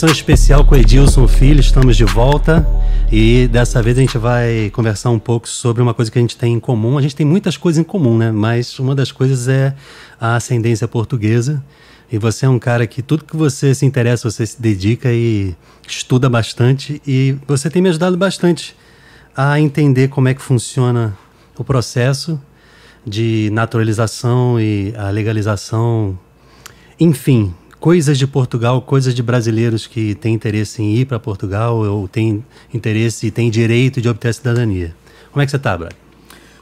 edição 0.00 0.12
especial 0.12 0.64
com 0.64 0.74
Edilson 0.74 1.28
Filho, 1.28 1.60
estamos 1.60 1.94
de 1.94 2.06
volta 2.06 2.66
e 3.12 3.46
dessa 3.48 3.82
vez 3.82 3.98
a 3.98 4.00
gente 4.00 4.16
vai 4.16 4.70
conversar 4.72 5.10
um 5.10 5.18
pouco 5.18 5.46
sobre 5.46 5.82
uma 5.82 5.92
coisa 5.92 6.10
que 6.10 6.18
a 6.18 6.22
gente 6.22 6.38
tem 6.38 6.54
em 6.54 6.60
comum. 6.60 6.96
A 6.96 7.02
gente 7.02 7.14
tem 7.14 7.26
muitas 7.26 7.58
coisas 7.58 7.78
em 7.78 7.84
comum, 7.84 8.16
né? 8.16 8.32
Mas 8.32 8.78
uma 8.78 8.94
das 8.94 9.12
coisas 9.12 9.46
é 9.46 9.74
a 10.18 10.36
ascendência 10.36 10.88
portuguesa. 10.88 11.62
E 12.10 12.16
você 12.16 12.46
é 12.46 12.48
um 12.48 12.58
cara 12.58 12.86
que 12.86 13.02
tudo 13.02 13.26
que 13.26 13.36
você 13.36 13.74
se 13.74 13.84
interessa, 13.84 14.30
você 14.30 14.46
se 14.46 14.62
dedica 14.62 15.12
e 15.12 15.54
estuda 15.86 16.30
bastante. 16.30 17.02
E 17.06 17.36
você 17.46 17.68
tem 17.68 17.82
me 17.82 17.90
ajudado 17.90 18.16
bastante 18.16 18.74
a 19.36 19.60
entender 19.60 20.08
como 20.08 20.28
é 20.28 20.34
que 20.34 20.40
funciona 20.40 21.14
o 21.58 21.64
processo 21.64 22.40
de 23.06 23.50
naturalização 23.52 24.58
e 24.58 24.94
a 24.96 25.10
legalização. 25.10 26.18
Enfim, 26.98 27.52
coisas 27.80 28.18
de 28.18 28.26
Portugal, 28.26 28.80
coisas 28.82 29.14
de 29.14 29.22
brasileiros 29.22 29.86
que 29.86 30.14
têm 30.14 30.34
interesse 30.34 30.82
em 30.82 30.94
ir 30.94 31.06
para 31.06 31.18
Portugal 31.18 31.78
ou 31.78 32.06
têm 32.06 32.44
interesse 32.72 33.26
e 33.26 33.30
têm 33.30 33.50
direito 33.50 34.00
de 34.00 34.08
obter 34.08 34.28
a 34.28 34.32
cidadania. 34.32 34.94
Como 35.32 35.42
é 35.42 35.46
que 35.46 35.50
você 35.50 35.56
está, 35.56 35.76
Brad? 35.76 35.92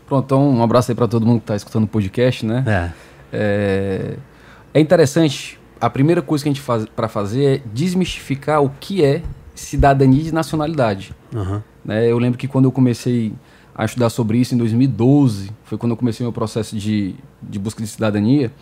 Pronto, 0.06 0.24
então 0.24 0.50
um 0.50 0.62
abraço 0.62 0.90
aí 0.90 0.95
para 0.95 1.09
todo 1.09 1.26
mundo 1.26 1.40
que 1.40 1.45
está 1.45 1.56
escutando 1.56 1.84
o 1.84 1.88
podcast, 1.88 2.46
né? 2.46 2.64
É. 2.66 3.36
é. 3.36 4.16
É, 4.73 4.80
interessante, 4.80 5.59
a 5.80 5.90
primeira 5.90 6.23
coisa 6.23 6.45
que 6.45 6.48
a 6.48 6.52
gente 6.52 6.62
faz 6.62 6.86
para 6.86 7.09
fazer 7.09 7.45
é 7.45 7.62
desmistificar 7.73 8.62
o 8.62 8.70
que 8.78 9.04
é 9.04 9.23
cidadania 9.54 10.23
de 10.23 10.32
nacionalidade. 10.32 11.14
Uhum. 11.34 11.60
Né? 11.84 12.10
Eu 12.10 12.18
lembro 12.18 12.38
que 12.38 12.46
quando 12.46 12.66
eu 12.66 12.73
comecei 12.73 13.32
a 13.74 13.84
estudar 13.84 14.10
sobre 14.10 14.38
isso 14.38 14.54
em 14.54 14.59
2012, 14.59 15.50
foi 15.65 15.76
quando 15.78 15.93
eu 15.93 15.96
comecei 15.96 16.24
meu 16.24 16.32
processo 16.32 16.76
de, 16.76 17.15
de 17.43 17.59
busca 17.59 17.82
de 17.82 17.88
cidadania, 17.88 18.52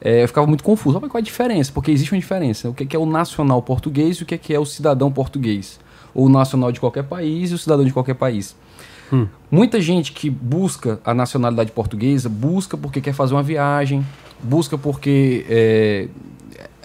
é, 0.00 0.22
eu 0.22 0.28
ficava 0.28 0.46
muito 0.46 0.62
confuso. 0.62 0.98
Mas 1.00 1.10
qual 1.10 1.18
é 1.18 1.22
a 1.22 1.24
diferença? 1.24 1.72
Porque 1.72 1.90
existe 1.90 2.12
uma 2.12 2.20
diferença. 2.20 2.68
O 2.68 2.74
que 2.74 2.96
é, 2.96 2.98
o 2.98 3.06
nacional 3.06 3.62
português 3.62 4.16
e 4.18 4.22
o 4.22 4.26
que 4.26 4.54
é, 4.54 4.58
o 4.58 4.64
cidadão 4.64 5.10
português? 5.10 5.78
Ou 6.14 6.26
o 6.26 6.28
nacional 6.28 6.72
de 6.72 6.80
qualquer 6.80 7.04
país 7.04 7.50
e 7.50 7.54
o 7.54 7.58
cidadão 7.58 7.84
de 7.84 7.92
qualquer 7.92 8.14
país. 8.14 8.56
Hum. 9.12 9.26
Muita 9.50 9.80
gente 9.80 10.12
que 10.12 10.28
busca 10.28 11.00
a 11.04 11.14
nacionalidade 11.14 11.70
portuguesa 11.70 12.28
busca 12.28 12.76
porque 12.76 13.00
quer 13.00 13.12
fazer 13.12 13.34
uma 13.34 13.42
viagem, 13.42 14.04
busca 14.42 14.76
porque 14.76 15.46
é, 15.48 16.08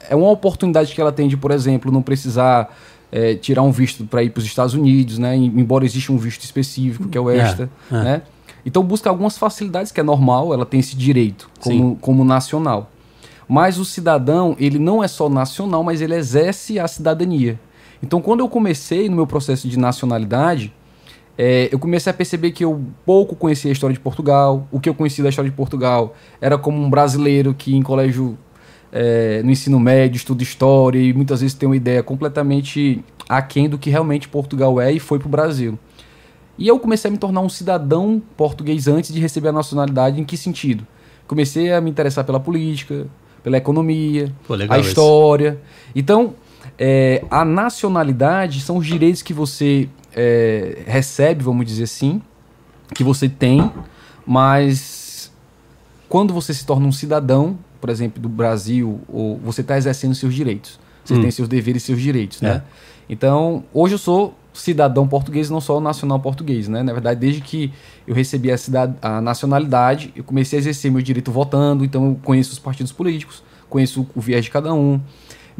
é 0.09 0.15
uma 0.15 0.29
oportunidade 0.29 0.93
que 0.93 1.01
ela 1.01 1.11
tem 1.11 1.27
de, 1.27 1.35
por 1.35 1.51
exemplo, 1.51 1.91
não 1.91 2.01
precisar 2.01 2.75
é, 3.11 3.35
tirar 3.35 3.63
um 3.63 3.71
visto 3.71 4.05
para 4.05 4.23
ir 4.23 4.29
para 4.29 4.39
os 4.39 4.45
Estados 4.45 4.73
Unidos, 4.73 5.17
né? 5.17 5.35
Embora 5.35 5.83
exista 5.83 6.11
um 6.11 6.17
visto 6.17 6.43
específico, 6.43 7.09
que 7.09 7.17
é 7.17 7.21
o 7.21 7.29
é, 7.29 7.37
ESTA, 7.37 7.69
é, 7.91 7.95
é. 7.95 8.03
né? 8.03 8.21
Então 8.65 8.83
busca 8.83 9.09
algumas 9.09 9.37
facilidades, 9.37 9.91
que 9.91 9.99
é 9.99 10.03
normal, 10.03 10.53
ela 10.53 10.65
tem 10.65 10.79
esse 10.79 10.95
direito 10.95 11.49
como, 11.59 11.95
como 11.95 12.23
nacional. 12.23 12.91
Mas 13.53 13.77
o 13.77 13.83
cidadão, 13.83 14.55
ele 14.57 14.79
não 14.79 15.03
é 15.03 15.09
só 15.09 15.27
nacional, 15.27 15.83
mas 15.83 15.99
ele 15.99 16.15
exerce 16.15 16.79
a 16.79 16.87
cidadania. 16.87 17.59
Então, 18.01 18.21
quando 18.21 18.39
eu 18.39 18.47
comecei 18.47 19.09
no 19.09 19.17
meu 19.17 19.27
processo 19.27 19.67
de 19.67 19.77
nacionalidade, 19.77 20.73
é, 21.37 21.67
eu 21.69 21.77
comecei 21.77 22.09
a 22.09 22.13
perceber 22.13 22.51
que 22.51 22.63
eu 22.63 22.81
pouco 23.05 23.35
conhecia 23.35 23.69
a 23.69 23.73
história 23.73 23.93
de 23.93 23.99
Portugal. 23.99 24.65
O 24.71 24.79
que 24.79 24.87
eu 24.87 24.95
conhecia 24.95 25.21
da 25.21 25.29
história 25.29 25.51
de 25.51 25.55
Portugal 25.57 26.15
era 26.39 26.57
como 26.57 26.81
um 26.81 26.89
brasileiro 26.89 27.53
que 27.53 27.75
em 27.75 27.81
colégio, 27.81 28.37
é, 28.89 29.43
no 29.43 29.51
ensino 29.51 29.81
médio, 29.81 30.15
estuda 30.15 30.41
história 30.41 30.99
e 30.99 31.11
muitas 31.11 31.41
vezes 31.41 31.53
tem 31.53 31.67
uma 31.67 31.75
ideia 31.75 32.01
completamente 32.01 33.03
aquém 33.27 33.67
do 33.67 33.77
que 33.77 33.89
realmente 33.89 34.29
Portugal 34.29 34.79
é 34.79 34.93
e 34.93 34.97
foi 34.97 35.19
para 35.19 35.27
o 35.27 35.29
Brasil. 35.29 35.77
E 36.57 36.69
eu 36.69 36.79
comecei 36.79 37.09
a 37.09 37.11
me 37.11 37.17
tornar 37.17 37.41
um 37.41 37.49
cidadão 37.49 38.21
português 38.37 38.87
antes 38.87 39.13
de 39.13 39.19
receber 39.19 39.49
a 39.49 39.51
nacionalidade. 39.51 40.21
Em 40.21 40.23
que 40.23 40.37
sentido? 40.37 40.87
Comecei 41.27 41.73
a 41.73 41.81
me 41.81 41.89
interessar 41.89 42.23
pela 42.23 42.39
política, 42.39 43.07
pela 43.43 43.57
economia, 43.57 44.31
Pô, 44.47 44.55
a 44.69 44.79
história. 44.79 45.49
Isso. 45.49 45.91
Então, 45.95 46.35
é, 46.77 47.23
a 47.29 47.43
nacionalidade 47.43 48.61
são 48.61 48.77
os 48.77 48.85
direitos 48.85 49.21
que 49.21 49.33
você 49.33 49.89
é, 50.15 50.79
recebe, 50.85 51.43
vamos 51.43 51.65
dizer 51.65 51.83
assim, 51.83 52.21
que 52.93 53.03
você 53.03 53.29
tem, 53.29 53.71
mas 54.25 55.31
quando 56.09 56.33
você 56.33 56.53
se 56.53 56.65
torna 56.65 56.87
um 56.87 56.91
cidadão, 56.91 57.57
por 57.79 57.89
exemplo, 57.89 58.21
do 58.21 58.29
Brasil, 58.29 59.01
ou 59.07 59.37
você 59.37 59.61
está 59.61 59.77
exercendo 59.77 60.13
seus 60.13 60.33
direitos. 60.33 60.79
Você 61.03 61.15
hum. 61.15 61.21
tem 61.21 61.31
seus 61.31 61.47
deveres 61.47 61.83
e 61.83 61.85
seus 61.85 62.01
direitos, 62.01 62.41
né? 62.41 62.49
é. 62.49 62.53
né? 62.55 62.63
Então, 63.09 63.63
hoje 63.73 63.95
eu 63.95 63.97
sou 63.97 64.35
cidadão 64.53 65.07
português, 65.07 65.49
não 65.49 65.61
só 65.61 65.79
nacional 65.79 66.19
português, 66.19 66.67
né? 66.67 66.83
Na 66.83 66.93
verdade, 66.93 67.19
desde 67.19 67.41
que 67.41 67.71
eu 68.07 68.13
recebi 68.13 68.51
a, 68.51 68.57
cidad 68.57 68.93
a 69.01 69.21
nacionalidade, 69.21 70.11
eu 70.15 70.23
comecei 70.23 70.57
a 70.57 70.61
exercer 70.61 70.91
meu 70.91 71.01
direito 71.01 71.31
votando, 71.31 71.85
então 71.85 72.09
eu 72.09 72.19
conheço 72.23 72.51
os 72.51 72.59
partidos 72.59 72.91
políticos, 72.91 73.43
conheço 73.69 74.07
o 74.15 74.21
viés 74.21 74.43
de 74.43 74.51
cada 74.51 74.73
um, 74.73 74.99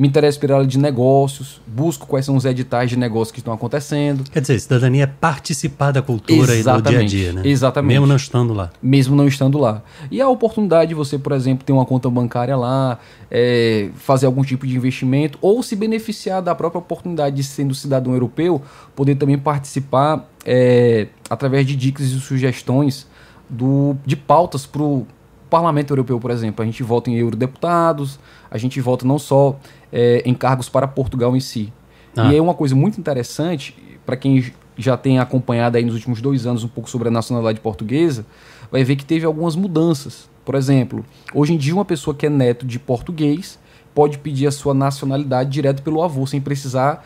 me 0.02 0.08
interesso 0.08 0.40
pela 0.40 0.56
área 0.56 0.66
de 0.66 0.80
negócios, 0.80 1.62
busco 1.68 2.08
quais 2.08 2.26
são 2.26 2.36
os 2.36 2.44
editais 2.44 2.90
de 2.90 2.98
negócios 2.98 3.32
que 3.32 3.38
estão 3.38 3.54
acontecendo. 3.54 4.24
Quer 4.32 4.42
dizer, 4.42 4.60
cidadania 4.60 5.04
é 5.04 5.06
participar 5.06 5.92
da 5.92 6.02
cultura 6.02 6.56
Exatamente. 6.56 6.90
e 6.90 7.06
do 7.06 7.08
dia 7.08 7.30
a 7.30 7.32
dia, 7.32 7.34
né? 7.34 7.48
Exatamente. 7.48 7.94
Mesmo 7.94 8.08
não 8.08 8.16
estando 8.16 8.52
lá. 8.52 8.72
Mesmo 8.82 9.16
não 9.16 9.28
estando 9.28 9.60
lá. 9.60 9.84
E 10.10 10.20
a 10.20 10.28
oportunidade 10.28 10.90
de 10.90 10.96
você, 10.96 11.20
por 11.20 11.34
exemplo, 11.34 11.64
ter 11.64 11.72
uma 11.72 11.86
conta 11.86 12.10
bancária 12.10 12.58
lá, 12.58 12.98
é, 13.30 13.90
fazer 13.94 14.26
algum 14.26 14.42
tipo 14.42 14.66
de 14.66 14.76
investimento, 14.76 15.38
ou 15.40 15.62
se 15.62 15.76
beneficiar 15.76 16.42
da 16.42 16.56
própria 16.56 16.80
oportunidade 16.80 17.36
de 17.36 17.44
sendo 17.44 17.76
cidadão 17.76 18.14
europeu, 18.14 18.60
poder 18.96 19.14
também 19.14 19.38
participar 19.38 20.28
é, 20.44 21.10
através 21.30 21.68
de 21.68 21.76
dicas 21.76 22.08
e 22.08 22.20
sugestões 22.20 23.06
do, 23.48 23.96
de 24.04 24.16
pautas 24.16 24.66
para 24.66 24.82
o 24.82 25.06
Parlamento 25.48 25.92
Europeu, 25.92 26.18
por 26.18 26.32
exemplo. 26.32 26.64
A 26.64 26.66
gente 26.66 26.82
vota 26.82 27.12
em 27.12 27.18
eurodeputados, 27.18 28.18
a 28.52 28.58
gente 28.58 28.80
vota 28.82 29.06
não 29.06 29.18
só 29.18 29.58
é, 29.92 30.22
em 30.26 30.34
cargos 30.34 30.68
para 30.68 30.88
Portugal 30.88 31.36
em 31.36 31.40
si. 31.40 31.72
Ah. 32.16 32.32
E 32.32 32.36
é 32.36 32.42
uma 32.42 32.54
coisa 32.54 32.76
muito 32.76 33.00
interessante, 33.00 33.74
para 34.06 34.18
quem 34.18 34.52
já 34.78 34.98
tem 34.98 35.20
acompanhado 35.20 35.78
aí 35.78 35.86
nos 35.86 35.96
últimos 35.96 36.22
dois 36.22 36.46
anos 36.46 36.64
um 36.64 36.68
pouco 36.68 36.90
sobre 36.90 37.08
a 37.08 37.12
nacionalidade 37.12 37.62
portuguesa, 37.62 38.26
vai 38.70 38.84
ver 38.84 38.98
que 38.98 39.06
teve 39.06 39.26
algumas 39.26 39.56
mudanças. 39.56 40.30
Por 40.44 40.56
exemplo, 40.56 41.06
hoje 41.34 41.54
em 41.54 41.58
dia 41.58 41.74
uma 41.74 41.86
pessoa 41.86 42.14
que 42.14 42.26
é 42.26 42.30
neto 42.30 42.66
de 42.66 42.78
português 42.78 43.60
pode 43.94 44.18
pedir 44.18 44.48
a 44.48 44.52
sua 44.52 44.74
nacionalidade 44.74 45.50
direto 45.50 45.82
pelo 45.82 46.02
avô, 46.02 46.26
sem 46.26 46.42
precisar 46.42 47.06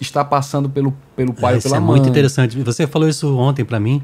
estar 0.00 0.24
passando 0.24 0.70
pelo, 0.70 0.96
pelo 1.16 1.34
pai 1.34 1.54
é, 1.54 1.56
ou 1.56 1.62
pela 1.62 1.76
é 1.76 1.80
mãe. 1.80 1.96
muito 1.96 2.08
interessante. 2.08 2.56
Você 2.62 2.86
falou 2.86 3.08
isso 3.08 3.36
ontem 3.36 3.64
para 3.64 3.80
mim, 3.80 4.02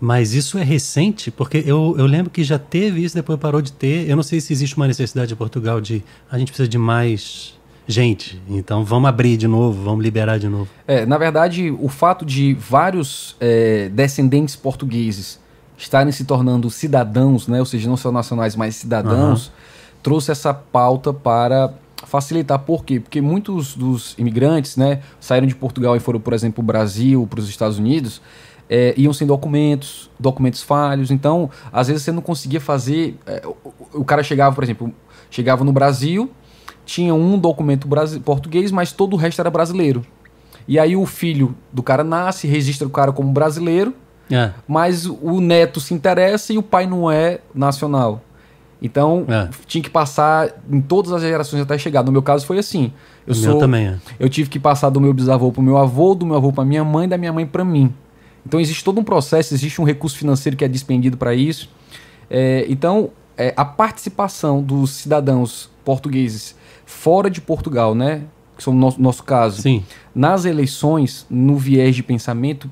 mas 0.00 0.32
isso 0.32 0.58
é 0.58 0.62
recente, 0.62 1.30
porque 1.30 1.62
eu, 1.66 1.94
eu 1.98 2.06
lembro 2.06 2.30
que 2.30 2.44
já 2.44 2.58
teve 2.58 3.02
isso, 3.02 3.14
depois 3.14 3.38
parou 3.38 3.60
de 3.60 3.72
ter. 3.72 4.08
Eu 4.08 4.16
não 4.16 4.22
sei 4.22 4.40
se 4.40 4.52
existe 4.52 4.76
uma 4.76 4.86
necessidade 4.86 5.32
em 5.32 5.36
Portugal 5.36 5.80
de 5.80 6.04
a 6.30 6.38
gente 6.38 6.48
precisa 6.48 6.68
de 6.68 6.78
mais 6.78 7.58
gente, 7.86 8.40
então 8.50 8.84
vamos 8.84 9.08
abrir 9.08 9.38
de 9.38 9.48
novo, 9.48 9.82
vamos 9.82 10.04
liberar 10.04 10.38
de 10.38 10.46
novo. 10.48 10.68
É, 10.86 11.06
na 11.06 11.16
verdade, 11.16 11.70
o 11.70 11.88
fato 11.88 12.24
de 12.24 12.54
vários 12.54 13.34
é, 13.40 13.88
descendentes 13.88 14.54
portugueses 14.54 15.40
estarem 15.76 16.12
se 16.12 16.24
tornando 16.24 16.68
cidadãos, 16.70 17.48
né, 17.48 17.58
ou 17.58 17.64
seja, 17.64 17.88
não 17.88 17.96
só 17.96 18.12
nacionais, 18.12 18.54
mas 18.54 18.76
cidadãos, 18.76 19.46
uhum. 19.46 19.52
trouxe 20.02 20.30
essa 20.30 20.52
pauta 20.52 21.14
para 21.14 21.72
facilitar. 22.04 22.58
Por 22.58 22.84
quê? 22.84 23.00
Porque 23.00 23.20
muitos 23.20 23.74
dos 23.74 24.14
imigrantes 24.18 24.76
né, 24.76 25.00
saíram 25.18 25.46
de 25.46 25.54
Portugal 25.54 25.96
e 25.96 26.00
foram, 26.00 26.20
por 26.20 26.34
exemplo, 26.34 26.56
para 26.56 26.62
o 26.62 26.66
Brasil, 26.66 27.26
para 27.28 27.40
os 27.40 27.48
Estados 27.48 27.78
Unidos, 27.78 28.20
é, 28.68 28.94
iam 28.96 29.12
sem 29.12 29.26
documentos, 29.26 30.10
documentos 30.18 30.62
falhos. 30.62 31.10
Então, 31.10 31.50
às 31.72 31.88
vezes 31.88 32.02
você 32.02 32.12
não 32.12 32.22
conseguia 32.22 32.60
fazer. 32.60 33.16
É, 33.26 33.42
o, 33.46 34.00
o, 34.00 34.04
cara 34.04 34.22
chegava, 34.22 34.54
por 34.54 34.64
exemplo, 34.64 34.92
chegava 35.30 35.64
no 35.64 35.72
Brasil, 35.72 36.30
tinha 36.84 37.14
um 37.14 37.38
documento 37.38 37.88
português, 38.24 38.70
mas 38.70 38.92
todo 38.92 39.14
o 39.14 39.16
resto 39.16 39.40
era 39.40 39.50
brasileiro. 39.50 40.04
E 40.66 40.78
aí 40.78 40.96
o 40.96 41.06
filho 41.06 41.54
do 41.72 41.82
cara 41.82 42.04
nasce, 42.04 42.46
registra 42.46 42.86
o 42.86 42.90
cara 42.90 43.10
como 43.10 43.32
brasileiro, 43.32 43.94
é. 44.30 44.50
mas 44.66 45.06
o 45.06 45.40
neto 45.40 45.80
se 45.80 45.94
interessa 45.94 46.52
e 46.52 46.58
o 46.58 46.62
pai 46.62 46.86
não 46.86 47.10
é 47.10 47.40
nacional. 47.54 48.22
Então, 48.80 49.24
é. 49.28 49.48
tinha 49.66 49.82
que 49.82 49.90
passar 49.90 50.50
em 50.70 50.80
todas 50.80 51.12
as 51.12 51.22
gerações 51.22 51.62
até 51.62 51.76
chegar. 51.76 52.04
No 52.04 52.12
meu 52.12 52.22
caso 52.22 52.46
foi 52.46 52.58
assim. 52.58 52.92
Eu 53.26 53.34
sou, 53.34 53.58
também 53.58 53.88
é. 53.88 53.96
Eu 54.20 54.28
tive 54.28 54.48
que 54.48 54.58
passar 54.58 54.88
do 54.90 55.00
meu 55.00 55.12
bisavô 55.12 55.50
para 55.50 55.60
o 55.60 55.64
meu 55.64 55.76
avô, 55.76 56.14
do 56.14 56.24
meu 56.24 56.36
avô 56.36 56.52
para 56.52 56.64
minha 56.64 56.84
mãe, 56.84 57.08
da 57.08 57.18
minha 57.18 57.32
mãe 57.32 57.44
para 57.44 57.64
mim. 57.64 57.92
Então 58.46 58.60
existe 58.60 58.82
todo 58.82 59.00
um 59.00 59.04
processo, 59.04 59.54
existe 59.54 59.80
um 59.80 59.84
recurso 59.84 60.16
financeiro 60.16 60.56
que 60.56 60.64
é 60.64 60.68
despendido 60.68 61.16
para 61.16 61.34
isso. 61.34 61.70
É, 62.30 62.66
então 62.68 63.10
é, 63.36 63.54
a 63.56 63.64
participação 63.64 64.62
dos 64.62 64.90
cidadãos 64.90 65.70
portugueses 65.84 66.56
fora 66.84 67.30
de 67.30 67.40
Portugal, 67.40 67.94
né, 67.94 68.22
que 68.56 68.62
são 68.62 68.72
o 68.72 68.76
nosso, 68.76 69.00
nosso 69.00 69.22
caso, 69.22 69.62
Sim. 69.62 69.84
nas 70.14 70.44
eleições, 70.44 71.26
no 71.30 71.56
viés 71.56 71.94
de 71.94 72.02
pensamento, 72.02 72.70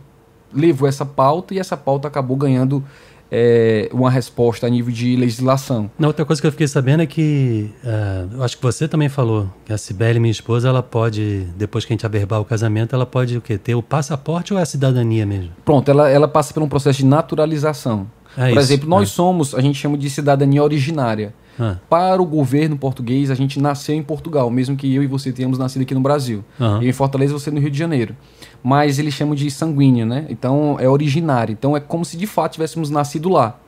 levou 0.53 0.89
essa 0.89 1.05
pauta 1.05 1.55
e 1.55 1.59
essa 1.59 1.77
pauta 1.77 2.09
acabou 2.09 2.37
ganhando 2.37 2.85
é, 3.31 3.89
uma 3.93 4.11
resposta 4.11 4.67
a 4.67 4.71
nível 4.71 4.93
de 4.93 5.17
legislação. 5.17 5.91
Outra 5.99 6.25
coisa 6.25 6.41
que 6.41 6.47
eu 6.47 6.53
fiquei 6.53 6.69
sabendo 6.69 7.03
é 7.03 7.07
que, 7.07 7.71
uh, 7.85 8.37
eu 8.37 8.43
acho 8.43 8.57
que 8.57 8.63
você 8.63 8.87
também 8.87 9.09
falou, 9.09 9.49
que 9.65 9.73
a 9.73 9.79
Cibele, 9.79 10.19
minha 10.19 10.31
esposa, 10.31 10.69
ela 10.69 10.83
pode, 10.83 11.47
depois 11.57 11.85
que 11.85 11.93
a 11.93 11.95
gente 11.95 12.07
aberbar 12.07 12.41
o 12.41 12.45
casamento, 12.45 12.95
ela 12.95 13.07
pode 13.07 13.37
o 13.37 13.41
quê? 13.41 13.59
Ter 13.59 13.75
o 13.75 13.83
passaporte 13.83 14.53
ou 14.53 14.59
é 14.59 14.63
a 14.63 14.67
cidadania 14.67 15.27
mesmo? 15.27 15.51
Pronto, 15.65 15.91
ela, 15.91 16.09
ela 16.09 16.29
passa 16.29 16.55
por 16.55 16.63
um 16.63 16.69
processo 16.69 16.99
de 16.99 17.07
naturalização. 17.07 18.07
É 18.37 18.49
Por 18.49 18.51
isso, 18.51 18.59
exemplo, 18.59 18.89
nós 18.89 19.09
é. 19.09 19.13
somos, 19.13 19.55
a 19.55 19.61
gente 19.61 19.79
chama 19.79 19.97
de 19.97 20.11
cidadania 20.11 20.63
originária. 20.63 21.35
Ah. 21.59 21.77
Para 21.89 22.21
o 22.21 22.27
governo 22.27 22.77
português, 22.77 23.31
a 23.31 23.35
gente 23.35 23.61
nasceu 23.61 23.95
em 23.95 24.03
Portugal, 24.03 24.51
mesmo 24.51 24.77
que 24.77 24.95
eu 24.95 25.03
e 25.03 25.07
você 25.07 25.33
tenhamos 25.33 25.59
nascido 25.59 25.83
aqui 25.83 25.95
no 25.95 26.01
Brasil. 26.01 26.45
Uhum. 26.61 26.83
Eu 26.83 26.89
em 26.89 26.93
Fortaleza, 26.93 27.33
você 27.33 27.51
no 27.51 27.61
Rio 27.61 27.71
de 27.71 27.79
Janeiro. 27.79 28.17
Mas 28.63 28.99
eles 28.99 29.15
chamam 29.15 29.35
de 29.35 29.51
sanguíneo, 29.51 30.05
né? 30.05 30.27
Então 30.29 30.77
é 30.79 30.89
originário. 30.89 31.53
Então 31.53 31.77
é 31.77 31.81
como 31.81 32.05
se 32.05 32.17
de 32.17 32.27
fato 32.27 32.55
tivéssemos 32.55 32.91
nascido 32.91 33.29
lá. 33.29 33.59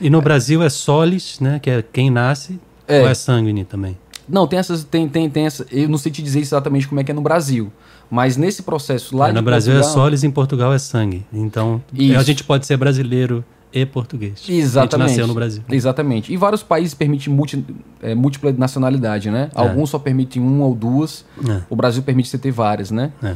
E 0.00 0.08
no 0.08 0.18
é. 0.18 0.22
Brasil 0.22 0.62
é 0.62 0.68
solis, 0.68 1.40
né? 1.40 1.58
Que 1.58 1.70
é 1.70 1.82
quem 1.82 2.10
nasce, 2.10 2.58
é. 2.86 3.02
ou 3.02 3.08
é 3.08 3.14
sanguíneo 3.14 3.64
também? 3.64 3.96
Não, 4.28 4.46
tem 4.46 4.58
essas. 4.58 4.84
Tem, 4.84 5.08
tem, 5.08 5.30
tem 5.30 5.46
essa. 5.46 5.66
Eu 5.70 5.88
não 5.88 5.98
sei 5.98 6.12
te 6.12 6.22
dizer 6.22 6.40
exatamente 6.40 6.86
como 6.86 7.00
é 7.00 7.04
que 7.04 7.10
é 7.10 7.14
no 7.14 7.22
Brasil. 7.22 7.72
Mas 8.10 8.36
nesse 8.36 8.62
processo 8.62 9.16
lá. 9.16 9.28
É, 9.28 9.32
no 9.32 9.42
Brasil 9.42 9.72
é 9.72 9.76
Portugal, 9.76 10.00
é 10.00 10.04
solis, 10.04 10.24
em 10.24 10.30
Portugal 10.30 10.72
é 10.72 10.78
sangue. 10.78 11.26
Então, 11.32 11.82
Isso. 11.92 12.18
a 12.18 12.22
gente 12.22 12.44
pode 12.44 12.66
ser 12.66 12.76
brasileiro 12.76 13.44
e 13.72 13.84
português. 13.84 14.44
Exatamente. 14.48 14.94
A 14.94 14.98
gente 14.98 15.08
nasceu 15.08 15.26
no 15.26 15.34
Brasil. 15.34 15.62
Exatamente. 15.70 16.32
E 16.32 16.36
vários 16.36 16.62
países 16.62 16.94
permitem 16.94 17.32
multi, 17.32 17.64
é, 18.02 18.14
múltipla 18.14 18.52
nacionalidade, 18.52 19.30
né? 19.30 19.50
É. 19.54 19.60
Alguns 19.60 19.90
só 19.90 19.98
permitem 19.98 20.42
uma 20.42 20.64
ou 20.64 20.74
duas. 20.74 21.24
É. 21.46 21.60
O 21.68 21.76
Brasil 21.76 22.02
permite 22.02 22.28
você 22.28 22.38
ter 22.38 22.50
várias, 22.50 22.90
né? 22.90 23.12
É. 23.22 23.34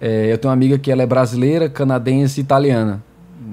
É, 0.00 0.32
eu 0.32 0.38
tenho 0.38 0.50
uma 0.50 0.54
amiga 0.54 0.78
que 0.78 0.90
ela 0.90 1.02
é 1.02 1.06
brasileira, 1.06 1.68
canadense 1.68 2.40
e 2.40 2.42
italiana. 2.42 3.02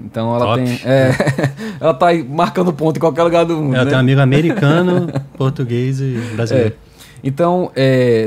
Então 0.05 0.35
ela 0.35 0.45
Top. 0.45 0.63
tem. 0.63 0.79
É, 0.85 1.11
ela 1.79 1.93
tá 1.93 2.07
aí 2.07 2.23
marcando 2.23 2.71
ponto 2.73 2.97
em 2.97 2.99
qualquer 2.99 3.23
lugar 3.23 3.45
do 3.45 3.55
mundo. 3.55 3.75
Ela 3.75 3.85
né? 3.85 3.91
tem 3.91 3.97
um 3.97 4.01
amigo 4.01 4.21
americano, 4.21 5.07
português 5.37 5.99
e 5.99 6.15
brasileiro. 6.35 6.75
Então, 7.23 7.71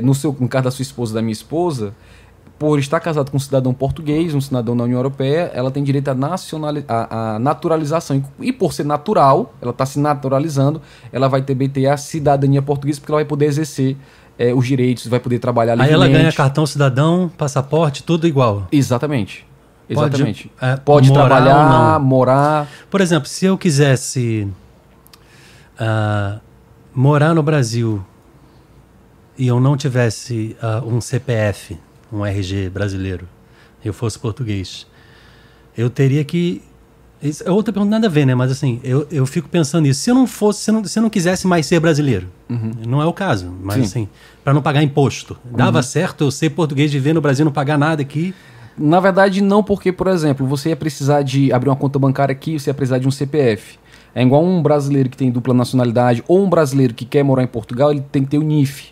no, 0.02 0.14
seu, 0.14 0.36
no 0.38 0.48
caso 0.48 0.64
da 0.64 0.70
sua 0.70 0.82
esposa 0.82 1.14
da 1.14 1.22
minha 1.22 1.32
esposa, 1.32 1.94
por 2.62 2.78
estar 2.78 3.00
casado 3.00 3.28
com 3.28 3.36
um 3.36 3.40
cidadão 3.40 3.74
português, 3.74 4.36
um 4.36 4.40
cidadão 4.40 4.76
da 4.76 4.84
União 4.84 4.96
Europeia, 4.96 5.50
ela 5.52 5.68
tem 5.68 5.82
direito 5.82 6.06
à, 6.06 6.14
a, 6.86 7.34
a 7.34 7.38
naturalização. 7.40 8.24
E 8.38 8.52
por 8.52 8.72
ser 8.72 8.86
natural, 8.86 9.52
ela 9.60 9.72
está 9.72 9.84
se 9.84 9.98
naturalizando, 9.98 10.80
ela 11.12 11.26
vai 11.26 11.42
também 11.42 11.68
ter 11.68 11.88
a 11.88 11.96
cidadania 11.96 12.62
portuguesa, 12.62 13.00
porque 13.00 13.10
ela 13.10 13.18
vai 13.18 13.24
poder 13.24 13.46
exercer 13.46 13.96
é, 14.38 14.54
os 14.54 14.64
direitos, 14.64 15.08
vai 15.08 15.18
poder 15.18 15.40
trabalhar 15.40 15.74
livremente. 15.74 16.04
Aí 16.04 16.08
ela 16.08 16.20
ganha 16.20 16.32
cartão 16.32 16.64
cidadão, 16.64 17.28
passaporte, 17.36 18.04
tudo 18.04 18.28
igual. 18.28 18.68
Exatamente. 18.70 19.44
Exatamente. 19.88 20.48
Pode, 20.48 20.72
é, 20.72 20.76
Pode 20.76 21.12
trabalhar, 21.12 21.98
morar. 21.98 22.68
Por 22.88 23.00
exemplo, 23.00 23.28
se 23.28 23.44
eu 23.44 23.58
quisesse 23.58 24.46
uh, 25.80 26.40
morar 26.94 27.34
no 27.34 27.42
Brasil 27.42 28.04
e 29.36 29.48
eu 29.48 29.58
não 29.58 29.76
tivesse 29.76 30.56
uh, 30.62 30.86
um 30.86 31.00
CPF, 31.00 31.76
um 32.12 32.24
RG 32.24 32.68
brasileiro, 32.70 33.28
eu 33.84 33.92
fosse 33.92 34.18
português, 34.18 34.86
eu 35.76 35.88
teria 35.88 36.24
que. 36.24 36.62
Isso 37.22 37.44
é 37.46 37.50
outra 37.52 37.72
pergunta, 37.72 37.90
nada 37.90 38.08
a 38.08 38.10
ver, 38.10 38.26
né? 38.26 38.34
Mas 38.34 38.50
assim, 38.50 38.80
eu, 38.82 39.06
eu 39.08 39.24
fico 39.24 39.48
pensando 39.48 39.84
nisso. 39.84 40.00
Se 40.00 40.10
eu 40.10 40.14
não 40.14 40.26
fosse, 40.26 40.62
se 40.62 40.70
eu 40.70 40.74
não, 40.74 40.84
se 40.84 40.98
eu 40.98 41.02
não 41.02 41.10
quisesse 41.10 41.46
mais 41.46 41.66
ser 41.66 41.78
brasileiro, 41.78 42.26
uhum. 42.50 42.72
não 42.86 43.00
é 43.00 43.06
o 43.06 43.12
caso, 43.12 43.54
mas 43.62 43.76
Sim. 43.76 43.82
assim, 43.82 44.08
para 44.42 44.52
não 44.52 44.60
pagar 44.60 44.82
imposto. 44.82 45.38
Dava 45.44 45.78
uhum. 45.78 45.82
certo 45.84 46.24
eu 46.24 46.30
ser 46.32 46.50
português, 46.50 46.92
viver 46.92 47.12
no 47.12 47.20
Brasil, 47.20 47.44
não 47.44 47.52
pagar 47.52 47.78
nada 47.78 48.02
aqui? 48.02 48.34
Na 48.76 48.98
verdade, 48.98 49.40
não, 49.40 49.62
porque, 49.62 49.92
por 49.92 50.08
exemplo, 50.08 50.46
você 50.46 50.70
ia 50.70 50.76
precisar 50.76 51.22
de 51.22 51.52
abrir 51.52 51.68
uma 51.68 51.76
conta 51.76 51.98
bancária 51.98 52.32
aqui, 52.32 52.58
você 52.58 52.70
ia 52.70 52.74
precisar 52.74 52.98
de 52.98 53.06
um 53.06 53.10
CPF. 53.10 53.78
É 54.14 54.22
igual 54.22 54.44
um 54.44 54.62
brasileiro 54.62 55.08
que 55.08 55.16
tem 55.16 55.30
dupla 55.30 55.54
nacionalidade 55.54 56.22
ou 56.26 56.44
um 56.44 56.50
brasileiro 56.50 56.92
que 56.92 57.04
quer 57.04 57.22
morar 57.22 57.42
em 57.42 57.46
Portugal, 57.46 57.90
ele 57.90 58.04
tem 58.12 58.24
que 58.24 58.30
ter 58.30 58.38
o 58.38 58.42
NIF. 58.42 58.91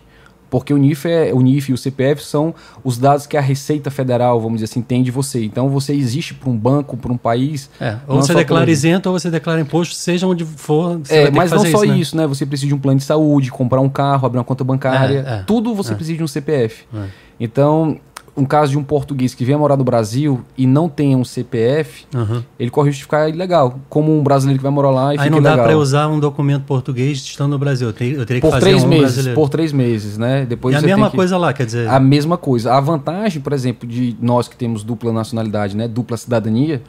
Porque 0.51 0.73
o 0.73 0.77
NIF, 0.77 1.07
é, 1.07 1.33
o 1.33 1.39
NIF 1.39 1.71
e 1.71 1.73
o 1.73 1.77
CPF 1.77 2.21
são 2.21 2.53
os 2.83 2.97
dados 2.97 3.25
que 3.25 3.37
a 3.37 3.41
Receita 3.41 3.89
Federal, 3.89 4.37
vamos 4.41 4.59
dizer 4.59 4.65
assim, 4.65 4.81
tem 4.81 5.01
de 5.01 5.09
você. 5.09 5.45
Então 5.45 5.69
você 5.69 5.93
existe 5.93 6.33
para 6.33 6.49
um 6.49 6.57
banco, 6.57 6.97
para 6.97 7.09
um 7.09 7.15
país. 7.15 7.69
É, 7.79 7.95
ou 8.05 8.17
você 8.21 8.35
declara 8.35 8.69
isento 8.69 9.09
ou 9.09 9.17
você 9.17 9.31
declara 9.31 9.61
imposto, 9.61 9.95
seja 9.95 10.27
onde 10.27 10.43
for. 10.43 10.99
é, 11.07 11.31
mas 11.31 11.51
não 11.51 11.59
só 11.59 11.65
isso, 11.65 11.85
né? 11.85 11.97
isso, 11.97 12.17
né? 12.17 12.27
Você 12.27 12.45
precisa 12.45 12.67
de 12.67 12.75
um 12.75 12.79
plano 12.79 12.99
de 12.99 13.05
saúde, 13.05 13.49
comprar 13.49 13.79
um 13.79 13.87
carro, 13.87 14.25
abrir 14.25 14.39
uma 14.39 14.43
conta 14.43 14.65
bancária. 14.65 15.23
É, 15.25 15.33
é, 15.35 15.43
tudo 15.47 15.73
você 15.73 15.93
é. 15.93 15.95
precisa 15.95 16.17
de 16.17 16.23
um 16.23 16.27
CPF. 16.27 16.83
É. 16.93 17.05
Então, 17.39 17.97
um 18.35 18.45
caso 18.45 18.71
de 18.71 18.77
um 18.77 18.83
português 18.83 19.33
que 19.33 19.43
venha 19.43 19.57
morar 19.57 19.75
no 19.75 19.83
Brasil 19.83 20.41
e 20.57 20.65
não 20.65 20.87
tenha 20.87 21.17
um 21.17 21.23
CPF, 21.23 22.05
uhum. 22.15 22.41
ele 22.57 22.69
corre 22.69 22.87
o 22.87 22.89
risco 22.89 22.99
de 22.99 23.03
ficar 23.03 23.29
ilegal. 23.29 23.79
Como 23.89 24.17
um 24.17 24.23
brasileiro 24.23 24.57
que 24.57 24.63
vai 24.63 24.71
morar 24.71 24.89
lá 24.89 25.13
e 25.13 25.19
Aí 25.19 25.29
não 25.29 25.41
dá 25.41 25.57
para 25.57 25.77
usar 25.77 26.07
um 26.07 26.19
documento 26.19 26.63
português 26.63 27.17
estando 27.17 27.51
no 27.51 27.59
Brasil. 27.59 27.87
Eu, 27.87 27.93
teria, 27.93 28.17
eu 28.17 28.25
teria 28.25 28.41
por 28.41 28.47
que 28.47 28.53
fazer 28.53 28.65
três 28.65 28.83
um 28.83 28.87
meses, 28.87 29.03
brasileiro. 29.03 29.35
Por 29.35 29.49
três 29.49 29.73
meses, 29.73 30.17
né? 30.17 30.45
Depois 30.45 30.73
e 30.75 30.77
a 30.77 30.81
mesma 30.81 31.11
coisa 31.11 31.37
lá, 31.37 31.51
quer 31.51 31.65
dizer... 31.65 31.89
A 31.89 31.99
mesma 31.99 32.37
coisa. 32.37 32.73
A 32.73 32.79
vantagem, 32.79 33.41
por 33.41 33.51
exemplo, 33.51 33.87
de 33.87 34.15
nós 34.21 34.47
que 34.47 34.55
temos 34.55 34.83
dupla 34.83 35.11
nacionalidade, 35.11 35.75
né? 35.75 35.87
Dupla 35.87 36.15
cidadania, 36.15 36.81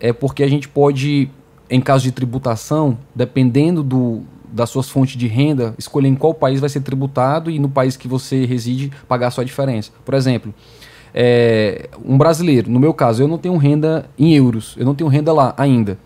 é, 0.00 0.08
é 0.08 0.12
porque 0.12 0.42
a 0.42 0.48
gente 0.48 0.68
pode, 0.68 1.30
em 1.70 1.80
caso 1.80 2.04
de 2.04 2.12
tributação, 2.12 2.98
dependendo 3.14 3.82
do, 3.82 4.22
das 4.54 4.70
suas 4.70 4.88
fontes 4.88 5.16
de 5.16 5.26
renda, 5.26 5.74
escolher 5.76 6.08
em 6.08 6.14
qual 6.14 6.32
país 6.32 6.60
vai 6.60 6.68
ser 6.68 6.80
tributado 6.80 7.50
e 7.50 7.58
no 7.58 7.68
país 7.68 7.96
que 7.96 8.06
você 8.06 8.44
reside 8.44 8.90
pagar 9.08 9.26
a 9.26 9.30
sua 9.30 9.44
diferença. 9.44 9.90
Por 10.04 10.14
exemplo 10.14 10.54
é, 11.14 11.88
um 12.04 12.18
brasileiro, 12.18 12.68
no 12.68 12.80
meu 12.80 12.92
caso, 12.92 13.22
eu 13.22 13.28
não 13.28 13.38
tenho 13.38 13.56
renda 13.56 14.06
em 14.18 14.34
euros, 14.34 14.74
eu 14.76 14.84
não 14.84 14.94
tenho 14.94 15.08
renda 15.08 15.32
lá 15.32 15.54
ainda. 15.56 15.96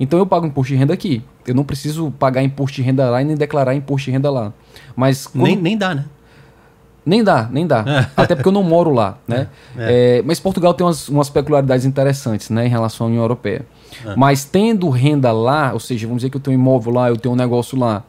Então 0.00 0.18
eu 0.18 0.26
pago 0.26 0.46
imposto 0.46 0.72
de 0.72 0.78
renda 0.78 0.92
aqui. 0.92 1.22
Eu 1.46 1.54
não 1.54 1.64
preciso 1.64 2.12
pagar 2.18 2.42
imposto 2.42 2.76
de 2.76 2.82
renda 2.82 3.08
lá 3.08 3.22
e 3.22 3.24
nem 3.24 3.36
declarar 3.36 3.74
imposto 3.74 4.06
de 4.06 4.10
renda 4.10 4.30
lá. 4.30 4.52
Mas 4.96 5.26
quando... 5.26 5.44
nem, 5.44 5.56
nem 5.56 5.78
dá, 5.78 5.94
né? 5.94 6.04
Nem 7.06 7.24
dá, 7.24 7.48
nem 7.50 7.66
dá. 7.66 7.84
É. 7.86 8.10
Até 8.20 8.34
porque 8.34 8.48
eu 8.48 8.52
não 8.52 8.62
moro 8.62 8.92
lá, 8.92 9.16
né? 9.26 9.48
É. 9.76 10.18
É, 10.18 10.22
mas 10.22 10.38
Portugal 10.40 10.74
tem 10.74 10.84
umas, 10.84 11.08
umas, 11.08 11.30
peculiaridades 11.30 11.86
interessantes, 11.86 12.50
né, 12.50 12.66
em 12.66 12.68
relação 12.68 13.06
à 13.06 13.10
União 13.10 13.22
Europeia. 13.22 13.64
É. 14.04 14.16
Mas 14.16 14.44
tendo 14.44 14.88
renda 14.88 15.32
lá, 15.32 15.72
ou 15.72 15.80
seja, 15.80 16.06
vamos 16.06 16.20
dizer 16.20 16.30
que 16.30 16.36
eu 16.36 16.40
tenho 16.40 16.56
um 16.56 16.60
imóvel 16.60 16.92
lá, 16.92 17.08
eu 17.08 17.16
tenho 17.16 17.34
um 17.34 17.36
negócio 17.36 17.78
lá, 17.78 18.02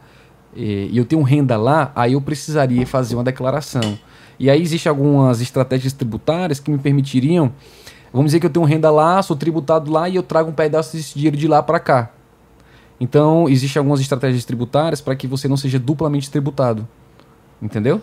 e, 0.55 0.89
e 0.91 0.97
eu 0.97 1.05
tenho 1.05 1.21
renda 1.21 1.57
lá, 1.57 1.91
aí 1.95 2.13
eu 2.13 2.21
precisaria 2.21 2.85
fazer 2.85 3.15
uma 3.15 3.23
declaração. 3.23 3.97
E 4.39 4.49
aí 4.49 4.61
existem 4.61 4.89
algumas 4.89 5.41
estratégias 5.41 5.93
tributárias 5.93 6.59
que 6.59 6.71
me 6.71 6.77
permitiriam, 6.77 7.51
vamos 8.11 8.27
dizer 8.27 8.39
que 8.39 8.45
eu 8.45 8.49
tenho 8.49 8.65
renda 8.65 8.89
lá, 8.89 9.21
sou 9.21 9.35
tributado 9.35 9.91
lá 9.91 10.07
e 10.07 10.15
eu 10.15 10.23
trago 10.23 10.49
um 10.49 10.53
pedaço 10.53 10.95
desse 10.95 11.13
dinheiro 11.13 11.35
de 11.35 11.47
lá 11.47 11.61
para 11.61 11.79
cá. 11.79 12.11
Então, 12.99 13.47
existem 13.47 13.79
algumas 13.79 14.01
estratégias 14.01 14.43
tributárias 14.43 14.99
para 14.99 15.15
que 15.15 15.25
você 15.25 15.47
não 15.47 15.55
seja 15.55 15.79
duplamente 15.79 16.29
tributado. 16.29 16.87
Entendeu? 17.61 18.01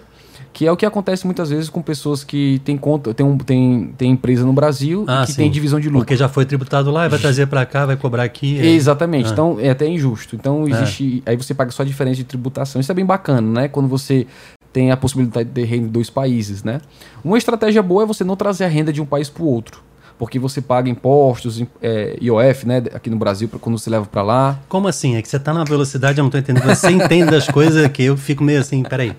Que 0.53 0.67
é 0.67 0.73
o 0.73 0.77
que 0.77 0.87
acontece 0.87 1.25
muitas 1.25 1.51
vezes 1.51 1.69
com 1.69 1.83
pessoas 1.83 2.25
que 2.25 2.61
têm 2.65 2.77
conta, 2.77 3.13
tem, 3.13 3.25
um, 3.25 3.37
tem, 3.37 3.95
tem 3.97 4.11
empresa 4.13 4.45
no 4.45 4.53
Brasil 4.53 5.05
ah, 5.07 5.25
que 5.27 5.33
sim. 5.33 5.43
tem 5.43 5.51
divisão 5.51 5.79
de 5.79 5.89
lucro. 5.89 6.01
Porque 6.01 6.17
já 6.17 6.29
foi 6.29 6.45
tributado 6.45 6.91
lá, 6.91 7.07
vai 7.09 7.19
trazer 7.19 7.47
para 7.47 7.65
cá, 7.67 7.87
vai 7.87 7.97
cobrar 7.97 8.23
aqui. 8.23 8.59
É... 8.59 8.67
Exatamente. 8.67 9.29
Ah. 9.29 9.33
Então 9.33 9.59
é 9.61 9.71
até 9.71 9.87
injusto. 9.87 10.37
Então 10.37 10.67
é. 10.67 10.71
existe. 10.71 11.23
Aí 11.27 11.37
você 11.37 11.55
paga 11.55 11.71
só 11.71 11.83
a 11.83 11.87
diferença 11.87 12.17
de 12.17 12.25
tributação. 12.25 12.81
Isso 12.81 12.91
é 12.91 12.95
bem 12.95 13.05
bacana, 13.05 13.61
né? 13.61 13.69
Quando 13.69 13.89
você 13.89 14.27
tem 14.73 14.91
a 14.91 14.97
possibilidade 14.97 15.49
de 15.49 15.55
ter 15.55 15.65
renda 15.65 15.87
em 15.87 15.91
dois 15.91 16.11
países, 16.11 16.63
né? 16.63 16.81
Uma 17.25 17.39
estratégia 17.39 17.83
boa 17.83 18.03
é 18.03 18.07
você 18.07 18.25
não 18.25 18.37
trazer 18.37 18.65
a 18.65 18.69
renda 18.69 18.93
de 18.93 19.01
um 19.01 19.07
país 19.07 19.29
para 19.29 19.43
o 19.43 19.47
outro 19.47 19.87
porque 20.19 20.39
você 20.39 20.61
paga 20.61 20.89
impostos, 20.89 21.63
é, 21.83 22.17
IOF, 22.21 22.67
né, 22.67 22.83
aqui 22.95 23.11
no 23.11 23.17
Brasil, 23.17 23.49
quando 23.61 23.79
você 23.79 23.91
leva 23.91 24.07
para 24.07 24.23
lá. 24.23 24.59
Como 24.69 24.89
assim? 24.89 25.17
É 25.17 25.23
que 25.23 25.29
você 25.29 25.37
está 25.37 25.53
na 25.53 25.65
velocidade, 25.65 26.19
eu 26.19 26.23
não 26.23 26.29
estou 26.29 26.41
entendendo. 26.41 26.65
Você 26.65 26.91
entende 26.91 27.31
das 27.31 27.47
coisas 27.49 27.87
que 27.89 28.05
eu 28.05 28.17
fico 28.17 28.43
meio 28.43 28.61
assim, 28.61 28.83
peraí. 28.83 29.15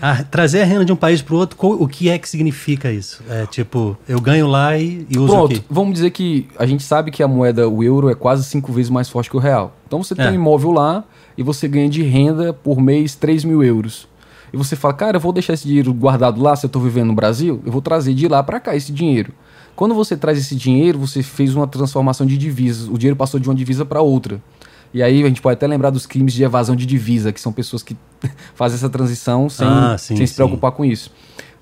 Ah, 0.00 0.22
trazer 0.22 0.62
a 0.62 0.64
renda 0.64 0.84
de 0.84 0.92
um 0.92 0.96
país 0.96 1.22
para 1.22 1.34
o 1.34 1.38
outro, 1.38 1.56
o 1.60 1.88
que 1.88 2.08
é 2.08 2.18
que 2.18 2.28
significa 2.28 2.90
isso? 2.92 3.22
É 3.28 3.46
tipo, 3.46 3.96
eu 4.08 4.20
ganho 4.20 4.46
lá 4.46 4.76
e, 4.76 5.06
e 5.08 5.18
uso 5.18 5.32
Pronto, 5.32 5.56
aqui. 5.56 5.64
vamos 5.68 5.94
dizer 5.94 6.10
que 6.10 6.48
a 6.58 6.66
gente 6.66 6.82
sabe 6.82 7.10
que 7.10 7.22
a 7.22 7.28
moeda, 7.28 7.68
o 7.68 7.82
euro, 7.82 8.08
é 8.08 8.14
quase 8.14 8.44
cinco 8.44 8.72
vezes 8.72 8.90
mais 8.90 9.08
forte 9.08 9.30
que 9.30 9.36
o 9.36 9.40
real. 9.40 9.76
Então 9.86 10.02
você 10.02 10.14
tem 10.14 10.26
é. 10.26 10.30
um 10.30 10.34
imóvel 10.34 10.72
lá 10.72 11.04
e 11.36 11.42
você 11.42 11.66
ganha 11.68 11.88
de 11.88 12.02
renda 12.02 12.52
por 12.52 12.80
mês 12.80 13.14
3 13.14 13.44
mil 13.44 13.62
euros 13.62 14.08
e 14.52 14.56
você 14.56 14.76
fala, 14.76 14.94
cara, 14.94 15.16
eu 15.16 15.20
vou 15.20 15.32
deixar 15.32 15.52
esse 15.52 15.66
dinheiro 15.66 15.92
guardado 15.92 16.40
lá 16.40 16.56
se 16.56 16.64
eu 16.64 16.68
estou 16.68 16.80
vivendo 16.80 17.08
no 17.08 17.14
Brasil, 17.14 17.60
eu 17.64 17.72
vou 17.72 17.82
trazer 17.82 18.14
de 18.14 18.28
lá 18.28 18.42
para 18.42 18.60
cá 18.60 18.74
esse 18.74 18.92
dinheiro. 18.92 19.32
Quando 19.76 19.94
você 19.94 20.16
traz 20.16 20.38
esse 20.38 20.56
dinheiro, 20.56 20.98
você 20.98 21.22
fez 21.22 21.54
uma 21.54 21.66
transformação 21.66 22.26
de 22.26 22.36
divisas. 22.36 22.88
O 22.88 22.98
dinheiro 22.98 23.16
passou 23.16 23.38
de 23.38 23.48
uma 23.48 23.54
divisa 23.54 23.84
para 23.84 24.00
outra. 24.00 24.42
E 24.92 25.02
aí 25.02 25.22
a 25.22 25.28
gente 25.28 25.42
pode 25.42 25.54
até 25.54 25.66
lembrar 25.66 25.90
dos 25.90 26.06
crimes 26.06 26.32
de 26.32 26.42
evasão 26.42 26.74
de 26.74 26.86
divisa, 26.86 27.32
que 27.32 27.40
são 27.40 27.52
pessoas 27.52 27.82
que 27.82 27.96
fazem 28.54 28.76
essa 28.76 28.88
transição 28.88 29.48
sem, 29.48 29.66
ah, 29.66 29.96
sim, 29.98 30.16
sem 30.16 30.26
se 30.26 30.34
preocupar 30.34 30.72
com 30.72 30.84
isso. 30.84 31.12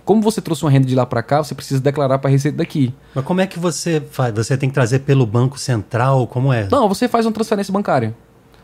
Como 0.04 0.22
você 0.22 0.40
trouxe 0.40 0.64
uma 0.64 0.70
renda 0.70 0.86
de 0.86 0.94
lá 0.94 1.04
para 1.04 1.20
cá, 1.20 1.42
você 1.42 1.52
precisa 1.52 1.80
declarar 1.80 2.18
para 2.18 2.30
a 2.30 2.32
receita 2.32 2.58
daqui. 2.58 2.94
Mas 3.12 3.24
como 3.24 3.40
é 3.40 3.46
que 3.46 3.58
você 3.58 4.00
faz? 4.10 4.32
Você 4.34 4.56
tem 4.56 4.68
que 4.68 4.74
trazer 4.74 5.00
pelo 5.00 5.26
Banco 5.26 5.58
Central? 5.58 6.28
Como 6.28 6.52
é? 6.52 6.68
Não, 6.70 6.88
você 6.88 7.08
faz 7.08 7.26
uma 7.26 7.32
transferência 7.32 7.72
bancária. 7.72 8.14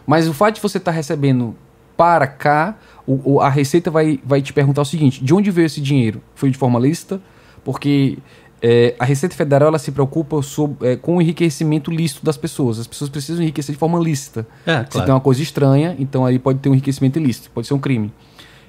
Mas 0.06 0.28
o 0.28 0.32
fato 0.32 0.54
de 0.54 0.60
você 0.60 0.78
estar 0.78 0.92
tá 0.92 0.96
recebendo 0.96 1.56
para 1.96 2.28
cá, 2.28 2.76
o, 3.06 3.34
o, 3.34 3.40
a 3.40 3.48
Receita 3.48 3.90
vai, 3.90 4.20
vai 4.24 4.40
te 4.40 4.52
perguntar 4.52 4.82
o 4.82 4.84
seguinte: 4.84 5.22
de 5.22 5.34
onde 5.34 5.50
veio 5.50 5.66
esse 5.66 5.80
dinheiro? 5.80 6.22
Foi 6.34 6.48
de 6.48 6.56
forma 6.56 6.78
lícita? 6.78 7.20
Porque 7.64 8.18
é, 8.62 8.94
a 8.96 9.04
Receita 9.04 9.34
Federal 9.34 9.68
ela 9.68 9.78
se 9.78 9.90
preocupa 9.90 10.40
sobre, 10.40 10.88
é, 10.92 10.96
com 10.96 11.16
o 11.16 11.22
enriquecimento 11.22 11.90
lícito 11.90 12.24
das 12.24 12.36
pessoas. 12.36 12.78
As 12.78 12.86
pessoas 12.86 13.10
precisam 13.10 13.42
enriquecer 13.42 13.74
de 13.74 13.78
forma 13.78 13.98
lícita. 13.98 14.46
É, 14.64 14.74
claro. 14.74 14.88
Se 14.92 15.02
tem 15.02 15.12
uma 15.12 15.20
coisa 15.20 15.42
estranha, 15.42 15.96
então 15.98 16.24
aí 16.24 16.38
pode 16.38 16.60
ter 16.60 16.68
um 16.68 16.72
enriquecimento 16.72 17.18
ilícito, 17.18 17.50
pode 17.50 17.66
ser 17.66 17.74
um 17.74 17.80
crime. 17.80 18.12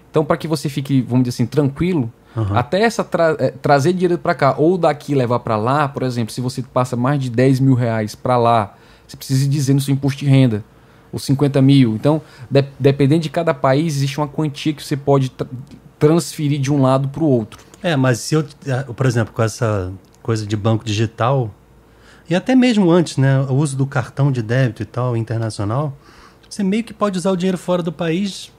Então, 0.10 0.26
para 0.26 0.36
que 0.36 0.48
você 0.48 0.68
fique, 0.68 1.02
vamos 1.02 1.26
dizer 1.26 1.36
assim, 1.36 1.46
tranquilo, 1.46 2.12
uhum. 2.36 2.58
até 2.58 2.82
essa 2.82 3.04
tra 3.04 3.36
é, 3.40 3.52
trazer 3.52 3.94
dinheiro 3.94 4.18
para 4.18 4.34
cá 4.34 4.56
ou 4.58 4.80
daqui 4.80 5.14
levar 5.14 5.40
para 5.40 5.56
lá, 5.56 5.88
por 5.88 6.02
exemplo, 6.02 6.34
se 6.34 6.42
você 6.42 6.64
passa 6.64 6.96
mais 6.96 7.20
de 7.20 7.30
10 7.30 7.60
mil 7.60 7.76
reais 7.76 8.16
para 8.16 8.36
lá, 8.36 8.76
você 9.08 9.16
precisa 9.16 9.48
dizer 9.48 9.76
no 9.76 9.82
seu 9.82 9.94
imposto 9.94 10.20
de 10.20 10.26
renda 10.26 10.64
Ou 11.12 11.20
50 11.20 11.62
mil. 11.62 11.94
Então, 11.94 12.20
de, 12.50 12.64
dependendo 12.80 13.22
de 13.22 13.30
cada 13.30 13.54
país, 13.54 13.98
existe 13.98 14.18
uma 14.20 14.28
quantia 14.28 14.74
que 14.74 14.84
você 14.84 14.98
pode 14.98 15.30
tra 15.30 15.48
transferir 16.00 16.60
de 16.60 16.72
um 16.72 16.82
lado 16.82 17.08
para 17.08 17.24
o 17.24 17.28
outro. 17.28 17.60
É, 17.84 17.98
mas 17.98 18.20
se 18.20 18.34
eu, 18.34 18.46
ah, 18.70 18.92
por 18.94 19.06
exemplo, 19.06 19.34
com 19.34 19.44
essa 19.44 19.92
coisa 20.22 20.48
de 20.48 20.56
banco 20.56 20.86
digital, 20.86 21.54
e 22.30 22.34
até 22.34 22.56
mesmo 22.56 22.90
antes, 22.90 23.18
né, 23.18 23.42
o 23.42 23.54
uso 23.56 23.76
do 23.76 23.86
cartão 23.86 24.32
de 24.32 24.42
débito 24.42 24.82
e 24.82 24.86
tal, 24.86 25.18
internacional, 25.18 25.96
você 26.50 26.64
meio 26.64 26.84
que 26.84 26.94
pode 26.94 27.18
usar 27.18 27.32
o 27.32 27.36
dinheiro 27.36 27.58
fora 27.58 27.84
do 27.84 27.92
país 27.92 28.52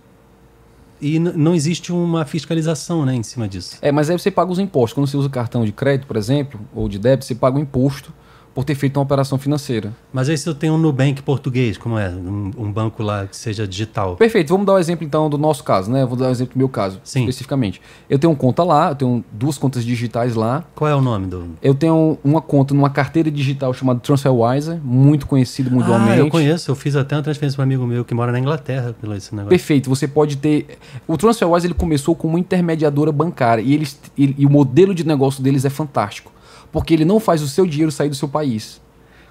e 1.01 1.19
não 1.19 1.55
existe 1.55 1.93
uma 1.93 2.25
fiscalização 2.25 3.05
né, 3.05 3.15
em 3.15 3.23
cima 3.23 3.49
disso. 3.49 3.79
É, 3.81 3.91
mas 3.91 4.11
aí 4.11 4.19
você 4.19 4.31
paga 4.31 4.51
os 4.53 4.59
impostos. 4.59 4.95
Quando 4.95 5.07
você 5.07 5.17
usa 5.17 5.29
cartão 5.29 5.65
de 5.65 5.73
crédito, 5.73 6.07
por 6.07 6.17
exemplo, 6.17 6.61
ou 6.75 6.89
de 6.89 6.99
débito, 6.99 7.25
você 7.25 7.35
paga 7.35 7.57
o 7.57 7.61
imposto 7.61 8.13
por 8.55 8.65
ter 8.65 8.75
feito 8.75 8.97
uma 8.97 9.03
operação 9.03 9.37
financeira. 9.37 9.93
Mas 10.13 10.29
aí 10.29 10.39
se 10.39 10.49
eu 10.49 10.55
tenho 10.55 10.75
um 10.75 10.79
Nubank 10.79 11.21
português, 11.23 11.77
como 11.77 11.99
é? 11.99 12.09
Um, 12.09 12.53
um, 12.57 12.73
banco 12.73 13.03
lá 13.03 13.27
que 13.27 13.37
seja 13.37 13.67
digital. 13.67 14.17
Perfeito. 14.17 14.49
Vamos 14.49 14.65
dar 14.65 14.75
o 14.75 14.77
um 14.77 14.79
exemplo 14.79 15.05
então 15.05 15.29
do 15.29 15.37
nosso 15.37 15.65
caso, 15.65 15.91
né? 15.91 16.07
Vou 16.07 16.17
dar 16.17 16.27
o 16.27 16.29
um 16.29 16.31
exemplo 16.31 16.55
do 16.55 16.59
meu 16.59 16.69
caso, 16.69 17.01
Sim. 17.03 17.21
especificamente. 17.21 17.81
Eu 18.09 18.19
tenho 18.19 18.33
uma 18.33 18.39
conta 18.39 18.63
lá, 18.63 18.91
eu 18.91 18.95
tenho 18.95 19.25
duas 19.33 19.59
contas 19.59 19.85
digitais 19.85 20.35
lá. 20.35 20.65
Qual 20.75 20.89
é 20.89 20.95
o 20.95 21.01
nome 21.01 21.27
do? 21.27 21.47
Eu 21.61 21.75
tenho 21.75 22.17
uma 22.23 22.41
conta 22.41 22.73
numa 22.73 22.91
carteira 22.91 23.31
digital 23.31 23.75
chamada 23.75 23.99
TransferWise, 23.99 24.79
muito 24.85 25.27
conhecido 25.27 25.71
mundialmente. 25.71 26.13
Ah, 26.13 26.19
eu 26.19 26.29
conheço. 26.29 26.71
Eu 26.71 26.77
fiz 26.77 26.95
até 26.95 27.17
uma 27.17 27.23
transferência 27.23 27.57
para 27.57 27.63
um 27.63 27.67
amigo 27.67 27.87
meu 27.87 28.05
que 28.05 28.15
mora 28.15 28.31
na 28.31 28.39
Inglaterra 28.39 28.95
pelo 29.01 29.15
esse 29.15 29.35
negócio. 29.35 29.51
Perfeito. 29.51 29.91
Você 29.91 30.07
pode 30.07 30.37
ter... 30.37 30.79
O 31.09 31.17
TransferWise 31.17 31.67
ele 31.67 31.75
começou 31.75 32.15
como 32.15 32.35
uma 32.35 32.41
intermediadora 32.41 33.11
bancária 33.11 33.63
e, 33.63 33.75
eles, 33.75 33.99
ele, 34.17 34.35
e 34.39 34.47
o 34.47 34.51
modelo 34.51 34.95
de 34.95 35.05
negócio 35.05 35.43
deles 35.43 35.65
é 35.65 35.71
fantástico. 35.71 36.33
Porque 36.75 36.93
ele 36.93 37.07
não 37.07 37.19
faz 37.19 37.41
o 37.41 37.49
seu 37.49 37.65
dinheiro 37.65 37.91
sair 37.91 38.11
do 38.11 38.15
seu 38.15 38.29
país 38.29 38.83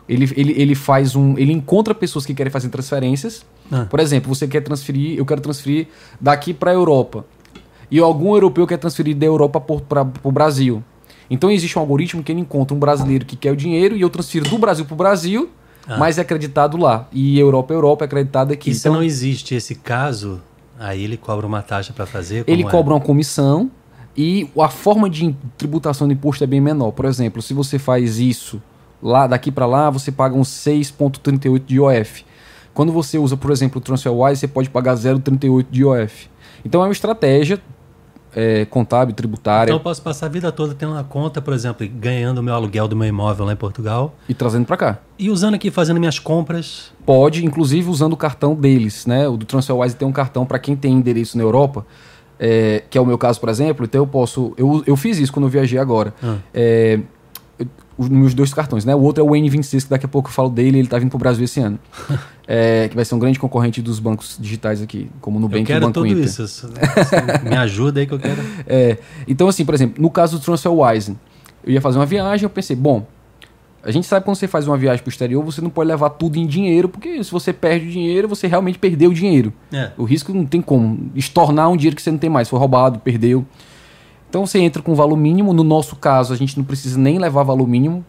ele, 0.08 0.30
ele, 0.36 0.62
ele 0.62 0.76
faz 0.76 1.16
um. 1.16 1.38
Ele 1.38 1.52
encontra 1.52 1.96
pessoas 1.96 2.26
que 2.26 2.34
querem 2.34 2.52
fazer 2.52 2.70
transferências. 2.70 3.46
Ah. 3.72 3.86
Por 3.90 4.00
exemplo, 4.00 4.34
você 4.34 4.48
quer 4.48 4.62
transferir, 4.62 5.18
eu 5.18 5.26
quero 5.26 5.42
transferir 5.42 5.88
daqui 6.20 6.54
para 6.54 6.72
a 6.72 6.74
Europa. 6.74 7.26
E 7.90 8.00
algum 8.00 8.34
europeu 8.34 8.66
quer 8.66 8.78
transferir 8.78 9.16
da 9.16 9.26
Europa 9.26 9.62
para 9.62 10.08
o 10.24 10.32
Brasil. 10.32 10.84
Então 11.30 11.50
existe 11.50 11.78
um 11.78 11.82
algoritmo 11.82 12.24
que 12.24 12.32
ele 12.32 12.42
encontra 12.42 12.76
um 12.76 12.80
brasileiro 12.80 13.26
que 13.26 13.36
quer 13.36 13.52
o 13.52 13.56
dinheiro 13.56 13.96
e 13.96 14.02
eu 14.02 14.10
transfiro 14.10 14.50
do 14.50 14.58
Brasil 14.58 14.84
para 14.84 14.94
o 14.94 14.98
Brasil, 14.98 15.50
ah. 15.88 15.98
mas 15.98 16.18
é 16.18 16.22
acreditado 16.22 16.76
lá. 16.76 17.08
E 17.12 17.40
Europa, 17.40 17.74
Europa 17.74 18.04
é 18.04 18.08
acreditado 18.08 18.52
aqui. 18.52 18.72
E 18.72 18.74
se 18.74 18.82
então, 18.82 18.94
não 18.94 19.04
existe 19.04 19.56
esse 19.56 19.76
caso, 19.76 20.42
aí 20.78 21.04
ele 21.04 21.18
cobra 21.18 21.48
uma 21.48 21.62
taxa 21.62 21.94
para 21.94 22.06
fazer? 22.06 22.44
Ele 22.46 22.64
é? 22.64 22.70
cobra 22.70 22.94
uma 22.94 23.00
comissão 23.00 23.72
e 24.16 24.50
a 24.60 24.70
forma 24.70 25.10
de 25.10 25.36
tributação 25.58 26.08
do 26.08 26.14
imposto 26.14 26.44
é 26.44 26.48
bem 26.48 26.62
menor. 26.62 26.92
Por 26.92 27.06
exemplo, 27.06 27.42
se 27.42 27.54
você 27.54 27.80
faz 27.80 28.20
isso 28.20 28.62
lá 29.02 29.28
daqui 29.28 29.52
para 29.52 29.66
lá 29.66 29.90
você 29.90 30.12
paga 30.12 30.36
uns 30.36 30.50
6,38 30.50 31.66
de 31.66 31.76
IOF. 31.76 32.26
Quando 32.74 32.92
você 32.92 33.18
usa, 33.18 33.38
por 33.38 33.52
exemplo, 33.52 33.80
o 33.80 33.82
TransferWise, 33.82 34.40
você 34.40 34.48
pode 34.48 34.70
pagar 34.70 34.96
0,38 34.96 35.66
de 35.70 35.82
IOF. 35.82 36.30
Então 36.66 36.82
é 36.82 36.86
uma 36.86 36.94
estratégia 36.94 37.62
é, 38.36 38.66
contábil, 38.66 39.14
tributária. 39.14 39.70
Então 39.70 39.78
eu 39.78 39.84
posso 39.84 40.02
passar 40.02 40.26
a 40.26 40.30
vida 40.30 40.52
toda 40.52 40.74
tendo 40.74 40.94
uma 40.94 41.04
conta, 41.04 41.42
por 41.42 41.54
exemplo, 41.54 41.88
ganhando 41.88 42.40
o 42.40 42.44
meu 42.44 42.54
aluguel 42.54 42.88
do 42.88 42.96
meu 42.96 43.08
imóvel 43.08 43.46
lá 43.46 43.54
em 43.54 43.56
Portugal. 43.56 44.16
E 44.28 44.34
trazendo 44.34 44.66
para 44.66 44.78
cá. 44.78 45.00
E 45.20 45.30
usando 45.30 45.54
aqui, 45.54 45.70
fazendo 45.70 46.00
minhas 46.00 46.18
compras. 46.18 46.92
Pode, 47.06 47.46
inclusive 47.46 47.90
usando 47.90 48.14
o 48.14 48.18
cartão 48.18 48.56
deles. 48.56 49.06
Né? 49.06 49.28
O 49.28 49.38
do 49.38 49.46
TransferWise 49.46 49.96
tem 49.96 50.08
um 50.08 50.12
cartão 50.12 50.46
para 50.46 50.58
quem 50.58 50.76
tem 50.76 50.94
endereço 50.94 51.38
na 51.38 51.44
Europa. 51.44 51.86
É, 52.40 52.84
que 52.90 52.98
é 52.98 53.02
o 53.02 53.06
meu 53.06 53.18
caso, 53.18 53.40
por 53.40 53.50
exemplo, 53.50 53.86
então 53.86 54.02
eu 54.02 54.08
posso. 54.08 54.54
Eu, 54.58 54.84
eu 54.86 54.96
fiz 54.96 55.18
isso 55.18 55.32
quando 55.32 55.46
eu 55.46 55.50
viajei 55.50 55.80
agora. 55.80 56.14
Ah. 56.22 56.38
É, 56.54 57.00
os 57.98 58.10
meus 58.10 58.34
dois 58.34 58.54
cartões, 58.54 58.86
né? 58.86 58.96
O 58.96 59.02
outro 59.02 59.24
é 59.24 59.28
o 59.28 59.32
N26, 59.32 59.84
que 59.84 59.90
daqui 59.90 60.06
a 60.06 60.10
pouco 60.10 60.30
eu 60.30 60.34
falo 60.34 60.50
dele, 60.50 60.80
ele 60.80 60.88
está 60.88 60.98
vindo 60.98 61.10
para 61.10 61.16
o 61.16 61.20
Brasil 61.20 61.44
esse 61.44 61.60
ano. 61.60 61.80
é, 62.48 62.88
que 62.90 62.96
vai 62.96 63.06
ser 63.06 63.16
um 63.16 63.20
grande 63.20 63.40
concorrente 63.40 63.82
dos 63.82 64.00
bancos 64.00 64.38
digitais 64.40 64.82
aqui, 64.82 65.10
como 65.22 65.38
o 65.38 65.40
Nubank 65.40 65.72
e 65.72 65.76
o 65.76 65.80
Banco 65.80 65.94
tudo 65.94 66.08
Inter. 66.08 66.24
isso. 66.24 66.70
Me 67.44 67.56
ajuda 67.56 68.00
aí 68.00 68.08
que 68.08 68.14
eu 68.14 68.20
quero. 68.20 68.42
É, 68.66 68.98
então, 69.28 69.48
assim, 69.48 69.66
por 69.66 69.74
exemplo, 69.74 70.02
no 70.02 70.10
caso 70.10 70.38
do 70.38 70.44
TransferWise, 70.44 71.16
eu 71.64 71.74
ia 71.74 71.82
fazer 71.82 72.00
uma 72.00 72.06
viagem, 72.06 72.44
eu 72.44 72.50
pensei, 72.50 72.76
bom, 72.76 73.06
a 73.84 73.92
gente 73.92 74.08
sabe 74.08 74.22
que 74.22 74.26
quando 74.26 74.38
você 74.38 74.48
faz 74.48 74.66
uma 74.66 74.78
viagem 74.78 75.04
para 75.04 75.10
o 75.10 75.12
exterior, 75.12 75.44
você 75.44 75.60
não 75.60 75.70
pode 75.70 75.90
levar 75.90 76.10
tudo 76.12 76.38
em 76.38 76.48
dinheiro, 76.48 76.88
porque 76.88 77.22
se 77.22 77.30
você 77.30 77.52
perde 77.52 77.88
o 77.88 77.92
dinheiro, 77.92 78.28
você 78.28 78.48
realmente 78.48 78.80
perdeu 78.80 79.12
o 79.12 79.14
dinheiro. 79.14 79.52
É. 79.74 79.92
O 79.98 80.06
risco 80.06 80.34
não 80.34 80.46
tem 80.46 80.62
como. 80.62 81.12
Estornar 81.16 81.70
um 81.70 81.76
dinheiro 81.76 81.96
que 81.96 82.02
você 82.02 82.10
não 82.10 82.18
tem 82.18 82.30
mais, 82.30 82.48
foi 82.48 82.58
roubado, 82.58 83.00
perdeu. 83.00 83.46
Então 84.30 84.46
você 84.46 84.60
entra 84.60 84.82
com 84.82 84.96
valor 84.96 85.18
mínimo. 85.18 85.54
No 85.54 85.64
nosso 85.64 85.98
caso, 85.98 86.34
a 86.34 86.38
gente 86.38 86.58
não 86.58 86.64
precisa 86.64 86.98
nem 86.98 87.20
levar 87.20 87.44
valor 87.44 87.68
mínimo, 87.68 88.06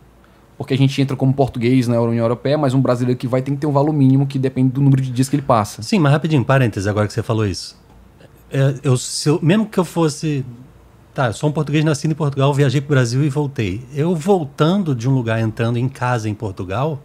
porque 0.57 0.75
a 0.75 0.79
gente 0.79 1.01
entra 1.03 1.17
como 1.17 1.35
português 1.35 1.89
na 1.89 2.01
União 2.01 2.25
Europeia, 2.25 2.57
mas 2.57 2.73
um 2.73 2.81
brasileiro 2.81 3.19
que 3.19 3.27
vai 3.27 3.43
tem 3.43 3.55
que 3.55 3.61
ter 3.61 3.67
um 3.67 3.73
valor 3.73 3.93
mínimo 3.93 4.27
que 4.27 4.39
depende 4.39 4.71
do 4.71 4.81
número 4.81 5.03
de 5.03 5.11
dias 5.11 5.29
que 5.29 5.35
ele 5.35 5.43
passa. 5.43 5.83
Sim, 5.83 5.99
mas 5.99 6.13
rapidinho, 6.13 6.45
parênteses, 6.45 6.87
agora 6.87 7.09
que 7.09 7.13
você 7.13 7.23
falou 7.23 7.47
isso. 7.47 7.77
É, 8.51 8.75
eu, 8.85 8.95
eu, 9.27 9.41
mesmo 9.43 9.67
que 9.67 9.79
eu 9.79 9.85
fosse. 9.85 10.47
Tá, 11.15 11.29
eu 11.29 11.33
sou 11.33 11.49
um 11.49 11.53
português 11.53 11.85
nascido 11.85 12.11
em 12.11 12.15
Portugal, 12.15 12.53
viajei 12.53 12.81
para 12.81 12.89
o 12.89 12.91
Brasil 12.91 13.23
e 13.23 13.29
voltei. 13.29 13.87
Eu 13.95 14.17
voltando 14.17 14.97
de 14.97 15.09
um 15.09 15.15
lugar, 15.15 15.41
entrando 15.41 15.79
em 15.79 15.89
casa 15.89 16.29
em 16.29 16.35
Portugal, 16.35 17.01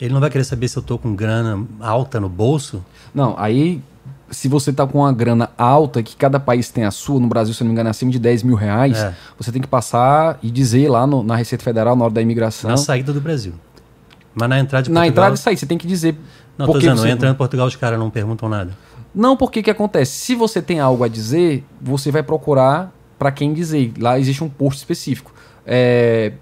ele 0.00 0.14
não 0.14 0.20
vai 0.20 0.30
querer 0.30 0.44
saber 0.44 0.68
se 0.68 0.78
eu 0.78 0.80
estou 0.80 0.96
com 0.96 1.14
grana 1.14 1.66
alta 1.80 2.20
no 2.20 2.28
bolso? 2.28 2.84
Não, 3.12 3.34
aí 3.36 3.82
se 4.30 4.48
você 4.48 4.70
está 4.70 4.86
com 4.86 4.98
uma 4.98 5.12
grana 5.12 5.50
alta, 5.58 6.02
que 6.02 6.14
cada 6.16 6.38
país 6.38 6.70
tem 6.70 6.84
a 6.84 6.90
sua, 6.90 7.18
no 7.18 7.26
Brasil, 7.26 7.54
se 7.54 7.62
não 7.62 7.68
me 7.68 7.72
engano, 7.72 7.88
é 7.88 7.90
acima 7.90 8.10
de 8.10 8.18
10 8.18 8.44
mil 8.44 8.56
reais, 8.56 8.98
é. 8.98 9.14
você 9.38 9.50
tem 9.50 9.60
que 9.60 9.68
passar 9.68 10.38
e 10.42 10.50
dizer 10.50 10.88
lá 10.88 11.06
no, 11.06 11.22
na 11.22 11.36
Receita 11.36 11.64
Federal, 11.64 11.96
na 11.96 12.04
hora 12.04 12.14
da 12.14 12.22
imigração. 12.22 12.70
Na 12.70 12.76
saída 12.76 13.12
do 13.12 13.20
Brasil. 13.20 13.54
Mas 14.34 14.48
na 14.48 14.58
entrada 14.58 14.82
de 14.84 14.90
Portugal. 14.90 15.02
Na 15.02 15.08
entrada 15.08 15.34
e 15.34 15.38
saída, 15.38 15.60
você 15.60 15.66
tem 15.66 15.78
que 15.78 15.86
dizer. 15.86 16.16
Não, 16.58 16.66
tô 16.66 16.78
dizendo, 16.78 17.00
você... 17.00 17.08
entrando 17.08 17.34
em 17.34 17.36
Portugal, 17.36 17.66
os 17.66 17.76
caras 17.76 17.98
não 17.98 18.10
perguntam 18.10 18.48
nada. 18.48 18.76
Não, 19.14 19.36
porque 19.36 19.62
que 19.62 19.70
acontece? 19.70 20.12
Se 20.12 20.34
você 20.34 20.60
tem 20.60 20.78
algo 20.78 21.02
a 21.02 21.08
dizer, 21.08 21.64
você 21.80 22.10
vai 22.10 22.22
procurar 22.22 22.92
para 23.18 23.30
quem 23.30 23.52
dizer. 23.52 23.92
Lá 23.98 24.18
existe 24.18 24.42
um 24.42 24.48
posto 24.48 24.78
específico. 24.78 25.34
É, 25.66 26.32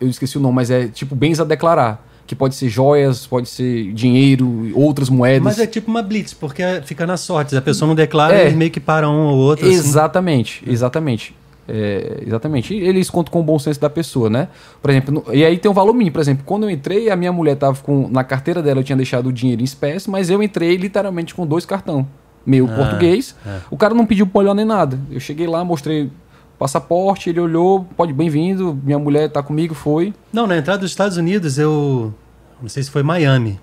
eu 0.00 0.08
esqueci 0.08 0.38
o 0.38 0.40
nome, 0.40 0.56
mas 0.56 0.70
é 0.70 0.88
tipo 0.88 1.14
bens 1.14 1.38
a 1.40 1.44
declarar 1.44 2.06
que 2.30 2.36
pode 2.36 2.54
ser 2.54 2.68
joias, 2.68 3.26
pode 3.26 3.48
ser 3.48 3.92
dinheiro, 3.92 4.70
outras 4.72 5.08
moedas. 5.08 5.42
Mas 5.42 5.58
é 5.58 5.66
tipo 5.66 5.90
uma 5.90 6.00
blitz, 6.00 6.32
porque 6.32 6.62
fica 6.84 7.04
na 7.04 7.16
sorte. 7.16 7.50
Se 7.50 7.56
a 7.56 7.60
pessoa 7.60 7.88
não 7.88 7.94
declara, 7.96 8.36
é, 8.36 8.42
eles 8.42 8.54
meio 8.54 8.70
que 8.70 8.78
param 8.78 9.12
um 9.12 9.26
ou 9.30 9.38
outro. 9.38 9.66
Assim. 9.66 9.74
Exatamente, 9.74 10.60
assim. 10.62 10.72
exatamente. 10.72 11.36
É, 11.68 12.22
exatamente. 12.24 12.72
E 12.72 12.78
eles 12.78 13.10
contam 13.10 13.32
com 13.32 13.40
o 13.40 13.42
bom 13.42 13.58
senso 13.58 13.80
da 13.80 13.90
pessoa, 13.90 14.30
né? 14.30 14.46
Por 14.80 14.90
exemplo, 14.90 15.24
no, 15.26 15.34
e 15.34 15.44
aí 15.44 15.58
tem 15.58 15.68
um 15.68 15.74
valor 15.74 15.92
mínimo. 15.92 16.12
Por 16.12 16.20
exemplo, 16.20 16.44
quando 16.46 16.64
eu 16.64 16.70
entrei, 16.70 17.10
a 17.10 17.16
minha 17.16 17.32
mulher 17.32 17.56
tava 17.56 17.76
com. 17.82 18.08
Na 18.08 18.22
carteira 18.22 18.62
dela 18.62 18.78
eu 18.78 18.84
tinha 18.84 18.96
deixado 18.96 19.26
o 19.26 19.32
dinheiro 19.32 19.60
em 19.60 19.64
espécie, 19.64 20.08
mas 20.08 20.30
eu 20.30 20.40
entrei 20.40 20.76
literalmente 20.76 21.34
com 21.34 21.44
dois 21.44 21.66
cartão. 21.66 22.06
Meu 22.44 22.66
ah, 22.66 22.76
português. 22.76 23.34
É. 23.46 23.58
O 23.70 23.76
cara 23.76 23.94
não 23.94 24.06
pediu 24.06 24.26
polhão 24.26 24.54
nem 24.54 24.64
nada. 24.64 24.98
Eu 25.10 25.20
cheguei 25.20 25.46
lá, 25.46 25.64
mostrei 25.64 26.10
passaporte, 26.58 27.30
ele 27.30 27.40
olhou, 27.40 27.86
pode, 27.96 28.12
bem-vindo, 28.12 28.78
minha 28.84 28.98
mulher 28.98 29.30
tá 29.30 29.42
comigo, 29.42 29.74
foi. 29.74 30.12
Não, 30.30 30.46
na 30.46 30.58
entrada 30.58 30.80
dos 30.80 30.90
Estados 30.90 31.16
Unidos, 31.16 31.58
eu 31.58 32.12
não 32.60 32.68
sei 32.68 32.82
se 32.82 32.90
foi 32.90 33.02
Miami. 33.02 33.58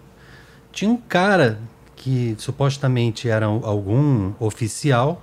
Tinha 0.71 0.89
um 0.89 0.97
cara 0.97 1.59
que 1.95 2.35
supostamente 2.39 3.29
era 3.29 3.45
algum 3.45 4.31
oficial, 4.39 5.21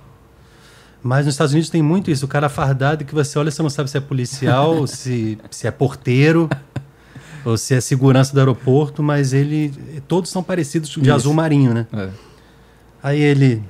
mas 1.03 1.27
nos 1.27 1.35
Estados 1.35 1.53
Unidos 1.53 1.69
tem 1.69 1.83
muito 1.83 2.11
isso, 2.11 2.25
o 2.25 2.29
cara 2.29 2.49
fardado 2.49 3.05
que 3.05 3.15
você 3.15 3.39
olha, 3.39 3.51
você 3.51 3.63
não 3.63 3.71
sabe 3.71 3.91
se 3.91 3.99
é 3.99 4.01
policial, 4.01 4.87
se, 4.89 5.37
se 5.51 5.67
é 5.67 5.71
porteiro, 5.73 6.49
ou 7.45 7.59
se 7.59 7.75
é 7.75 7.81
segurança 7.81 8.33
do 8.33 8.39
aeroporto, 8.39 9.03
mas 9.03 9.33
ele. 9.33 9.73
Todos 10.09 10.31
são 10.31 10.43
parecidos 10.43 10.89
de 10.89 11.01
isso. 11.01 11.13
azul 11.13 11.35
marinho, 11.35 11.75
né? 11.75 11.87
É. 11.93 12.09
Aí 13.05 13.21
ele. 13.21 13.63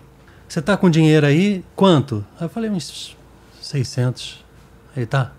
Você 0.48 0.62
tá 0.62 0.76
com 0.76 0.88
dinheiro 0.88 1.26
aí? 1.26 1.64
Quanto? 1.74 2.24
Aí 2.38 2.46
eu 2.46 2.48
falei, 2.48 2.70
uns 2.70 3.16
600. 3.60 4.44
Aí 4.96 5.04
tá. 5.04 5.32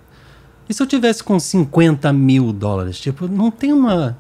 E 0.68 0.74
se 0.74 0.84
eu 0.84 0.86
tivesse 0.86 1.24
com 1.24 1.40
50 1.40 2.12
mil 2.12 2.52
dólares? 2.52 3.00
Tipo, 3.00 3.26
não 3.26 3.50
tem 3.50 3.72
uma. 3.72 4.18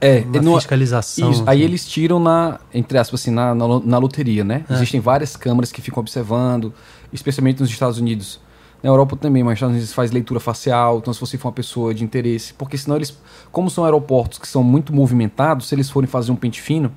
É, 0.00 0.22
uma 0.22 0.42
no, 0.42 0.54
fiscalização. 0.56 1.30
Isso, 1.30 1.42
assim. 1.42 1.50
Aí 1.50 1.62
eles 1.62 1.86
tiram 1.86 2.18
na, 2.18 2.58
entre 2.74 2.98
aspas, 2.98 3.20
assim, 3.20 3.30
na, 3.30 3.54
na, 3.54 3.78
na 3.78 3.98
loteria, 3.98 4.42
né? 4.42 4.64
É. 4.68 4.74
Existem 4.74 4.98
várias 4.98 5.36
câmaras 5.36 5.70
que 5.70 5.80
ficam 5.80 6.00
observando, 6.00 6.74
especialmente 7.12 7.60
nos 7.60 7.70
Estados 7.70 7.98
Unidos. 7.98 8.40
Na 8.82 8.90
Europa 8.90 9.16
também, 9.16 9.44
mas 9.44 9.52
nos 9.52 9.58
Estados 9.58 9.74
Unidos 9.76 9.92
faz 9.92 10.10
leitura 10.10 10.40
facial, 10.40 10.98
então 10.98 11.12
se 11.12 11.20
você 11.20 11.38
for 11.38 11.48
uma 11.48 11.54
pessoa 11.54 11.94
de 11.94 12.04
interesse, 12.04 12.52
porque 12.52 12.76
senão 12.76 12.96
eles, 12.96 13.16
como 13.50 13.70
são 13.70 13.84
aeroportos 13.84 14.38
que 14.38 14.46
são 14.46 14.62
muito 14.62 14.92
movimentados, 14.92 15.68
se 15.68 15.74
eles 15.74 15.88
forem 15.88 16.06
fazer 16.06 16.30
um 16.30 16.36
pente 16.36 16.60
fino, 16.60 16.92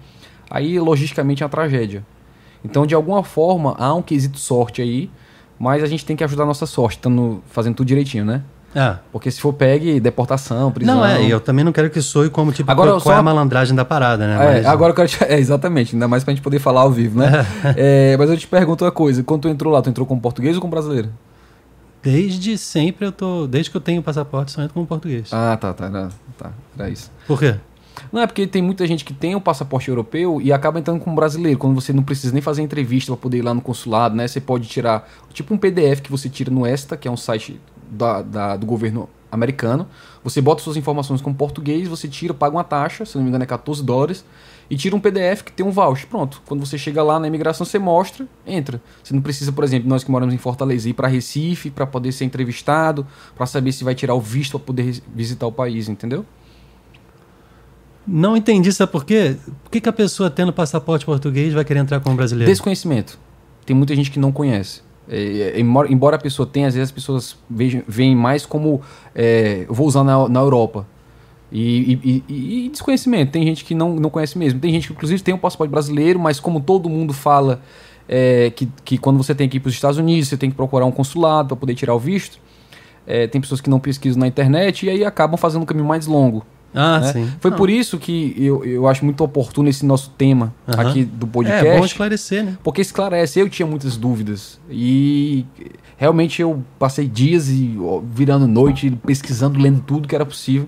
aí 0.50 0.80
logisticamente 0.80 1.44
é 1.44 1.46
uma 1.46 1.50
tragédia. 1.50 2.04
Então, 2.64 2.86
de 2.86 2.94
alguma 2.94 3.24
forma, 3.24 3.76
há 3.78 3.94
um 3.94 4.02
quesito 4.02 4.38
sorte 4.38 4.82
aí, 4.82 5.10
mas 5.58 5.84
a 5.84 5.88
gente 5.88 6.06
tem 6.06 6.16
que 6.16 6.24
ajudar 6.24 6.44
a 6.44 6.46
nossa 6.46 6.66
sorte, 6.66 6.98
estando 6.98 7.42
fazendo 7.50 7.76
tudo 7.76 7.88
direitinho, 7.88 8.26
né? 8.26 8.44
É. 8.76 8.98
Porque 9.12 9.32
se 9.32 9.42
for 9.42 9.52
pegue, 9.54 10.00
deportação, 10.00 10.72
prisão. 10.72 10.98
Não, 10.98 11.06
é, 11.06 11.26
eu 11.26 11.40
também 11.40 11.66
não 11.66 11.72
quero 11.72 11.90
que 11.90 12.02
soe 12.02 12.30
como 12.30 12.52
tipo 12.52 12.70
agora, 12.70 12.92
qual, 12.92 13.02
qual 13.02 13.16
é 13.16 13.20
a 13.20 13.24
malandragem 13.24 13.76
da 13.76 13.84
parada, 13.84 14.28
né? 14.28 14.34
É, 14.34 14.54
mas... 14.58 14.66
agora 14.66 14.92
eu 14.92 14.96
quero 14.96 15.08
te... 15.08 15.18
é, 15.26 15.40
exatamente, 15.40 15.96
ainda 15.96 16.08
mais 16.08 16.24
pra 16.24 16.34
gente 16.34 16.44
poder 16.44 16.60
falar 16.60 16.82
ao 16.82 16.92
vivo, 16.92 17.20
né? 17.20 17.46
É. 17.76 18.14
é, 18.14 18.18
mas 18.18 18.30
eu 18.30 18.38
te 18.38 18.48
pergunto 18.48 18.86
uma 18.86 18.92
coisa: 18.92 19.24
quando 19.24 19.44
tu 19.44 19.50
entrou 19.50 19.74
lá, 19.74 19.82
tu 19.82 19.90
entrou 19.90 20.06
como 20.06 20.22
português 20.22 20.56
ou 20.56 20.62
como 20.62 20.72
brasileiro? 20.72 21.10
Desde 22.02 22.58
sempre 22.58 23.08
eu 23.08 23.12
tô. 23.12 23.48
Desde 23.48 23.72
que 23.72 23.78
eu 23.78 23.82
tenho 23.82 24.02
passaporte, 24.04 24.52
só 24.52 24.62
entro 24.62 24.74
como 24.74 24.86
português. 24.86 25.30
Ah, 25.34 25.58
tá, 25.60 25.74
tá. 25.74 25.86
Era, 25.88 26.10
tá, 26.38 26.52
era 26.78 26.90
isso. 26.90 27.12
Por 27.28 27.40
quê? 27.40 27.56
Não, 28.12 28.22
é 28.22 28.28
porque 28.28 28.46
tem 28.48 28.62
muita 28.62 28.86
gente 28.88 29.06
que 29.06 29.14
tem 29.14 29.36
o 29.36 29.42
passaporte 29.42 29.90
europeu 29.90 30.42
e 30.42 30.52
acaba 30.52 30.80
entrando 30.80 31.00
como 31.00 31.16
brasileiro, 31.16 31.58
quando 31.58 31.76
você 31.76 31.94
não 31.94 32.04
precisa 32.04 32.34
nem 32.34 32.42
fazer 32.42 32.62
entrevista 32.62 33.12
para 33.12 33.22
poder 33.22 33.38
ir 33.38 33.42
lá 33.42 33.54
no 33.54 33.62
consulado, 33.62 34.16
né? 34.16 34.28
Você 34.28 34.40
pode 34.40 34.68
tirar, 34.68 35.10
tipo 35.34 35.54
um 35.54 35.58
PDF 35.58 36.02
que 36.02 36.12
você 36.12 36.30
tira 36.30 36.52
no 36.52 36.66
ESTA, 36.66 36.98
que 36.98 37.08
é 37.08 37.12
um 37.12 37.18
site 37.18 37.60
da, 37.90 38.22
da, 38.22 38.56
do 38.56 38.66
governo 38.66 39.10
americano. 39.32 39.88
Você 40.24 40.42
bota 40.42 40.62
suas 40.62 40.76
informações 40.76 41.22
com 41.22 41.34
português, 41.34 41.88
você 41.88 42.08
tira, 42.08 42.34
paga 42.34 42.56
uma 42.56 42.64
taxa, 42.64 43.06
se 43.06 43.16
não 43.16 43.24
me 43.24 43.30
engano 43.30 43.44
é 43.44 43.48
14 43.48 43.84
dólares, 43.84 44.26
e 44.70 44.76
tira 44.76 44.96
um 44.96 45.00
PDF 45.00 45.42
que 45.44 45.52
tem 45.52 45.66
um 45.66 45.72
voucher. 45.72 46.08
Pronto. 46.08 46.42
Quando 46.46 46.66
você 46.66 46.78
chega 46.78 47.02
lá 47.02 47.20
na 47.20 47.28
imigração, 47.28 47.66
você 47.66 47.80
mostra, 47.80 48.28
entra. 48.46 48.82
Você 49.04 49.14
não 49.14 49.22
precisa, 49.22 49.52
por 49.52 49.64
exemplo, 49.64 49.90
nós 49.90 50.04
que 50.04 50.12
moramos 50.12 50.34
em 50.34 50.38
Fortaleza, 50.38 50.90
ir 50.90 50.94
para 50.94 51.08
Recife 51.08 51.70
para 51.70 51.88
poder 51.88 52.12
ser 52.12 52.26
entrevistado, 52.26 53.06
para 53.36 53.46
saber 53.46 53.72
se 53.72 53.84
vai 53.84 53.96
tirar 53.96 54.14
o 54.14 54.22
visto 54.22 54.60
para 54.60 54.66
poder 54.66 55.02
visitar 55.14 55.48
o 55.48 55.52
país, 55.52 55.90
entendeu? 55.90 56.26
Não 58.12 58.36
entendi, 58.36 58.72
sabe 58.74 58.92
por 58.92 59.06
quê? 59.06 59.38
Por 59.64 59.70
que, 59.70 59.80
que 59.80 59.88
a 59.88 59.94
pessoa 59.94 60.32
tendo 60.32 60.52
passaporte 60.52 61.06
português 61.06 61.54
vai 61.54 61.64
querer 61.64 61.82
entrar 61.82 62.00
como 62.00 62.16
brasileiro? 62.16 62.52
Desconhecimento. 62.52 63.20
Tem 63.66 63.76
muita 63.76 63.96
gente 63.96 64.10
que 64.10 64.18
não 64.18 64.32
conhece. 64.32 64.82
É, 65.08 65.54
é 65.56 65.60
embora 65.60 66.16
a 66.16 66.20
pessoa 66.20 66.48
tenha, 66.48 66.68
às 66.68 66.74
vezes 66.74 66.90
as 66.90 66.92
pessoas 66.92 67.38
veem 67.88 68.16
mais 68.16 68.48
como 68.48 68.82
é, 69.14 69.68
vou 69.70 69.86
usar 69.86 70.04
na, 70.04 70.28
na 70.28 70.40
Europa. 70.40 70.88
E, 71.52 72.00
e, 72.04 72.66
e, 72.66 72.70
desconhecimento. 72.70 73.32
Tem 73.32 73.44
gente 73.44 73.64
que 73.64 73.76
não, 73.76 73.96
não 73.96 74.10
conhece 74.10 74.38
mesmo. 74.38 74.60
Tem 74.60 74.72
gente 74.72 74.88
que, 74.88 74.94
inclusive, 74.94 75.22
tem 75.22 75.34
um 75.34 75.38
passaporte 75.38 75.72
brasileiro, 75.72 76.20
mas 76.20 76.40
como 76.40 76.60
todo 76.60 76.90
mundo 76.90 77.14
fala 77.14 77.62
é, 78.08 78.52
que, 78.52 78.68
que 78.84 78.98
quando 78.98 79.18
você 79.18 79.36
tem 79.36 79.48
que 79.48 79.58
ir 79.58 79.60
para 79.60 79.70
os 79.70 79.76
Estados 79.76 80.00
Unidos, 80.00 80.30
você 80.30 80.38
tem 80.38 80.50
que 80.50 80.56
procurar 80.56 80.86
um 80.86 80.92
consulado 80.92 81.50
para 81.50 81.58
poder 81.58 81.76
tirar 81.76 81.94
o 81.94 82.00
visto. 82.00 82.40
É, 83.06 83.28
tem 83.28 83.40
pessoas 83.40 83.62
que 83.62 83.70
não 83.70 83.80
pesquisam 83.80 84.20
na 84.20 84.28
internet 84.28 84.86
e 84.86 84.90
aí 84.90 85.06
acabam 85.06 85.38
fazendo 85.38 85.62
um 85.62 85.66
caminho 85.66 85.88
mais 85.88 86.08
longo. 86.08 86.46
Ah, 86.74 87.00
né? 87.00 87.14
sim. 87.14 87.34
Foi 87.40 87.52
não. 87.52 87.58
por 87.58 87.70
isso 87.70 87.98
que 87.98 88.36
eu, 88.38 88.64
eu 88.64 88.88
acho 88.88 89.04
muito 89.04 89.24
oportuno 89.24 89.70
esse 89.70 89.86
nosso 89.86 90.12
tema 90.12 90.54
uhum. 90.68 90.82
aqui 90.82 91.04
do 91.04 91.26
podcast. 91.28 91.66
É, 91.68 91.76
é 91.76 91.80
bom 91.80 91.86
esclarecer, 91.86 92.44
né? 92.44 92.58
Porque 92.64 92.82
esclarece. 92.82 93.40
Eu 93.40 93.50
tinha 93.50 93.66
muitas 93.66 93.98
dúvidas. 93.98 94.60
E 94.70 95.46
realmente 95.98 96.42
eu 96.42 96.64
passei 96.78 97.08
dias 97.08 97.50
e 97.50 97.76
ó, 97.80 98.00
virando 98.00 98.48
noite, 98.48 98.92
pesquisando, 99.06 99.60
lendo 99.60 99.82
tudo 99.82 100.08
que 100.08 100.16
era 100.16 100.26
possível 100.26 100.68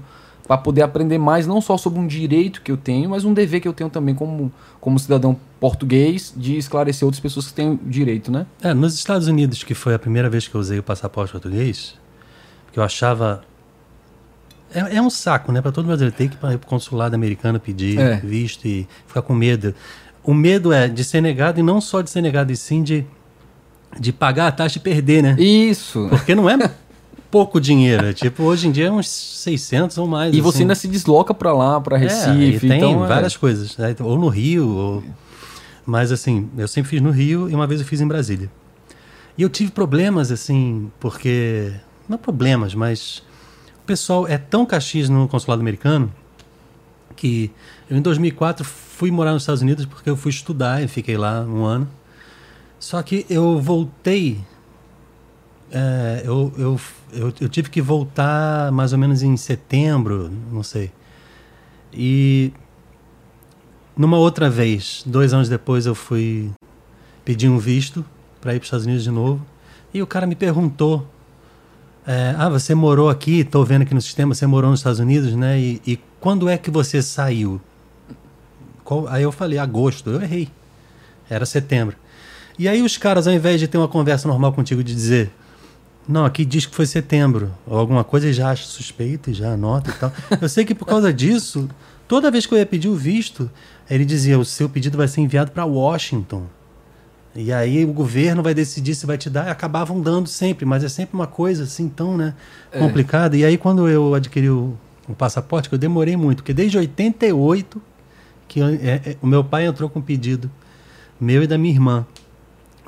para 0.52 0.58
poder 0.58 0.82
aprender 0.82 1.18
mais 1.18 1.48
não 1.48 1.62
só 1.62 1.78
sobre 1.78 1.98
um 1.98 2.06
direito 2.06 2.62
que 2.62 2.70
eu 2.70 2.76
tenho, 2.76 3.10
mas 3.10 3.24
um 3.24 3.34
dever 3.34 3.62
que 3.62 3.68
eu 3.70 3.72
tenho 3.72 3.90
também 3.90 4.14
como, 4.14 4.52
como 4.82 5.00
cidadão 5.00 5.38
português 5.62 6.34
de 6.36 6.58
esclarecer 6.58 7.06
outras 7.06 7.22
pessoas 7.22 7.48
que 7.48 7.54
têm 7.54 7.80
direito, 7.86 8.30
né? 8.30 8.46
É, 8.62 8.74
nos 8.74 8.94
Estados 8.94 9.30
Unidos, 9.30 9.64
que 9.64 9.74
foi 9.74 9.94
a 9.94 10.00
primeira 10.00 10.30
vez 10.30 10.50
que 10.50 10.56
eu 10.56 10.60
usei 10.60 10.78
o 10.78 10.84
passaporte 10.84 11.32
português, 11.32 11.96
porque 12.66 12.78
eu 12.78 12.84
achava 12.84 13.44
é, 14.74 14.98
é 14.98 15.02
um 15.02 15.10
saco, 15.10 15.52
né? 15.52 15.62
Para 15.62 15.72
todo 15.72 15.86
brasileiro 15.86 16.16
ter 16.16 16.30
que 16.30 16.36
ir 16.36 16.38
para 16.38 16.56
o 16.56 16.60
consulado 16.60 17.16
americano 17.16 17.60
pedir 17.60 18.00
é. 18.00 18.18
visto 18.18 18.66
e 18.66 18.88
ficar 19.08 19.22
com 19.22 19.34
medo. 19.34 19.74
O 20.24 20.34
medo 20.34 20.72
é 20.72 20.88
de 20.88 21.04
ser 21.04 21.22
negado 21.22 21.60
e 21.60 21.64
não 21.64 21.82
só 21.82 22.02
de 22.02 22.10
ser 22.10 22.22
negado, 22.22 22.52
e 22.52 22.56
sim 22.56 22.84
de, 22.84 23.06
de 24.00 24.14
pagar 24.14 24.48
a 24.48 24.52
taxa 24.52 24.78
e 24.78 24.82
perder, 24.82 25.24
né? 25.24 25.36
Isso. 25.40 26.08
Porque 26.10 26.36
não 26.36 26.50
é 26.50 26.58
pouco 27.32 27.60
dinheiro. 27.60 28.08
É 28.08 28.14
tipo, 28.14 28.44
hoje 28.44 28.68
em 28.68 28.72
dia 28.72 28.88
é 28.88 28.92
uns 28.92 29.10
600 29.10 29.98
ou 29.98 30.06
mais. 30.06 30.34
E 30.34 30.36
assim. 30.36 30.42
você 30.42 30.62
ainda 30.62 30.76
se 30.76 30.88
desloca 30.88 31.34
para 31.34 31.54
lá, 31.54 31.80
para 31.80 31.98
é, 31.98 32.02
Recife. 32.02 32.68
É, 32.68 32.70
tem 32.70 32.78
então, 32.78 33.00
várias 33.00 33.36
é. 33.36 33.38
coisas. 33.38 33.78
Né? 33.78 33.96
Ou 34.02 34.20
no 34.20 34.28
Rio, 34.28 34.70
ou... 34.70 35.04
Mas 35.86 36.12
assim, 36.12 36.50
eu 36.58 36.68
sempre 36.68 36.90
fiz 36.92 37.02
no 37.02 37.10
Rio 37.10 37.50
e 37.50 37.56
uma 37.56 37.66
vez 37.66 37.82
eu 37.82 37.88
fiz 37.88 38.02
em 38.02 38.08
Brasília. 38.08 38.52
E 39.38 39.42
eu 39.42 39.50
tive 39.50 39.72
problemas, 39.72 40.32
assim, 40.32 40.92
porque... 41.00 41.72
Não 42.08 42.18
problemas, 42.18 42.76
mas... 42.76 43.24
O 43.84 43.86
pessoal 43.86 44.28
é 44.28 44.38
tão 44.38 44.66
caxias 44.66 45.10
no 45.10 45.28
consulado 45.28 45.62
americano 45.62 46.12
que 47.16 47.52
eu 47.90 47.98
em 47.98 48.02
2004 48.02 48.64
fui 48.64 49.12
morar 49.12 49.34
nos 49.34 49.44
Estados 49.44 49.62
Unidos 49.62 49.86
porque 49.86 50.10
eu 50.10 50.16
fui 50.16 50.30
estudar 50.30 50.82
e 50.84 50.88
fiquei 50.88 51.18
lá 51.18 51.42
um 51.42 51.64
ano. 51.66 51.88
Só 52.80 53.02
que 53.04 53.26
eu 53.30 53.60
voltei 53.60 54.40
é, 55.72 56.24
eu, 56.26 56.52
eu, 56.58 56.80
eu, 57.14 57.34
eu, 57.40 57.50
tive 57.50 57.70
que 57.70 57.82
voltar 57.82 58.72
mais 58.74 58.92
ou 58.92 59.00
menos 59.00 59.24
em 59.24 59.38
setembro, 59.38 60.30
não 60.52 60.64
sei. 60.64 60.92
E 61.94 62.52
numa 63.96 64.18
outra 64.18 64.50
vez, 64.50 65.02
dois 65.06 65.34
anos 65.34 65.48
depois, 65.48 65.86
eu 65.86 65.96
fui 65.96 66.52
pedir 67.24 67.48
um 67.48 67.58
visto 67.58 68.06
para 68.42 68.54
ir 68.54 68.60
para 68.60 68.64
os 68.64 68.68
Estados 68.68 68.86
Unidos 68.86 69.04
de 69.04 69.12
novo. 69.12 69.46
E 69.94 70.02
o 70.02 70.08
cara 70.08 70.28
me 70.28 70.36
perguntou: 70.36 71.08
é, 72.06 72.36
Ah, 72.38 72.50
você 72.50 72.74
morou 72.74 73.10
aqui? 73.10 73.40
Estou 73.40 73.66
vendo 73.66 73.84
aqui 73.84 73.94
no 73.94 74.02
sistema, 74.02 74.34
você 74.34 74.46
morou 74.46 74.70
nos 74.70 74.80
Estados 74.80 75.00
Unidos, 75.00 75.36
né? 75.36 75.60
E, 75.60 75.82
e 75.86 76.00
quando 76.20 76.50
é 76.50 76.58
que 76.58 76.72
você 76.72 77.02
saiu? 77.02 77.60
Qual? 78.84 79.08
Aí 79.08 79.24
eu 79.24 79.32
falei: 79.32 79.58
agosto. 79.60 80.10
Eu 80.10 80.22
errei. 80.22 80.50
Era 81.30 81.46
setembro. 81.46 81.96
E 82.60 82.68
aí 82.68 82.82
os 82.82 82.98
caras, 82.98 83.28
ao 83.28 83.34
invés 83.34 83.60
de 83.60 83.68
ter 83.68 83.78
uma 83.78 83.88
conversa 83.88 84.28
normal 84.28 84.54
contigo, 84.54 84.84
de 84.84 84.94
dizer 84.94 85.32
não, 86.08 86.26
aqui 86.26 86.44
diz 86.44 86.66
que 86.66 86.76
foi 86.76 86.86
setembro, 86.86 87.52
ou 87.66 87.78
alguma 87.78 88.04
coisa 88.04 88.28
e 88.28 88.34
já 88.34 88.52
acha 88.52 88.66
suspeito 88.66 89.30
e 89.30 89.34
já 89.34 89.54
anota 89.54 89.92
e 89.92 89.94
tal. 89.94 90.12
Eu 90.42 90.50
sei 90.50 90.66
que 90.66 90.74
por 90.74 90.86
causa 90.86 91.14
disso, 91.14 91.70
toda 92.08 92.32
vez 92.32 92.46
que 92.46 92.54
eu 92.54 92.58
ia 92.58 92.66
pedir 92.66 92.90
o 92.90 92.96
visto, 92.96 93.50
ele 93.90 94.04
dizia: 94.04 94.38
o 94.40 94.46
seu 94.46 94.68
pedido 94.68 94.98
vai 94.98 95.08
ser 95.08 95.22
enviado 95.22 95.52
para 95.52 95.64
Washington. 95.64 96.44
E 97.36 97.52
aí 97.54 97.86
o 97.86 97.94
governo 97.94 98.44
vai 98.44 98.54
decidir 98.54 98.94
se 98.94 99.06
vai 99.06 99.18
te 99.18 99.30
dar. 99.30 99.48
E 99.48 99.50
acabavam 99.50 100.02
dando 100.02 100.28
sempre, 100.28 100.66
mas 100.66 100.84
é 100.84 100.90
sempre 100.90 101.16
uma 101.16 101.28
coisa 101.28 101.64
assim 101.64 101.88
tão 101.88 102.18
né, 102.18 102.34
é. 102.72 102.80
complicada. 102.80 103.36
É. 103.36 103.40
E 103.40 103.46
aí 103.46 103.58
quando 103.58 103.88
eu 103.88 104.14
adquiri 104.14 104.50
o, 104.50 104.78
o, 105.08 105.14
passaporte, 105.14 105.70
que 105.70 105.76
eu 105.76 105.80
demorei 105.80 106.18
muito, 106.18 106.38
porque 106.38 106.54
desde 106.54 106.78
88 106.78 107.82
que 108.48 108.60
eu, 108.60 108.68
é, 108.68 109.02
é, 109.06 109.18
o 109.22 109.28
meu 109.28 109.44
pai 109.44 109.66
entrou 109.66 109.90
com 109.90 110.00
um 110.00 110.02
pedido 110.02 110.52
meu 111.20 111.44
e 111.44 111.48
da 111.48 111.58
minha 111.58 111.74
irmã 111.74 112.06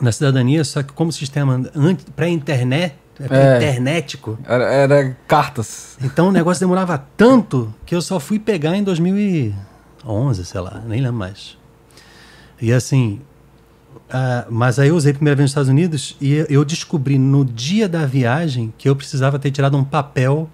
na 0.02 0.12
cidadania, 0.12 0.64
só 0.64 0.84
que 0.84 0.92
como 0.92 1.12
sistema 1.12 1.62
pré-internet, 2.16 2.96
é, 3.20 3.58
internetico. 3.58 4.40
Era, 4.44 4.64
era, 4.66 5.18
cartas. 5.28 5.98
Então 6.02 6.30
o 6.30 6.32
negócio 6.32 6.60
demorava 6.60 6.98
tanto 7.16 7.74
que 7.86 7.94
eu 7.94 8.02
só 8.02 8.20
fui 8.20 8.40
pegar 8.40 8.76
em 8.76 8.84
2011, 8.84 10.46
sei 10.46 10.62
lá, 10.62 10.82
nem 10.86 11.00
lembro 11.00 11.20
mais. 11.20 11.58
E 12.60 12.74
assim, 12.74 13.22
uh, 14.14 14.52
mas 14.52 14.80
aí 14.80 14.90
eu 14.90 14.96
usei 14.96 15.12
a 15.12 15.16
primeira 15.16 15.36
vez 15.36 15.46
nos 15.46 15.52
Estados 15.52 15.70
Unidos 15.70 16.16
e 16.22 16.46
eu 16.50 16.64
descobri 16.64 17.18
no 17.18 17.44
dia 17.44 17.90
da 17.90 18.06
viagem 18.06 18.74
que 18.78 18.88
eu 18.88 18.96
precisava 18.96 19.40
ter 19.40 19.52
tirado 19.52 19.76
um 19.76 19.84
papel, 19.84 20.50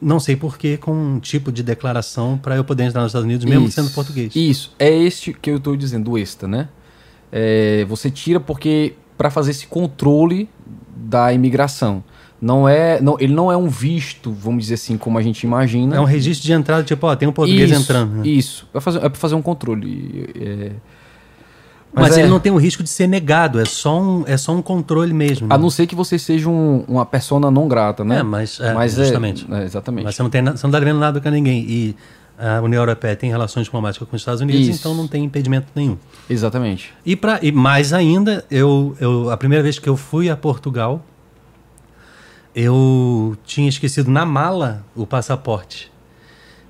não 0.00 0.18
sei 0.18 0.36
porquê, 0.36 0.76
com 0.76 0.92
um 0.92 1.20
tipo 1.20 1.52
de 1.52 1.62
declaração 1.62 2.36
para 2.36 2.56
eu 2.56 2.64
poder 2.64 2.84
entrar 2.84 3.02
nos 3.02 3.10
Estados 3.10 3.24
Unidos, 3.24 3.44
mesmo 3.44 3.66
isso, 3.66 3.74
sendo 3.74 3.90
português. 3.90 4.34
Isso, 4.34 4.74
é 4.78 4.90
este 4.90 5.32
que 5.32 5.50
eu 5.50 5.56
estou 5.56 5.76
dizendo, 5.76 6.10
o 6.10 6.18
ESTA, 6.18 6.48
né? 6.48 6.68
É, 7.32 7.84
você 7.88 8.10
tira 8.10 8.38
porque 8.38 8.94
para 9.16 9.30
fazer 9.30 9.52
esse 9.52 9.66
controle 9.66 10.48
da 10.96 11.32
imigração. 11.32 12.02
Não 12.40 12.68
é, 12.68 13.00
não, 13.00 13.16
ele 13.18 13.32
não 13.32 13.50
é 13.50 13.56
um 13.56 13.68
visto, 13.68 14.30
vamos 14.30 14.64
dizer 14.64 14.74
assim, 14.74 14.98
como 14.98 15.16
a 15.16 15.22
gente 15.22 15.44
imagina. 15.44 15.96
É 15.96 16.00
um 16.00 16.04
registro 16.04 16.44
de 16.44 16.52
entrada, 16.52 16.82
tipo, 16.82 17.06
ó, 17.06 17.16
tem 17.16 17.26
um 17.26 17.32
português 17.32 17.70
isso, 17.70 17.80
entrando. 17.80 18.16
Né? 18.16 18.28
Isso, 18.28 18.66
é 18.68 18.80
para 18.80 19.10
fazer, 19.10 19.34
é 19.34 19.38
um 19.38 19.42
controle. 19.42 20.28
É... 20.38 20.72
Mas, 21.94 22.08
Mas 22.08 22.18
é... 22.18 22.20
ele 22.22 22.28
não 22.28 22.40
tem 22.40 22.50
o 22.50 22.56
risco 22.56 22.82
de 22.82 22.88
ser 22.88 23.06
negado, 23.06 23.60
é 23.60 23.64
só 23.64 24.02
um, 24.02 24.24
é 24.26 24.36
só 24.36 24.52
um 24.52 24.60
controle 24.60 25.14
mesmo. 25.14 25.46
Né? 25.46 25.54
A 25.54 25.58
não 25.58 25.70
ser 25.70 25.86
que 25.86 25.94
você 25.94 26.18
seja 26.18 26.48
um, 26.48 26.84
uma 26.88 27.06
persona 27.06 27.52
não 27.52 27.68
grata, 27.68 28.04
né? 28.04 28.18
É, 28.18 28.22
mas, 28.24 28.58
é, 28.58 28.74
mas 28.74 28.98
é, 28.98 29.04
justamente. 29.04 29.46
É, 29.48 29.62
exatamente. 29.62 30.04
Mas 30.04 30.16
você 30.16 30.22
não, 30.24 30.30
tem, 30.30 30.42
você 30.44 30.66
não 30.66 30.72
dá 30.72 30.80
devendo 30.80 30.98
nada 30.98 31.20
com 31.20 31.30
ninguém. 31.30 31.64
E 31.68 31.96
a 32.36 32.60
União 32.60 32.82
Europeia 32.82 33.14
tem 33.14 33.30
relações 33.30 33.66
diplomáticas 33.66 34.08
com 34.08 34.16
os 34.16 34.22
Estados 34.22 34.40
Unidos, 34.40 34.66
Isso. 34.66 34.80
então 34.80 34.92
não 34.92 35.06
tem 35.06 35.22
impedimento 35.22 35.68
nenhum. 35.72 35.96
Exatamente. 36.28 36.92
E, 37.06 37.14
pra, 37.14 37.38
e 37.40 37.52
mais 37.52 37.92
ainda, 37.92 38.44
eu, 38.50 38.96
eu, 38.98 39.30
a 39.30 39.36
primeira 39.36 39.62
vez 39.62 39.78
que 39.78 39.88
eu 39.88 39.96
fui 39.96 40.28
a 40.28 40.36
Portugal, 40.36 41.00
eu 42.56 43.36
tinha 43.44 43.68
esquecido 43.68 44.10
na 44.10 44.26
mala 44.26 44.84
o 44.96 45.06
passaporte. 45.06 45.93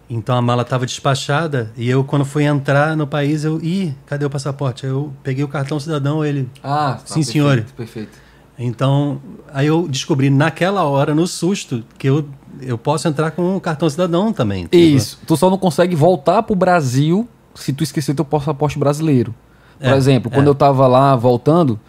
Então 0.08 0.36
a 0.36 0.42
mala 0.42 0.62
estava 0.62 0.84
despachada 0.84 1.72
e 1.76 1.88
eu, 1.88 2.04
quando 2.04 2.24
fui 2.24 2.44
entrar 2.44 2.96
no 2.96 3.06
país, 3.06 3.44
eu. 3.44 3.60
Ih, 3.62 3.94
cadê 4.06 4.24
o 4.24 4.30
passaporte? 4.30 4.84
Aí 4.84 4.92
eu 4.92 5.12
peguei 5.22 5.42
o 5.42 5.48
cartão 5.48 5.80
cidadão, 5.80 6.24
ele. 6.24 6.48
Ah, 6.62 6.98
sim, 7.04 7.20
tá, 7.20 7.26
senhor. 7.26 7.56
Perfeito, 7.56 7.74
perfeito. 7.74 8.24
Então, 8.58 9.20
aí 9.52 9.66
eu 9.66 9.88
descobri 9.88 10.30
naquela 10.30 10.84
hora, 10.84 11.14
no 11.14 11.26
susto, 11.26 11.82
que 11.98 12.08
eu, 12.08 12.24
eu 12.60 12.78
posso 12.78 13.08
entrar 13.08 13.32
com 13.32 13.56
o 13.56 13.60
cartão 13.60 13.88
cidadão 13.90 14.32
também. 14.32 14.64
Tipo. 14.64 14.76
Isso. 14.76 15.18
Tu 15.26 15.36
só 15.36 15.50
não 15.50 15.58
consegue 15.58 15.96
voltar 15.96 16.42
pro 16.42 16.54
Brasil 16.54 17.28
se 17.54 17.72
tu 17.72 17.82
esquecer 17.82 18.14
teu 18.14 18.24
passaporte 18.24 18.78
brasileiro. 18.78 19.34
Por 19.78 19.88
é, 19.88 19.96
exemplo, 19.96 20.30
quando 20.30 20.46
é. 20.46 20.50
eu 20.50 20.54
tava 20.54 20.86
lá 20.86 21.16
voltando, 21.16 21.80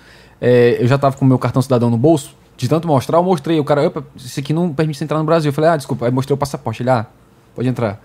é, 0.42 0.78
eu 0.82 0.88
já 0.88 0.98
tava 0.98 1.16
com 1.16 1.26
o 1.26 1.28
meu 1.28 1.38
cartão 1.38 1.62
cidadão 1.62 1.90
no 1.90 1.98
bolso, 1.98 2.36
de 2.58 2.68
tanto 2.68 2.88
mostrar, 2.88 3.18
eu 3.18 3.24
mostrei. 3.24 3.60
O 3.60 3.64
cara, 3.64 3.92
isso 4.16 4.40
aqui 4.40 4.54
não 4.54 4.74
permite 4.74 5.04
entrar 5.04 5.20
no 5.20 5.26
Brasil. 5.26 5.50
Eu 5.50 5.54
falei, 5.54 5.70
ah, 5.70 5.78
desculpa. 5.78 6.06
Aí 6.06 6.12
mostrei 6.12 6.34
o 6.34 6.38
passaporte. 6.38 6.82
Ele, 6.82 6.90
ah, 6.90 7.06
pode 7.56 7.68
entrar. 7.68 8.02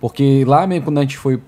Porque 0.00 0.44
lá 0.44 0.66
mesmo, 0.66 0.86
quando 0.86 0.98
a 0.98 1.02
gente 1.02 1.16
foi 1.16 1.40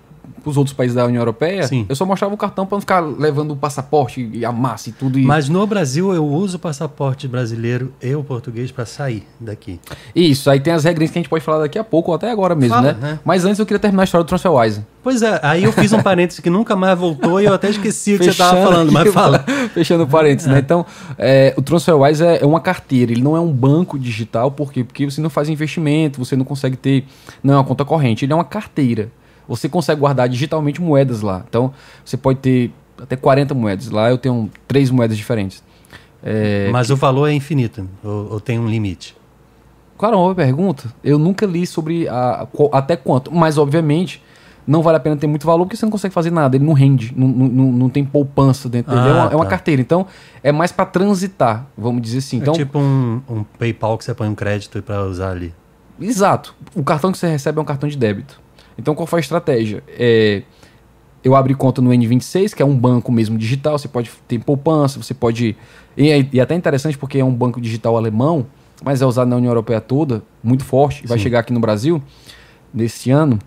os 0.45 0.57
outros 0.57 0.75
países 0.75 0.95
da 0.95 1.05
União 1.05 1.21
Europeia, 1.21 1.67
Sim. 1.67 1.87
eu 1.89 1.95
só 1.95 2.05
mostrava 2.07 2.35
o 2.35 2.37
cartão 2.37 2.67
para 2.67 2.77
não 2.77 2.81
ficar 2.81 3.01
levando 3.01 3.53
o 3.53 3.57
passaporte 3.57 4.29
e 4.33 4.45
a 4.45 4.53
massa 4.53 4.89
e 4.89 4.93
tudo. 4.93 5.19
E... 5.19 5.23
Mas 5.23 5.49
no 5.49 5.67
Brasil 5.67 6.15
eu 6.15 6.25
uso 6.25 6.57
o 6.57 6.61
passaporte 6.61 7.27
brasileiro 7.29 7.93
e 8.03 8.15
o 8.15 8.23
português 8.23 8.71
para 8.71 8.87
sair 8.87 9.27
daqui. 9.39 9.81
Isso, 10.15 10.51
aí 10.51 10.61
tem 10.61 10.73
as 10.73 10.85
regras 10.85 11.11
que 11.11 11.19
a 11.19 11.21
gente 11.21 11.29
pode 11.29 11.45
falar 11.45 11.61
daqui 11.61 11.79
a 11.79 11.85
pouco 11.85 12.11
ou 12.11 12.15
até 12.15 12.31
agora 12.31 12.55
mesmo, 12.55 12.75
Fala, 12.75 12.93
né? 12.93 12.99
né? 13.01 13.21
Mas 13.25 13.45
antes 13.45 13.59
eu 13.59 13.67
queria 13.67 13.79
terminar 13.79 14.03
a 14.03 14.05
história 14.05 14.25
do 14.25 14.29
TransferWise. 14.29 14.85
Pois 15.03 15.23
é, 15.23 15.41
aí 15.43 15.65
eu 15.65 15.73
fiz 15.73 15.93
um 15.93 16.03
parênteses 16.03 16.41
que 16.41 16.51
nunca 16.51 16.77
mais 16.77 16.99
voltou 16.99 17.41
e 17.41 17.47
eu 17.47 17.55
até 17.55 17.71
esqueci 17.71 18.15
o 18.15 18.19
que 18.19 18.25
você 18.25 18.31
estava 18.31 18.63
falando, 18.63 18.93
mas 18.93 19.13
fala. 19.13 19.45
Fechando 19.73 20.07
parênteses, 20.07 20.47
né? 20.47 20.55
é. 20.55 20.57
né? 20.57 20.63
Então, 20.63 20.85
é, 21.17 21.55
o 21.57 21.63
TransferWise 21.63 22.23
é, 22.23 22.43
é 22.43 22.47
uma 22.47 22.61
carteira, 22.61 23.13
ele 23.13 23.23
não 23.23 23.37
é 23.37 23.41
um 23.41 23.51
banco 23.51 23.99
digital, 23.99 24.51
por 24.51 24.73
quê? 24.73 24.85
Porque 24.85 25.05
você 25.05 25.21
não 25.21 25.31
faz 25.31 25.49
investimento, 25.49 26.23
você 26.23 26.37
não 26.37 26.45
consegue 26.45 26.77
ter, 26.77 27.05
não 27.43 27.55
é 27.55 27.57
uma 27.57 27.65
conta 27.65 27.85
corrente, 27.85 28.25
ele 28.25 28.33
é 28.33 28.37
uma 28.37 28.45
carteira. 28.45 29.11
Você 29.51 29.69
consegue 29.69 30.01
guardar 30.01 30.29
digitalmente 30.29 30.81
moedas 30.81 31.23
lá. 31.23 31.45
Então, 31.49 31.75
você 32.05 32.17
pode 32.17 32.39
ter 32.39 32.73
até 33.01 33.17
40 33.17 33.53
moedas. 33.53 33.91
Lá 33.91 34.09
eu 34.09 34.17
tenho 34.17 34.49
três 34.69 34.91
moedas 34.91 35.17
diferentes. 35.17 35.63
É, 36.23 36.71
Mas 36.71 36.87
que... 36.87 36.93
o 36.93 36.97
valor 36.97 37.27
é 37.27 37.33
infinito, 37.33 37.89
ou, 38.05 38.33
ou, 38.33 38.41
tem 38.41 38.59
um 38.59 38.69
limite? 38.69 39.17
Claro, 39.99 40.17
uma 40.17 40.25
boa 40.25 40.35
pergunta. 40.35 40.93
Eu 41.03 41.19
nunca 41.19 41.47
li 41.47 41.67
sobre 41.67 42.07
a, 42.09 42.47
até 42.73 42.95
quanto, 42.95 43.33
mas 43.33 43.59
obviamente 43.59 44.23
não 44.67 44.83
vale 44.83 44.99
a 44.99 45.01
pena 45.01 45.17
ter 45.17 45.27
muito 45.27 45.47
valor 45.47 45.65
porque 45.65 45.77
você 45.77 45.85
não 45.85 45.91
consegue 45.91 46.15
fazer 46.15 46.31
nada, 46.31 46.57
ele 46.57 46.65
não 46.65 46.75
rende, 46.75 47.13
não, 47.17 47.27
não, 47.27 47.73
não 47.73 47.89
tem 47.89 48.05
poupança 48.05 48.69
dentro 48.69 48.95
dele. 48.95 49.09
Ah, 49.09 49.09
é, 49.09 49.13
uma, 49.13 49.27
tá. 49.29 49.33
é, 49.33 49.37
uma, 49.37 49.47
carteira, 49.47 49.81
então 49.81 50.07
é 50.43 50.53
mais 50.53 50.71
para 50.71 50.87
transitar, 50.87 51.67
vamos 51.77 52.03
dizer 52.03 52.19
assim. 52.19 52.37
É 52.37 52.41
então, 52.41 52.55
é 52.55 52.57
tipo 52.59 52.79
um, 52.79 53.23
um 53.29 53.45
PayPal 53.59 53.99
que 53.99 54.05
você 54.05 54.15
põe 54.15 54.29
um 54.29 54.35
crédito 54.35 54.83
para 54.83 55.03
usar 55.05 55.31
ali. 55.31 55.55
Exato. 56.01 56.55
O 56.75 56.83
cartão 56.83 57.11
que 57.13 57.19
você 57.19 57.29
recebe 57.29 57.59
é 57.59 57.63
um 57.63 57.65
cartão 57.65 57.89
de 57.89 57.97
débito. 57.97 58.41
Então 58.81 58.95
qual 58.95 59.07
foi 59.07 59.21
a 59.21 59.23
estratégia? 59.23 59.83
É, 59.89 60.43
eu 61.23 61.37
abri 61.37 61.55
conta 61.55 61.83
no 61.83 61.91
N26, 61.91 62.55
que 62.55 62.63
é 62.63 62.65
um 62.67 62.77
banco 62.77 63.13
mesmo 63.13 63.37
digital, 63.37 63.79
você 63.79 63.89
pode 63.89 64.11
ter 64.27 64.39
poupança, 64.39 65.01
você 65.01 65.15
pode. 65.15 65.57
E 65.97 66.11
é, 66.11 66.29
e 66.33 66.41
é 66.41 66.43
até 66.43 66.55
interessante 66.55 66.97
porque 66.97 67.19
é 67.19 67.25
um 67.25 67.33
banco 67.35 67.61
digital 67.61 67.97
alemão, 67.97 68.47
mas 68.83 69.03
é 69.03 69.07
usado 69.07 69.29
na 69.29 69.37
União 69.37 69.51
Europeia 69.51 69.81
toda, 69.81 70.23
muito 70.43 70.65
forte, 70.65 71.07
vai 71.07 71.19
chegar 71.19 71.41
aqui 71.41 71.53
no 71.53 71.61
Brasil 71.61 72.03
neste 72.73 73.11
ano. 73.11 73.39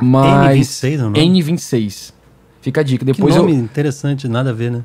Mas 0.00 0.68
N26, 0.68 0.98
não? 0.98 1.12
N26. 1.12 2.12
Fica 2.60 2.80
a 2.80 2.84
dica. 2.84 3.04
Depois 3.04 3.34
que 3.34 3.40
nome 3.40 3.52
eu... 3.52 3.58
interessante, 3.58 4.28
nada 4.28 4.50
a 4.50 4.52
ver, 4.52 4.70
né? 4.70 4.84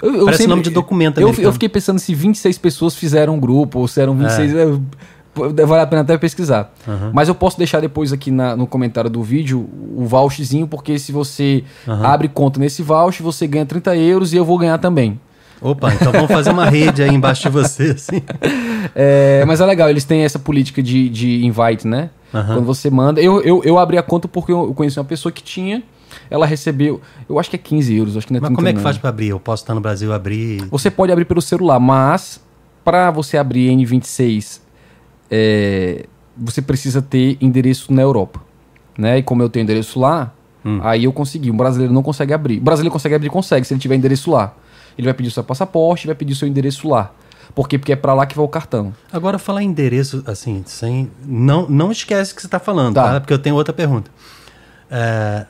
Eu, 0.00 0.14
eu 0.14 0.24
Parece 0.24 0.42
sempre, 0.42 0.50
nome 0.50 0.62
de 0.62 0.70
documento 0.70 1.20
eu, 1.20 1.32
eu, 1.38 1.52
fiquei 1.52 1.68
pensando 1.68 2.00
se 2.00 2.12
26 2.12 2.58
pessoas 2.58 2.96
fizeram 2.96 3.36
um 3.36 3.40
grupo, 3.40 3.78
ou 3.78 3.86
se 3.86 4.00
eram 4.00 4.16
26. 4.16 4.54
É. 4.54 4.64
Vale 5.34 5.82
a 5.82 5.86
pena 5.86 6.02
até 6.02 6.18
pesquisar. 6.18 6.72
Uhum. 6.86 7.10
Mas 7.12 7.28
eu 7.28 7.34
posso 7.34 7.56
deixar 7.56 7.80
depois 7.80 8.12
aqui 8.12 8.30
na, 8.30 8.54
no 8.54 8.66
comentário 8.66 9.08
do 9.08 9.22
vídeo 9.22 9.68
o 9.96 10.04
voucherzinho, 10.04 10.68
porque 10.68 10.98
se 10.98 11.10
você 11.10 11.64
uhum. 11.86 12.04
abre 12.04 12.28
conta 12.28 12.60
nesse 12.60 12.82
voucher, 12.82 13.22
você 13.22 13.46
ganha 13.46 13.64
30 13.64 13.96
euros 13.96 14.32
e 14.34 14.36
eu 14.36 14.44
vou 14.44 14.58
ganhar 14.58 14.76
também. 14.76 15.18
Opa, 15.60 15.94
então 15.94 16.12
vamos 16.12 16.30
fazer 16.30 16.50
uma 16.50 16.68
rede 16.68 17.02
aí 17.02 17.14
embaixo 17.14 17.42
de 17.42 17.48
você, 17.48 17.92
assim. 17.96 18.20
É, 18.94 19.44
mas 19.46 19.60
é 19.60 19.66
legal, 19.66 19.88
eles 19.88 20.04
têm 20.04 20.22
essa 20.22 20.38
política 20.38 20.82
de, 20.82 21.08
de 21.08 21.46
invite, 21.46 21.86
né? 21.86 22.10
Uhum. 22.34 22.46
Quando 22.46 22.64
você 22.64 22.90
manda. 22.90 23.20
Eu, 23.20 23.40
eu, 23.42 23.62
eu 23.64 23.78
abri 23.78 23.96
a 23.96 24.02
conta 24.02 24.26
porque 24.26 24.52
eu 24.52 24.74
conheci 24.74 24.98
uma 24.98 25.04
pessoa 25.04 25.30
que 25.32 25.42
tinha. 25.42 25.82
Ela 26.28 26.44
recebeu, 26.44 27.00
eu 27.28 27.38
acho 27.38 27.48
que 27.48 27.56
é 27.56 27.58
15 27.58 27.94
euros, 27.94 28.16
acho 28.16 28.26
que 28.26 28.32
não 28.32 28.38
é 28.38 28.40
Mas 28.42 28.54
como 28.54 28.68
é 28.68 28.72
que 28.72 28.80
faz 28.80 28.98
para 28.98 29.08
abrir? 29.08 29.28
Eu 29.28 29.40
posso 29.40 29.62
estar 29.62 29.74
no 29.74 29.80
Brasil 29.80 30.12
abrir. 30.12 30.66
Você 30.70 30.90
pode 30.90 31.12
abrir 31.12 31.24
pelo 31.24 31.40
celular, 31.40 31.78
mas 31.78 32.40
para 32.84 33.10
você 33.10 33.38
abrir 33.38 33.70
N26 33.70 34.61
é, 35.34 36.04
você 36.36 36.60
precisa 36.60 37.00
ter 37.00 37.38
endereço 37.40 37.90
na 37.90 38.02
Europa. 38.02 38.42
Né? 38.98 39.18
E 39.18 39.22
como 39.22 39.42
eu 39.42 39.48
tenho 39.48 39.64
endereço 39.64 39.98
lá, 39.98 40.30
hum. 40.62 40.78
aí 40.82 41.04
eu 41.04 41.12
consegui. 41.12 41.50
Um 41.50 41.56
brasileiro 41.56 41.94
não 41.94 42.02
consegue 42.02 42.34
abrir. 42.34 42.58
O 42.58 42.60
brasileiro 42.60 42.92
consegue 42.92 43.14
abrir, 43.14 43.30
consegue, 43.30 43.66
se 43.66 43.72
ele 43.72 43.80
tiver 43.80 43.94
endereço 43.94 44.30
lá. 44.30 44.54
Ele 44.98 45.06
vai 45.06 45.14
pedir 45.14 45.28
o 45.28 45.32
seu 45.32 45.42
passaporte, 45.42 46.06
vai 46.06 46.14
pedir 46.14 46.34
o 46.34 46.36
seu 46.36 46.46
endereço 46.46 46.86
lá. 46.86 47.10
Por 47.54 47.66
quê? 47.66 47.78
Porque 47.78 47.92
é 47.92 47.96
para 47.96 48.12
lá 48.12 48.26
que 48.26 48.36
vai 48.36 48.44
o 48.44 48.48
cartão. 48.48 48.94
Agora, 49.10 49.38
falar 49.38 49.62
endereço, 49.62 50.22
assim, 50.26 50.62
sem. 50.66 51.10
Não, 51.24 51.66
não 51.66 51.90
esquece 51.90 52.32
o 52.32 52.34
que 52.34 52.42
você 52.42 52.46
está 52.46 52.58
falando, 52.58 52.94
tá. 52.94 53.14
tá? 53.14 53.20
Porque 53.20 53.32
eu 53.32 53.38
tenho 53.38 53.56
outra 53.56 53.72
pergunta. 53.72 54.10
É, 54.90 55.46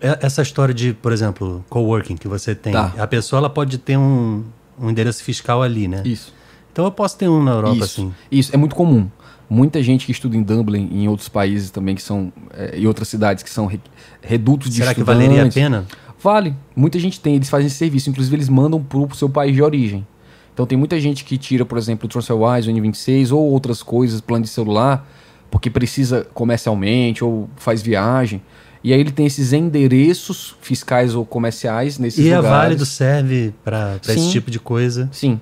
é, 0.00 0.18
essa 0.20 0.42
história 0.42 0.74
de, 0.74 0.92
por 0.92 1.12
exemplo, 1.12 1.64
coworking 1.68 2.16
que 2.16 2.26
você 2.26 2.54
tem, 2.54 2.72
tá. 2.72 2.92
a 2.98 3.06
pessoa 3.06 3.38
ela 3.38 3.50
pode 3.50 3.78
ter 3.78 3.96
um, 3.96 4.44
um 4.78 4.90
endereço 4.90 5.22
fiscal 5.22 5.62
ali, 5.62 5.86
né? 5.86 6.02
Isso. 6.04 6.32
Então 6.74 6.84
eu 6.84 6.90
posso 6.90 7.16
ter 7.16 7.28
um 7.28 7.40
na 7.40 7.52
Europa, 7.52 7.76
isso, 7.76 7.84
assim. 7.84 8.14
Isso, 8.32 8.52
é 8.52 8.56
muito 8.56 8.74
comum. 8.74 9.08
Muita 9.48 9.80
gente 9.80 10.06
que 10.06 10.10
estuda 10.10 10.36
em 10.36 10.42
Dublin 10.42 10.88
e 10.90 11.04
em 11.04 11.08
outros 11.08 11.28
países 11.28 11.70
também, 11.70 11.94
que 11.94 12.02
são. 12.02 12.32
É, 12.52 12.76
em 12.76 12.84
outras 12.84 13.06
cidades 13.06 13.44
que 13.44 13.50
são 13.50 13.66
re, 13.66 13.80
redutos 14.20 14.70
de 14.70 14.78
Será 14.78 14.92
que 14.92 15.04
valeria 15.04 15.44
a 15.44 15.48
pena? 15.48 15.86
Vale. 16.20 16.56
Muita 16.74 16.98
gente 16.98 17.20
tem, 17.20 17.36
eles 17.36 17.48
fazem 17.48 17.68
esse 17.68 17.76
serviço. 17.76 18.10
Inclusive, 18.10 18.34
eles 18.34 18.48
mandam 18.48 18.82
para 18.82 18.98
o 18.98 19.14
seu 19.14 19.28
país 19.28 19.54
de 19.54 19.62
origem. 19.62 20.04
Então 20.52 20.66
tem 20.66 20.76
muita 20.76 20.98
gente 20.98 21.24
que 21.24 21.38
tira, 21.38 21.64
por 21.64 21.78
exemplo, 21.78 22.06
o 22.06 22.08
TransferWise, 22.08 22.68
o 22.68 22.74
N26 22.74 23.30
ou 23.30 23.52
outras 23.52 23.80
coisas, 23.80 24.20
plano 24.20 24.42
de 24.42 24.50
celular, 24.50 25.08
porque 25.52 25.70
precisa 25.70 26.26
comercialmente 26.34 27.22
ou 27.22 27.48
faz 27.54 27.82
viagem. 27.82 28.42
E 28.82 28.92
aí 28.92 28.98
ele 28.98 29.12
tem 29.12 29.26
esses 29.26 29.52
endereços 29.52 30.56
fiscais 30.60 31.14
ou 31.14 31.24
comerciais 31.24 32.00
nesses 32.00 32.18
e 32.18 32.34
lugares. 32.34 32.44
E 32.44 32.48
a 32.48 32.50
Válido 32.50 32.86
serve 32.86 33.54
para 33.62 34.00
esse 34.08 34.32
tipo 34.32 34.50
de 34.50 34.58
coisa? 34.58 35.08
Sim. 35.12 35.40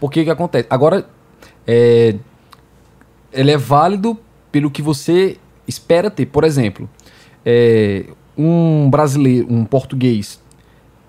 Porque 0.00 0.24
que 0.24 0.30
acontece? 0.30 0.66
Agora, 0.70 1.06
é, 1.66 2.16
ele 3.32 3.50
é 3.50 3.58
válido 3.58 4.18
pelo 4.50 4.70
que 4.70 4.80
você 4.80 5.36
espera 5.68 6.10
ter. 6.10 6.26
Por 6.26 6.42
exemplo, 6.42 6.88
é, 7.44 8.06
um 8.36 8.88
brasileiro, 8.88 9.46
um 9.52 9.64
português, 9.64 10.40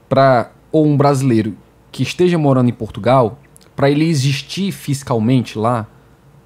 pra, 0.09 0.51
ou 0.71 0.85
um 0.85 0.97
brasileiro 0.97 1.55
que 1.91 2.03
esteja 2.03 2.37
morando 2.37 2.69
em 2.69 2.73
Portugal, 2.73 3.39
para 3.75 3.89
ele 3.89 4.07
existir 4.07 4.71
fiscalmente 4.71 5.57
lá, 5.57 5.87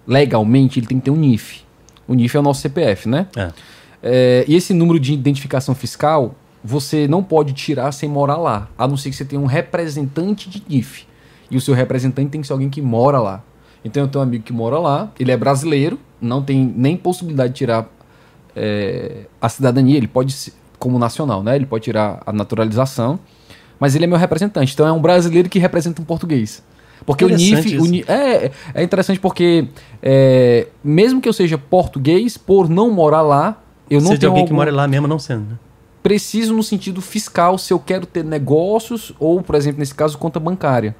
legalmente, 0.07 0.79
ele 0.79 0.87
tem 0.87 0.99
que 0.99 1.05
ter 1.05 1.11
um 1.11 1.15
NIF. 1.15 1.63
O 2.07 2.13
NIF 2.13 2.37
é 2.37 2.39
o 2.39 2.43
nosso 2.43 2.61
CPF, 2.61 3.09
né? 3.09 3.27
É. 3.35 3.51
É, 4.03 4.45
e 4.47 4.55
esse 4.55 4.73
número 4.73 4.99
de 4.99 5.13
identificação 5.13 5.73
fiscal, 5.73 6.35
você 6.63 7.07
não 7.07 7.23
pode 7.23 7.53
tirar 7.53 7.91
sem 7.91 8.07
morar 8.07 8.37
lá, 8.37 8.69
a 8.77 8.87
não 8.87 8.95
ser 8.95 9.09
que 9.09 9.15
você 9.15 9.25
tenha 9.25 9.41
um 9.41 9.47
representante 9.47 10.47
de 10.47 10.63
NIF 10.69 11.07
e 11.55 11.57
o 11.57 11.61
seu 11.61 11.73
representante 11.73 12.29
tem 12.29 12.41
que 12.41 12.47
ser 12.47 12.51
alguém 12.51 12.69
que 12.69 12.81
mora 12.81 13.17
lá. 13.17 13.41
Então 13.83 14.03
eu 14.03 14.09
tenho 14.09 14.21
um 14.21 14.27
amigo 14.27 14.43
que 14.43 14.51
mora 14.51 14.77
lá, 14.77 15.09
ele 15.17 15.31
é 15.31 15.37
brasileiro, 15.37 15.97
não 16.19 16.43
tem 16.43 16.73
nem 16.75 16.97
possibilidade 16.97 17.53
de 17.53 17.59
tirar 17.59 17.87
é, 18.53 19.21
a 19.39 19.47
cidadania, 19.47 19.95
ele 19.95 20.07
pode, 20.07 20.35
como 20.77 20.99
nacional, 20.99 21.41
né? 21.41 21.55
Ele 21.55 21.65
pode 21.65 21.85
tirar 21.85 22.21
a 22.25 22.33
naturalização, 22.33 23.17
mas 23.79 23.95
ele 23.95 24.03
é 24.03 24.07
meu 24.07 24.17
representante. 24.17 24.73
Então 24.73 24.85
é 24.85 24.91
um 24.91 24.99
brasileiro 24.99 25.47
que 25.47 25.57
representa 25.57 26.01
um 26.01 26.05
português. 26.05 26.61
Porque 27.05 27.23
o 27.23 27.29
NIF, 27.29 27.77
o 27.77 27.85
NIF, 27.85 28.11
é, 28.11 28.51
é 28.73 28.83
interessante 28.83 29.17
porque 29.17 29.69
é, 30.03 30.67
mesmo 30.83 31.21
que 31.21 31.29
eu 31.29 31.33
seja 31.33 31.57
português, 31.57 32.37
por 32.37 32.67
não 32.67 32.91
morar 32.91 33.21
lá, 33.21 33.61
eu 33.89 34.01
não 34.01 34.07
Seja 34.07 34.19
tenho 34.19 34.31
alguém 34.31 34.41
algum... 34.41 34.49
que 34.49 34.55
mora 34.55 34.73
lá 34.73 34.89
mesmo 34.89 35.07
não 35.07 35.19
sendo. 35.19 35.51
Né? 35.51 35.59
Preciso 36.03 36.53
no 36.53 36.63
sentido 36.63 36.99
fiscal 36.99 37.57
se 37.57 37.71
eu 37.71 37.79
quero 37.79 38.05
ter 38.05 38.25
negócios 38.25 39.13
ou, 39.17 39.41
por 39.41 39.55
exemplo, 39.55 39.79
nesse 39.79 39.95
caso, 39.95 40.17
conta 40.17 40.37
bancária 40.37 40.93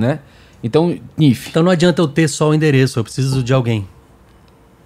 né? 0.00 0.20
Então, 0.62 0.98
NIF. 1.16 1.48
Então 1.48 1.62
não 1.62 1.70
adianta 1.70 2.02
eu 2.02 2.08
ter 2.08 2.28
só 2.28 2.50
o 2.50 2.54
endereço, 2.54 2.98
eu 2.98 3.04
preciso 3.04 3.42
de 3.42 3.52
alguém. 3.52 3.88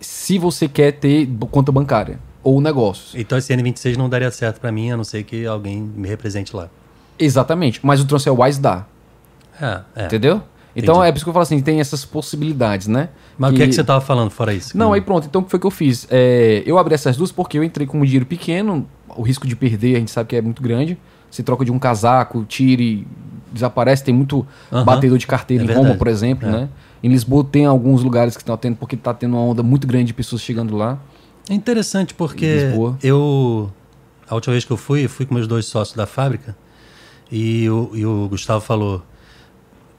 Se 0.01 0.39
você 0.39 0.69
quer 0.69 0.93
ter 0.93 1.29
conta 1.51 1.73
bancária 1.73 2.19
ou 2.43 2.61
negócios. 2.61 3.15
Então 3.15 3.39
esse 3.39 3.53
N26 3.57 3.97
não 3.97 4.09
daria 4.09 4.31
certo 4.31 4.61
para 4.61 4.71
mim, 4.71 4.91
a 4.91 4.97
não 4.97 5.03
ser 5.03 5.25
que 5.25 5.47
alguém 5.47 5.81
me 5.81 6.07
represente 6.07 6.55
lá. 6.55 6.69
Exatamente, 7.19 7.81
mas 7.83 8.01
o 8.01 8.05
TransferWise 8.05 8.61
dá. 8.61 8.85
É, 9.61 9.81
é. 9.97 10.05
Entendeu? 10.07 10.43
Então 10.77 10.97
Entendi. 10.97 11.09
é 11.09 11.13
por 11.13 11.17
isso 11.17 11.25
que 11.25 11.29
eu 11.29 11.33
falo 11.33 11.43
assim, 11.45 11.61
tem 11.61 11.81
essas 11.81 12.05
possibilidades, 12.05 12.89
né? 12.89 13.09
Mas 13.39 13.51
que... 13.51 13.55
o 13.55 13.57
que 13.59 13.63
é 13.63 13.67
que 13.69 13.73
você 13.73 13.81
estava 13.81 14.01
falando 14.01 14.31
fora 14.31 14.53
isso? 14.53 14.77
Não, 14.77 14.93
aí 14.93 15.01
pronto, 15.01 15.27
então 15.27 15.41
o 15.41 15.45
que 15.45 15.51
foi 15.51 15.61
que 15.61 15.67
eu 15.67 15.71
fiz? 15.71 16.07
É, 16.11 16.63
eu 16.67 16.77
abri 16.79 16.95
essas 16.95 17.17
duas 17.17 17.31
porque 17.31 17.57
eu 17.57 17.65
entrei 17.65 17.87
com 17.87 18.01
um 18.01 18.05
dinheiro 18.05 18.27
pequeno, 18.27 18.87
o 19.09 19.23
risco 19.23 19.47
de 19.47 19.55
perder 19.55 19.97
a 19.97 19.99
gente 20.01 20.11
sabe 20.11 20.31
que 20.31 20.37
é 20.37 20.43
muito 20.43 20.61
grande. 20.61 20.99
Você 21.31 21.43
troca 21.43 21.65
de 21.65 21.73
um 21.73 21.79
casaco, 21.79 22.45
tire, 22.45 23.07
desaparece. 23.55 24.05
Tem 24.05 24.15
muito 24.15 24.47
uhum. 24.71 24.85
batedor 24.85 25.17
de 25.17 25.27
carteira 25.27 25.63
é 25.63 25.65
em 25.65 25.67
verdade. 25.67 25.87
Roma, 25.87 25.99
por 25.99 26.09
exemplo, 26.09 26.49
é. 26.49 26.53
né? 26.53 26.69
Em 27.03 27.09
Lisboa 27.09 27.45
tem 27.45 27.67
alguns 27.67 28.03
lugares 28.03 28.37
que 28.37 28.43
estão 28.43 28.57
tendo, 28.57 28.77
porque 28.77 28.95
está 28.95 29.15
tendo 29.15 29.37
uma 29.37 29.43
onda 29.43 29.63
muito 29.63 29.87
grande 29.87 30.07
de 30.07 30.15
pessoas 30.15 30.43
chegando 30.43 30.77
lá. 30.77 30.99
É 31.49 31.55
interessante 31.55 32.15
porque 32.15 32.73
eu, 33.03 33.71
a 34.29 34.35
última 34.35 34.53
vez 34.53 34.65
que 34.65 34.71
eu 34.71 34.77
fui, 34.77 35.05
eu 35.05 35.09
fui 35.09 35.27
com 35.27 35.35
meus 35.35 35.47
dois 35.47 35.67
sócios 35.67 35.95
da 35.95 36.07
fábrica 36.07 36.57
e 37.31 37.69
o, 37.69 37.91
e 37.95 38.07
o 38.07 38.29
Gustavo 38.29 38.61
falou: 38.63 39.03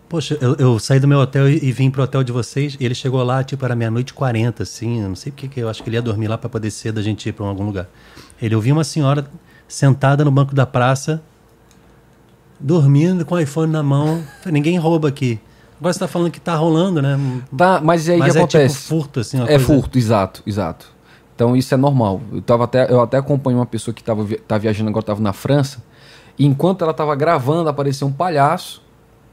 Poxa, 0.09 0.37
eu, 0.39 0.55
eu, 0.55 0.79
saí 0.79 0.99
do 0.99 1.07
meu 1.07 1.19
hotel 1.19 1.49
e, 1.49 1.59
e 1.63 1.71
vim 1.71 1.89
pro 1.89 2.03
hotel 2.03 2.23
de 2.23 2.31
vocês. 2.31 2.77
Ele 2.79 2.95
chegou 2.95 3.21
lá, 3.23 3.43
tipo, 3.43 3.65
era 3.65 3.75
meia-noite 3.75 4.11
e 4.11 4.13
quarenta, 4.13 4.63
assim. 4.63 5.01
Eu 5.01 5.09
não 5.09 5.15
sei 5.15 5.31
porque 5.31 5.47
que 5.47 5.59
eu 5.59 5.69
acho 5.69 5.83
que 5.83 5.89
ele 5.89 5.97
ia 5.97 6.01
dormir 6.01 6.27
lá 6.27 6.37
para 6.37 6.49
poder 6.49 6.71
cedo 6.71 6.99
a 6.99 7.03
gente 7.03 7.27
ir 7.27 7.33
para 7.33 7.45
algum 7.45 7.65
lugar. 7.65 7.87
Ele 8.41 8.55
ouviu 8.55 8.75
uma 8.75 8.83
senhora 8.83 9.29
sentada 9.67 10.23
no 10.23 10.31
banco 10.31 10.53
da 10.53 10.65
praça, 10.65 11.21
dormindo 12.59 13.25
com 13.25 13.35
o 13.35 13.39
iPhone 13.39 13.71
na 13.71 13.83
mão. 13.83 14.23
Ninguém 14.45 14.77
rouba 14.77 15.07
aqui. 15.07 15.39
Agora 15.79 15.91
você 15.91 15.97
está 15.97 16.07
falando 16.07 16.31
que 16.31 16.37
está 16.37 16.55
rolando, 16.55 17.01
né? 17.01 17.19
Tá, 17.55 17.81
mas 17.83 18.07
aí 18.09 18.17
mas 18.17 18.31
que 18.31 18.37
é 18.37 18.41
acontece? 18.41 18.75
Tipo 18.75 18.87
furto, 18.87 19.19
assim, 19.19 19.41
É 19.41 19.45
coisa... 19.45 19.65
furto, 19.65 19.97
exato, 19.97 20.41
exato. 20.47 20.87
Então 21.35 21.55
isso 21.55 21.73
é 21.73 21.77
normal. 21.77 22.21
Eu, 22.31 22.41
tava 22.41 22.63
até, 22.63 22.89
eu 22.91 23.01
até 23.01 23.17
acompanho 23.17 23.57
uma 23.57 23.65
pessoa 23.65 23.93
que 23.93 24.01
estava 24.01 24.25
tá 24.47 24.57
viajando 24.57 24.89
agora, 24.89 25.03
estava 25.03 25.21
na 25.21 25.33
França, 25.33 25.83
e 26.39 26.45
enquanto 26.45 26.81
ela 26.81 26.91
estava 26.91 27.13
gravando, 27.15 27.69
apareceu 27.69 28.07
um 28.07 28.11
palhaço 28.11 28.81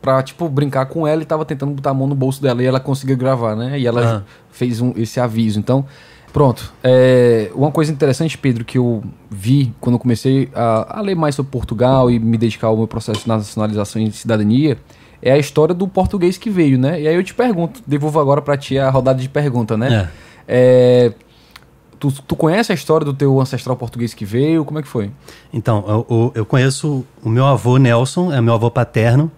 pra, 0.00 0.20
tipo, 0.20 0.48
brincar 0.48 0.86
com 0.86 1.06
ela 1.06 1.22
e 1.22 1.24
tava 1.24 1.44
tentando 1.44 1.72
botar 1.72 1.90
a 1.90 1.94
mão 1.94 2.08
no 2.08 2.14
bolso 2.14 2.42
dela 2.42 2.60
e 2.60 2.66
ela 2.66 2.80
conseguiu 2.80 3.16
gravar, 3.16 3.54
né? 3.54 3.78
E 3.78 3.86
ela 3.86 4.16
ah. 4.16 4.22
fez 4.50 4.80
um, 4.80 4.92
esse 4.96 5.20
aviso. 5.20 5.60
Então, 5.60 5.86
pronto. 6.32 6.72
É, 6.82 7.50
uma 7.54 7.70
coisa 7.70 7.92
interessante, 7.92 8.36
Pedro, 8.38 8.64
que 8.64 8.78
eu 8.78 9.02
vi 9.30 9.74
quando 9.80 9.94
eu 9.94 9.98
comecei 9.98 10.48
a, 10.54 10.98
a 10.98 11.00
ler 11.00 11.14
mais 11.14 11.34
sobre 11.34 11.50
Portugal 11.50 12.10
e 12.10 12.18
me 12.18 12.36
dedicar 12.36 12.68
ao 12.68 12.76
meu 12.76 12.86
processo 12.86 13.20
de 13.20 13.28
nacionalização 13.28 14.02
e 14.02 14.10
cidadania 14.12 14.78
é 15.22 15.32
a 15.32 15.38
história 15.38 15.72
do 15.72 15.86
português 15.86 16.36
que 16.36 16.50
veio, 16.50 16.76
né? 16.76 17.00
E 17.00 17.06
aí 17.06 17.14
eu 17.14 17.22
te 17.22 17.32
pergunto, 17.32 17.80
devolvo 17.86 18.18
agora 18.18 18.42
para 18.42 18.56
ti 18.56 18.76
a 18.76 18.90
rodada 18.90 19.20
de 19.20 19.28
pergunta, 19.28 19.76
né? 19.76 20.10
É. 20.48 21.08
é 21.08 21.12
tu, 22.00 22.10
tu 22.10 22.34
conhece 22.34 22.72
a 22.72 22.74
história 22.74 23.04
do 23.04 23.14
teu 23.14 23.40
ancestral 23.40 23.76
português 23.76 24.12
que 24.12 24.24
veio? 24.24 24.64
Como 24.64 24.80
é 24.80 24.82
que 24.82 24.88
foi? 24.88 25.12
Então, 25.52 26.04
eu, 26.10 26.32
eu 26.34 26.44
conheço 26.44 27.06
o 27.22 27.28
meu 27.28 27.46
avô 27.46 27.76
Nelson, 27.76 28.32
é 28.32 28.40
meu 28.40 28.54
avô 28.54 28.68
paterno, 28.68 29.30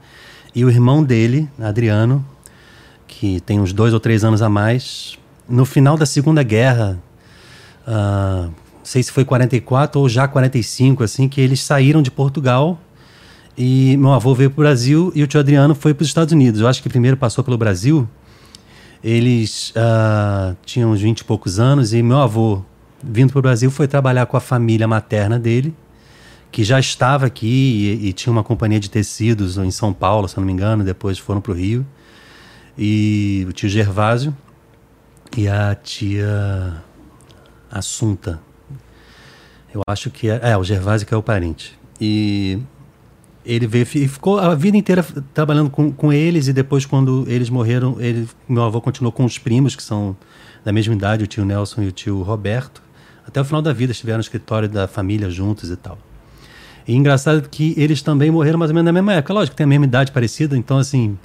e 0.54 0.64
o 0.64 0.70
irmão 0.70 1.04
dele, 1.04 1.46
Adriano, 1.60 2.24
que 3.06 3.40
tem 3.42 3.60
uns 3.60 3.74
dois 3.74 3.92
ou 3.92 4.00
três 4.00 4.24
anos 4.24 4.40
a 4.40 4.48
mais, 4.48 5.18
no 5.48 5.64
final 5.64 5.96
da 5.96 6.06
Segunda 6.06 6.42
Guerra, 6.42 6.98
uh, 7.86 8.44
não 8.44 8.84
sei 8.84 9.02
se 9.02 9.12
foi 9.12 9.24
44 9.24 10.00
ou 10.00 10.08
já 10.08 10.26
45, 10.28 11.02
assim, 11.02 11.28
que 11.28 11.40
eles 11.40 11.60
saíram 11.60 12.02
de 12.02 12.10
Portugal 12.10 12.78
e 13.56 13.96
meu 13.96 14.12
avô 14.12 14.34
veio 14.34 14.50
para 14.50 14.60
o 14.60 14.64
Brasil 14.64 15.12
e 15.14 15.22
o 15.22 15.26
tio 15.26 15.40
Adriano 15.40 15.74
foi 15.74 15.94
para 15.94 16.02
os 16.02 16.08
Estados 16.08 16.32
Unidos. 16.32 16.60
Eu 16.60 16.68
acho 16.68 16.82
que 16.82 16.88
primeiro 16.88 17.16
passou 17.16 17.44
pelo 17.44 17.56
Brasil. 17.56 18.08
Eles 19.02 19.70
uh, 19.70 20.56
tinham 20.64 20.90
uns 20.90 21.00
20 21.00 21.20
e 21.20 21.24
poucos 21.24 21.60
anos 21.60 21.92
e 21.92 22.02
meu 22.02 22.18
avô, 22.18 22.62
vindo 23.02 23.30
para 23.32 23.38
o 23.38 23.42
Brasil, 23.42 23.70
foi 23.70 23.86
trabalhar 23.86 24.26
com 24.26 24.36
a 24.36 24.40
família 24.40 24.88
materna 24.88 25.38
dele 25.38 25.74
que 26.50 26.62
já 26.62 26.78
estava 26.78 27.26
aqui 27.26 27.98
e, 28.00 28.08
e, 28.08 28.12
tinha 28.12 28.32
uma 28.32 28.44
companhia 28.44 28.78
de 28.78 28.88
tecidos 28.88 29.58
em 29.58 29.72
São 29.72 29.92
Paulo, 29.92 30.28
se 30.28 30.36
não 30.36 30.44
me 30.44 30.52
engano, 30.52 30.84
depois 30.84 31.18
foram 31.18 31.40
para 31.40 31.50
o 31.50 31.54
Rio. 31.54 31.84
E 32.78 33.44
o 33.48 33.52
tio 33.52 33.68
Gervásio 33.68 34.32
e 35.36 35.48
a 35.48 35.74
tia 35.74 36.82
Assunta. 37.70 38.40
Eu 39.74 39.82
acho 39.88 40.08
que 40.08 40.30
é, 40.30 40.40
é 40.42 40.56
o 40.56 40.62
Gervásio 40.62 41.06
que 41.06 41.12
é 41.12 41.16
o 41.16 41.22
parente. 41.22 41.76
E 42.00 42.60
ele 43.44 43.66
veio 43.66 43.82
e 43.94 44.06
ficou 44.06 44.38
a 44.38 44.54
vida 44.54 44.76
inteira 44.76 45.04
trabalhando 45.32 45.68
com, 45.70 45.90
com 45.92 46.12
eles 46.12 46.46
e 46.46 46.52
depois 46.52 46.86
quando 46.86 47.24
eles 47.26 47.50
morreram, 47.50 47.96
ele, 48.00 48.28
meu 48.48 48.62
avô 48.62 48.80
continuou 48.80 49.10
com 49.10 49.24
os 49.24 49.36
primos 49.36 49.74
que 49.74 49.82
são 49.82 50.16
da 50.64 50.72
mesma 50.72 50.94
idade, 50.94 51.24
o 51.24 51.26
tio 51.26 51.44
Nelson 51.44 51.82
e 51.82 51.88
o 51.88 51.92
tio 51.92 52.22
Roberto. 52.22 52.80
Até 53.26 53.40
o 53.40 53.44
final 53.44 53.60
da 53.60 53.72
vida 53.72 53.90
estiveram 53.90 54.18
no 54.18 54.22
escritório 54.22 54.68
da 54.68 54.86
família 54.86 55.28
juntos 55.28 55.68
e 55.68 55.76
tal. 55.76 55.98
E 56.86 56.94
engraçado 56.94 57.48
que 57.48 57.74
eles 57.76 58.02
também 58.02 58.30
morreram 58.30 58.58
mais 58.58 58.70
ou 58.70 58.74
menos 58.74 58.86
na 58.86 58.92
mesma 58.92 59.14
época. 59.14 59.34
Lógico, 59.34 59.56
tem 59.56 59.64
a 59.64 59.68
mesma 59.68 59.86
idade 59.86 60.12
parecida, 60.12 60.56
então 60.56 60.78
assim, 60.78 61.18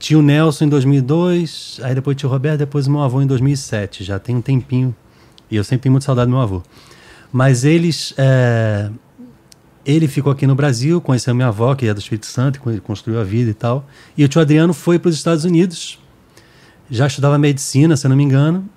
tio 0.00 0.22
Nelson 0.22 0.64
em 0.64 0.68
2002, 0.68 1.78
aí 1.82 1.94
depois 1.94 2.16
tio 2.16 2.28
Roberto, 2.28 2.58
depois 2.58 2.88
meu 2.88 3.00
avô 3.00 3.20
em 3.20 3.26
2007. 3.26 4.02
Já 4.02 4.18
tem 4.18 4.34
um 4.34 4.40
tempinho. 4.40 4.96
E 5.50 5.56
eu 5.56 5.62
sempre 5.62 5.82
tenho 5.84 5.92
muito 5.92 6.04
saudade 6.04 6.26
do 6.28 6.32
meu 6.32 6.40
avô. 6.40 6.62
Mas 7.32 7.64
eles. 7.64 8.14
É, 8.16 8.90
ele 9.84 10.08
ficou 10.08 10.32
aqui 10.32 10.46
no 10.46 10.54
Brasil, 10.54 11.00
conheceu 11.00 11.34
minha 11.34 11.48
avó, 11.48 11.74
que 11.74 11.86
é 11.86 11.94
do 11.94 12.00
Espírito 12.00 12.26
Santo, 12.26 12.60
construiu 12.82 13.20
a 13.20 13.24
vida 13.24 13.50
e 13.50 13.54
tal. 13.54 13.86
E 14.16 14.24
o 14.24 14.28
tio 14.28 14.40
Adriano 14.40 14.72
foi 14.72 14.98
para 14.98 15.08
os 15.08 15.14
Estados 15.14 15.44
Unidos, 15.44 15.98
já 16.90 17.06
estudava 17.06 17.38
medicina, 17.38 17.96
se 17.96 18.06
não 18.06 18.16
me 18.16 18.22
engano, 18.22 18.68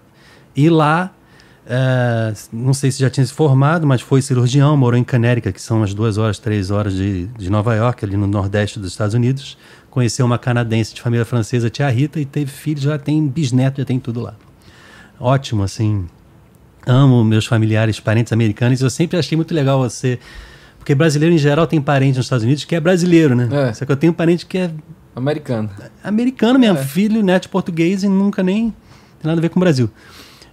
e 0.56 0.70
lá 0.70 1.14
é, 1.66 2.34
não 2.52 2.74
sei 2.74 2.92
se 2.92 3.00
já 3.00 3.10
tinha 3.10 3.26
se 3.26 3.34
formado, 3.34 3.88
mas 3.88 4.02
foi 4.02 4.22
cirurgião, 4.22 4.76
morou 4.76 5.00
em 5.00 5.04
Canérica, 5.04 5.52
que 5.52 5.62
são 5.62 5.78
umas 5.78 5.94
duas 5.94 6.18
horas, 6.18 6.38
três 6.38 6.72
horas 6.72 6.94
de, 6.94 7.28
de 7.28 7.50
Nova 7.50 7.74
York, 7.76 8.04
ali 8.04 8.18
no 8.18 8.28
nordeste 8.28 8.80
dos 8.80 8.92
Estados 8.92 9.14
Unidos. 9.14 9.58
Conheceu 9.94 10.26
uma 10.26 10.40
canadense 10.40 10.92
de 10.96 11.00
família 11.04 11.24
francesa, 11.24 11.70
tia 11.70 11.88
Rita, 11.88 12.20
e 12.20 12.26
teve 12.26 12.50
filhos, 12.50 12.82
já 12.82 12.98
tem 12.98 13.28
bisneto, 13.28 13.80
já 13.80 13.86
tem 13.86 14.00
tudo 14.00 14.22
lá. 14.22 14.34
Ótimo, 15.20 15.62
assim. 15.62 16.08
Amo 16.84 17.24
meus 17.24 17.46
familiares, 17.46 18.00
parentes 18.00 18.34
americanos. 18.34 18.82
Eu 18.82 18.90
sempre 18.90 19.20
achei 19.20 19.36
muito 19.36 19.54
legal 19.54 19.78
você. 19.78 20.18
Porque 20.80 20.96
brasileiro, 20.96 21.36
em 21.36 21.38
geral, 21.38 21.68
tem 21.68 21.80
parente 21.80 22.18
nos 22.18 22.26
Estados 22.26 22.44
Unidos 22.44 22.66
que 22.66 22.76
é 22.76 22.80
brasileiro, 22.80 23.36
né? 23.36 23.48
É. 23.70 23.72
Só 23.74 23.86
que 23.86 23.92
eu 23.92 23.96
tenho 23.96 24.12
parente 24.12 24.48
que 24.48 24.58
é. 24.58 24.72
Americano. 25.16 25.70
Americano 26.04 26.58
mesmo, 26.58 26.80
é. 26.80 26.84
filho, 26.84 27.22
neto 27.22 27.48
português 27.50 28.04
e 28.04 28.08
nunca 28.08 28.42
nem 28.42 28.72
tem 29.22 29.30
nada 29.30 29.40
a 29.40 29.42
ver 29.44 29.50
com 29.50 29.60
o 29.60 29.62
Brasil. 29.62 29.92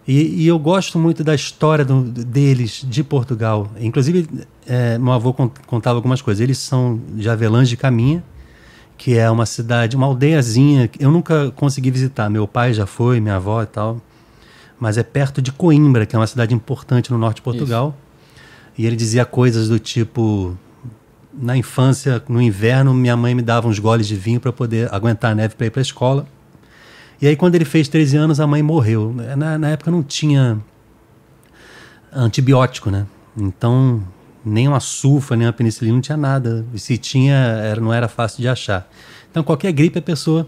E, 0.07 0.42
e, 0.42 0.46
eu 0.46 0.59
gosto 0.59 0.98
muito 0.98 1.24
da 1.24 1.35
história 1.35 1.83
do, 1.83 2.03
deles, 2.03 2.85
de 2.87 3.03
Portugal. 3.03 3.70
Inclusive, 3.81 4.29
é, 4.66 4.98
meu 4.98 5.14
avô 5.14 5.33
contava 5.33 5.96
algumas 5.96 6.20
coisas. 6.20 6.42
Eles 6.42 6.59
são 6.59 7.00
de 7.14 7.26
Avelange 7.26 7.70
de 7.70 7.79
Caminha, 7.79 8.22
que 9.01 9.17
é 9.17 9.31
uma 9.31 9.47
cidade, 9.47 9.97
uma 9.97 10.07
aldeiazinha. 10.07 10.87
Que 10.87 11.03
eu 11.03 11.11
nunca 11.11 11.51
consegui 11.53 11.91
visitar. 11.91 12.29
Meu 12.29 12.47
pai 12.47 12.75
já 12.75 12.85
foi, 12.85 13.19
minha 13.19 13.37
avó 13.37 13.63
e 13.63 13.67
tal. 13.67 13.99
Mas 14.79 14.99
é 14.99 15.03
perto 15.03 15.41
de 15.41 15.51
Coimbra, 15.51 16.05
que 16.05 16.15
é 16.15 16.19
uma 16.19 16.27
cidade 16.27 16.55
importante 16.55 17.11
no 17.11 17.17
norte 17.17 17.37
de 17.37 17.43
Portugal. 17.43 17.97
Isso. 17.97 18.75
E 18.77 18.87
ele 18.87 18.97
dizia 18.97 19.25
coisas 19.25 19.71
do 19.71 19.79
tipo: 19.79 20.55
na 21.33 21.57
infância, 21.57 22.23
no 22.29 22.43
inverno, 22.43 22.93
minha 22.93 23.17
mãe 23.17 23.35
me 23.35 23.41
dava 23.41 23.67
uns 23.69 23.79
goles 23.79 24.07
de 24.07 24.17
vinho 24.17 24.39
para 24.39 24.53
poder 24.53 24.93
aguentar 24.93 25.33
a 25.33 25.35
neve 25.35 25.55
para 25.55 25.67
ir 25.67 25.71
para 25.71 25.81
a 25.81 25.83
escola. 25.83 26.27
E 27.23 27.27
aí, 27.27 27.37
quando 27.37 27.55
ele 27.55 27.65
fez 27.65 27.89
13 27.89 28.19
anos, 28.19 28.39
a 28.39 28.47
mãe 28.47 28.63
morreu. 28.63 29.15
Na, 29.35 29.57
na 29.57 29.71
época 29.71 29.91
não 29.91 30.03
tinha 30.03 30.59
antibiótico, 32.13 32.91
né? 32.91 33.07
Então, 33.35 34.03
nem 34.44 34.68
uma 34.68 34.81
sulfa, 34.81 35.37
nem 35.37 35.46
uma 35.46 35.53
penicilina, 35.53 35.94
não 35.94 36.00
tinha 36.00 36.16
nada. 36.16 36.64
E 36.72 36.79
se 36.79 36.96
tinha, 36.96 37.35
era, 37.35 37.81
não 37.81 37.92
era 37.92 38.09
fácil 38.09 38.40
de 38.40 38.48
achar. 38.48 38.90
Então, 39.31 39.42
qualquer 39.42 39.72
gripe, 39.72 39.98
a 39.98 40.03
pessoa. 40.03 40.46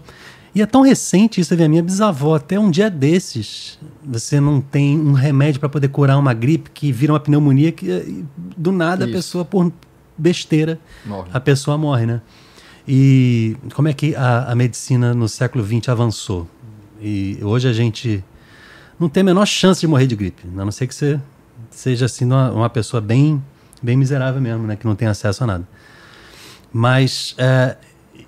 E 0.55 0.61
é 0.61 0.65
tão 0.65 0.81
recente 0.81 1.41
isso, 1.41 1.53
a 1.53 1.67
minha 1.67 1.81
bisavó, 1.81 2.35
até 2.35 2.59
um 2.59 2.69
dia 2.69 2.89
desses, 2.89 3.79
você 4.05 4.39
não 4.39 4.61
tem 4.61 4.99
um 4.99 5.13
remédio 5.13 5.59
para 5.59 5.67
poder 5.67 5.87
curar 5.87 6.17
uma 6.17 6.33
gripe 6.33 6.69
que 6.69 6.91
vira 6.91 7.11
uma 7.11 7.19
pneumonia 7.19 7.71
que 7.71 8.23
do 8.55 8.71
nada 8.71 9.05
isso. 9.05 9.13
a 9.13 9.17
pessoa, 9.17 9.45
por 9.45 9.73
besteira, 10.15 10.79
morre. 11.03 11.29
a 11.33 11.39
pessoa 11.39 11.75
morre, 11.75 12.05
né? 12.05 12.21
E 12.87 13.57
como 13.73 13.87
é 13.87 13.93
que 13.93 14.15
a, 14.15 14.51
a 14.51 14.55
medicina 14.55 15.11
no 15.13 15.27
século 15.27 15.65
XX 15.65 15.89
avançou? 15.89 16.47
E 17.01 17.39
hoje 17.41 17.67
a 17.67 17.73
gente 17.73 18.23
não 18.99 19.09
tem 19.09 19.21
a 19.21 19.23
menor 19.23 19.47
chance 19.47 19.81
de 19.81 19.87
morrer 19.87 20.05
de 20.05 20.15
gripe, 20.15 20.43
a 20.55 20.63
não 20.63 20.71
ser 20.71 20.85
que 20.85 20.93
você 20.93 21.19
seja 21.71 22.05
assim 22.05 22.25
uma, 22.25 22.51
uma 22.51 22.69
pessoa 22.69 23.01
bem, 23.01 23.41
bem 23.83 23.97
miserável 23.97 24.41
mesmo, 24.41 24.65
né, 24.65 24.75
que 24.75 24.85
não 24.85 24.95
tem 24.95 25.07
acesso 25.07 25.43
a 25.43 25.47
nada. 25.47 25.67
Mas 26.71 27.35
é, 27.37 27.75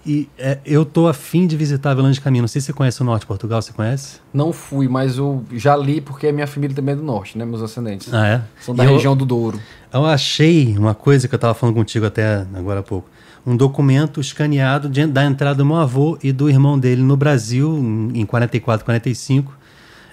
e, 0.06 0.30
é, 0.38 0.60
eu 0.64 0.86
tô 0.86 1.08
afim 1.08 1.48
de 1.48 1.58
visitar 1.58 1.92
Avelange 1.92 2.20
de 2.20 2.22
Caminho. 2.22 2.44
Não 2.44 2.48
sei 2.48 2.62
se 2.62 2.68
você 2.68 2.74
conhece 2.74 3.02
o 3.02 3.04
norte 3.04 3.22
de 3.22 3.28
Portugal, 3.28 3.60
você 3.62 3.74
conhece? 3.74 4.20
Não 4.32 4.54
fui, 4.54 4.88
mas 4.88 5.18
eu 5.18 5.44
já 5.54 5.76
li 5.76 6.00
porque 6.00 6.28
a 6.28 6.34
minha 6.34 6.46
família 6.46 6.76
também 6.76 6.94
é 6.94 6.96
do 6.96 7.04
norte, 7.04 7.38
né? 7.38 7.44
Meus 7.44 7.62
ascendentes. 7.64 8.14
Ah, 8.14 8.28
é? 8.28 8.42
São 8.62 8.76
da 8.76 8.86
e 8.86 8.88
região 8.88 9.14
eu, 9.14 9.16
do 9.16 9.26
Douro. 9.26 9.60
Eu 9.92 10.06
achei 10.06 10.78
uma 10.78 10.94
coisa 10.94 11.28
que 11.28 11.34
eu 11.34 11.38
estava 11.38 11.56
falando 11.56 11.76
contigo 11.76 12.06
até 12.06 12.46
agora 12.54 12.82
há 12.82 12.84
pouco 12.84 13.10
um 13.46 13.56
documento 13.56 14.20
escaneado 14.20 14.90
de, 14.90 15.06
da 15.06 15.24
entrada 15.24 15.58
do 15.58 15.66
meu 15.66 15.76
avô 15.76 16.18
e 16.24 16.32
do 16.32 16.50
irmão 16.50 16.80
dele 16.80 17.04
no 17.04 17.16
Brasil, 17.16 17.78
em 18.14 18.26
44, 18.26 18.84
45, 18.84 19.56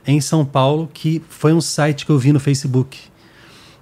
em 0.07 0.21
São 0.21 0.45
Paulo, 0.45 0.89
que 0.93 1.23
foi 1.29 1.53
um 1.53 1.61
site 1.61 2.05
que 2.05 2.13
eu 2.13 2.19
vi 2.19 2.33
no 2.33 2.39
Facebook. 2.39 2.99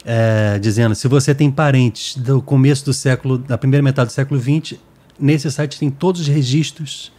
É, 0.04 0.58
dizendo, 0.58 0.94
se 0.94 1.06
você 1.08 1.34
tem 1.34 1.50
parentes 1.50 2.16
do 2.16 2.40
começo 2.40 2.84
do 2.84 2.92
século, 2.92 3.36
da 3.36 3.58
primeira 3.58 3.82
metade 3.82 4.08
do 4.08 4.12
século 4.12 4.40
XX, 4.40 4.78
nesse 5.18 5.50
site 5.50 5.78
tem 5.78 5.90
todos 5.90 6.22
os 6.22 6.26
registros 6.26 7.12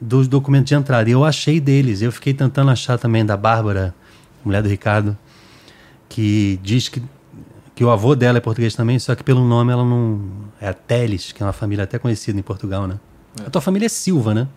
dos 0.00 0.26
documentos 0.26 0.68
de 0.68 0.74
entrada. 0.74 1.08
E 1.08 1.12
eu 1.12 1.24
achei 1.24 1.60
deles. 1.60 2.02
Eu 2.02 2.10
fiquei 2.10 2.34
tentando 2.34 2.70
achar 2.70 2.98
também 2.98 3.24
da 3.24 3.36
Bárbara, 3.36 3.94
mulher 4.44 4.62
do 4.62 4.68
Ricardo, 4.68 5.16
que 6.08 6.58
diz 6.62 6.88
que 6.88 7.02
que 7.76 7.84
o 7.84 7.90
avô 7.90 8.16
dela 8.16 8.38
é 8.38 8.40
português 8.40 8.74
também, 8.74 8.98
só 8.98 9.14
que 9.14 9.22
pelo 9.22 9.44
nome 9.44 9.70
ela 9.70 9.84
não. 9.84 10.18
É 10.58 10.68
a 10.68 10.72
Teles, 10.72 11.30
que 11.30 11.42
é 11.42 11.46
uma 11.46 11.52
família 11.52 11.84
até 11.84 11.98
conhecida 11.98 12.40
em 12.40 12.42
Portugal, 12.42 12.86
né? 12.86 12.98
É. 13.38 13.46
A 13.46 13.50
tua 13.50 13.60
família 13.60 13.84
é 13.84 13.88
Silva, 13.90 14.32
né? 14.32 14.48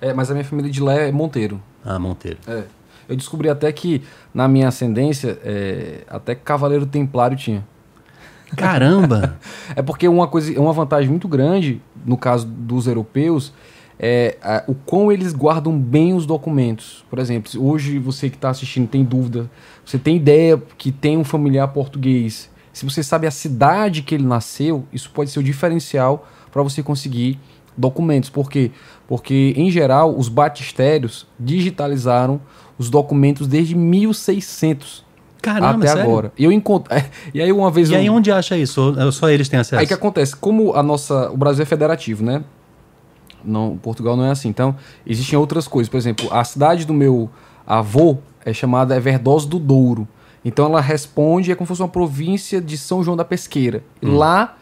É, 0.00 0.14
mas 0.14 0.30
a 0.30 0.32
minha 0.32 0.44
família 0.44 0.70
de 0.70 0.80
lá 0.80 0.94
é 0.94 1.10
Monteiro. 1.10 1.60
Ah, 1.84 1.98
Monteiro. 1.98 2.38
É. 2.46 2.62
Eu 3.08 3.16
descobri 3.16 3.48
até 3.48 3.72
que 3.72 4.02
na 4.34 4.46
minha 4.46 4.68
ascendência, 4.68 5.38
é, 5.44 6.04
até 6.08 6.34
Cavaleiro 6.34 6.86
Templário 6.86 7.36
tinha. 7.36 7.66
Caramba! 8.56 9.38
é 9.74 9.82
porque 9.82 10.06
uma 10.08 10.26
coisa, 10.28 10.58
uma 10.60 10.72
vantagem 10.72 11.08
muito 11.08 11.28
grande, 11.28 11.80
no 12.04 12.16
caso 12.16 12.46
dos 12.46 12.86
europeus, 12.86 13.52
é 13.98 14.36
a, 14.42 14.64
o 14.66 14.74
quão 14.74 15.10
eles 15.10 15.32
guardam 15.32 15.78
bem 15.78 16.14
os 16.14 16.26
documentos. 16.26 17.04
Por 17.10 17.18
exemplo, 17.18 17.50
hoje 17.58 17.98
você 17.98 18.28
que 18.28 18.36
está 18.36 18.50
assistindo 18.50 18.86
tem 18.88 19.04
dúvida, 19.04 19.50
você 19.84 19.98
tem 19.98 20.16
ideia 20.16 20.60
que 20.76 20.92
tem 20.92 21.16
um 21.16 21.24
familiar 21.24 21.68
português 21.68 22.50
se 22.78 22.84
você 22.84 23.02
sabe 23.02 23.26
a 23.26 23.30
cidade 23.32 24.02
que 24.02 24.14
ele 24.14 24.24
nasceu, 24.24 24.84
isso 24.92 25.10
pode 25.10 25.30
ser 25.30 25.40
o 25.40 25.42
diferencial 25.42 26.28
para 26.52 26.62
você 26.62 26.80
conseguir 26.80 27.36
documentos. 27.76 28.30
Por 28.30 28.48
quê? 28.48 28.70
Porque, 29.08 29.52
em 29.56 29.68
geral, 29.68 30.16
os 30.16 30.28
batistérios 30.28 31.26
digitalizaram 31.40 32.40
os 32.78 32.88
documentos 32.88 33.46
desde 33.46 33.74
1600. 33.74 35.04
Caramba, 35.42 35.84
Até 35.84 35.88
sério? 35.88 36.02
agora. 36.02 36.32
E 36.38 36.44
eu 36.44 36.52
encontro. 36.52 36.94
e 37.34 37.40
aí 37.40 37.52
uma 37.52 37.70
vez. 37.70 37.90
E 37.90 37.96
aí 37.96 38.08
onde 38.08 38.30
acha 38.30 38.56
isso? 38.56 38.94
Só 39.12 39.28
eles 39.28 39.48
têm 39.48 39.60
acesso? 39.60 39.80
Aí 39.80 39.86
que 39.86 39.94
acontece? 39.94 40.34
Como 40.34 40.74
a 40.74 40.82
nossa. 40.82 41.30
O 41.30 41.36
Brasil 41.36 41.62
é 41.62 41.66
federativo, 41.66 42.24
né? 42.24 42.42
Não, 43.44 43.76
Portugal 43.76 44.16
não 44.16 44.24
é 44.24 44.30
assim. 44.30 44.48
Então, 44.48 44.74
existem 45.06 45.38
outras 45.38 45.68
coisas. 45.68 45.88
Por 45.88 45.96
exemplo, 45.96 46.32
a 46.32 46.42
cidade 46.44 46.84
do 46.84 46.92
meu 46.92 47.30
avô 47.66 48.18
é 48.44 48.52
chamada 48.52 48.96
Everdoso 48.96 49.48
do 49.48 49.58
Douro. 49.58 50.08
Então 50.44 50.66
ela 50.66 50.80
responde, 50.80 51.52
é 51.52 51.54
como 51.54 51.66
se 51.66 51.68
fosse 51.68 51.82
uma 51.82 51.88
província 51.88 52.60
de 52.60 52.78
São 52.78 53.02
João 53.02 53.16
da 53.16 53.24
Pesqueira. 53.24 53.82
Hum. 54.02 54.16
Lá, 54.16 54.56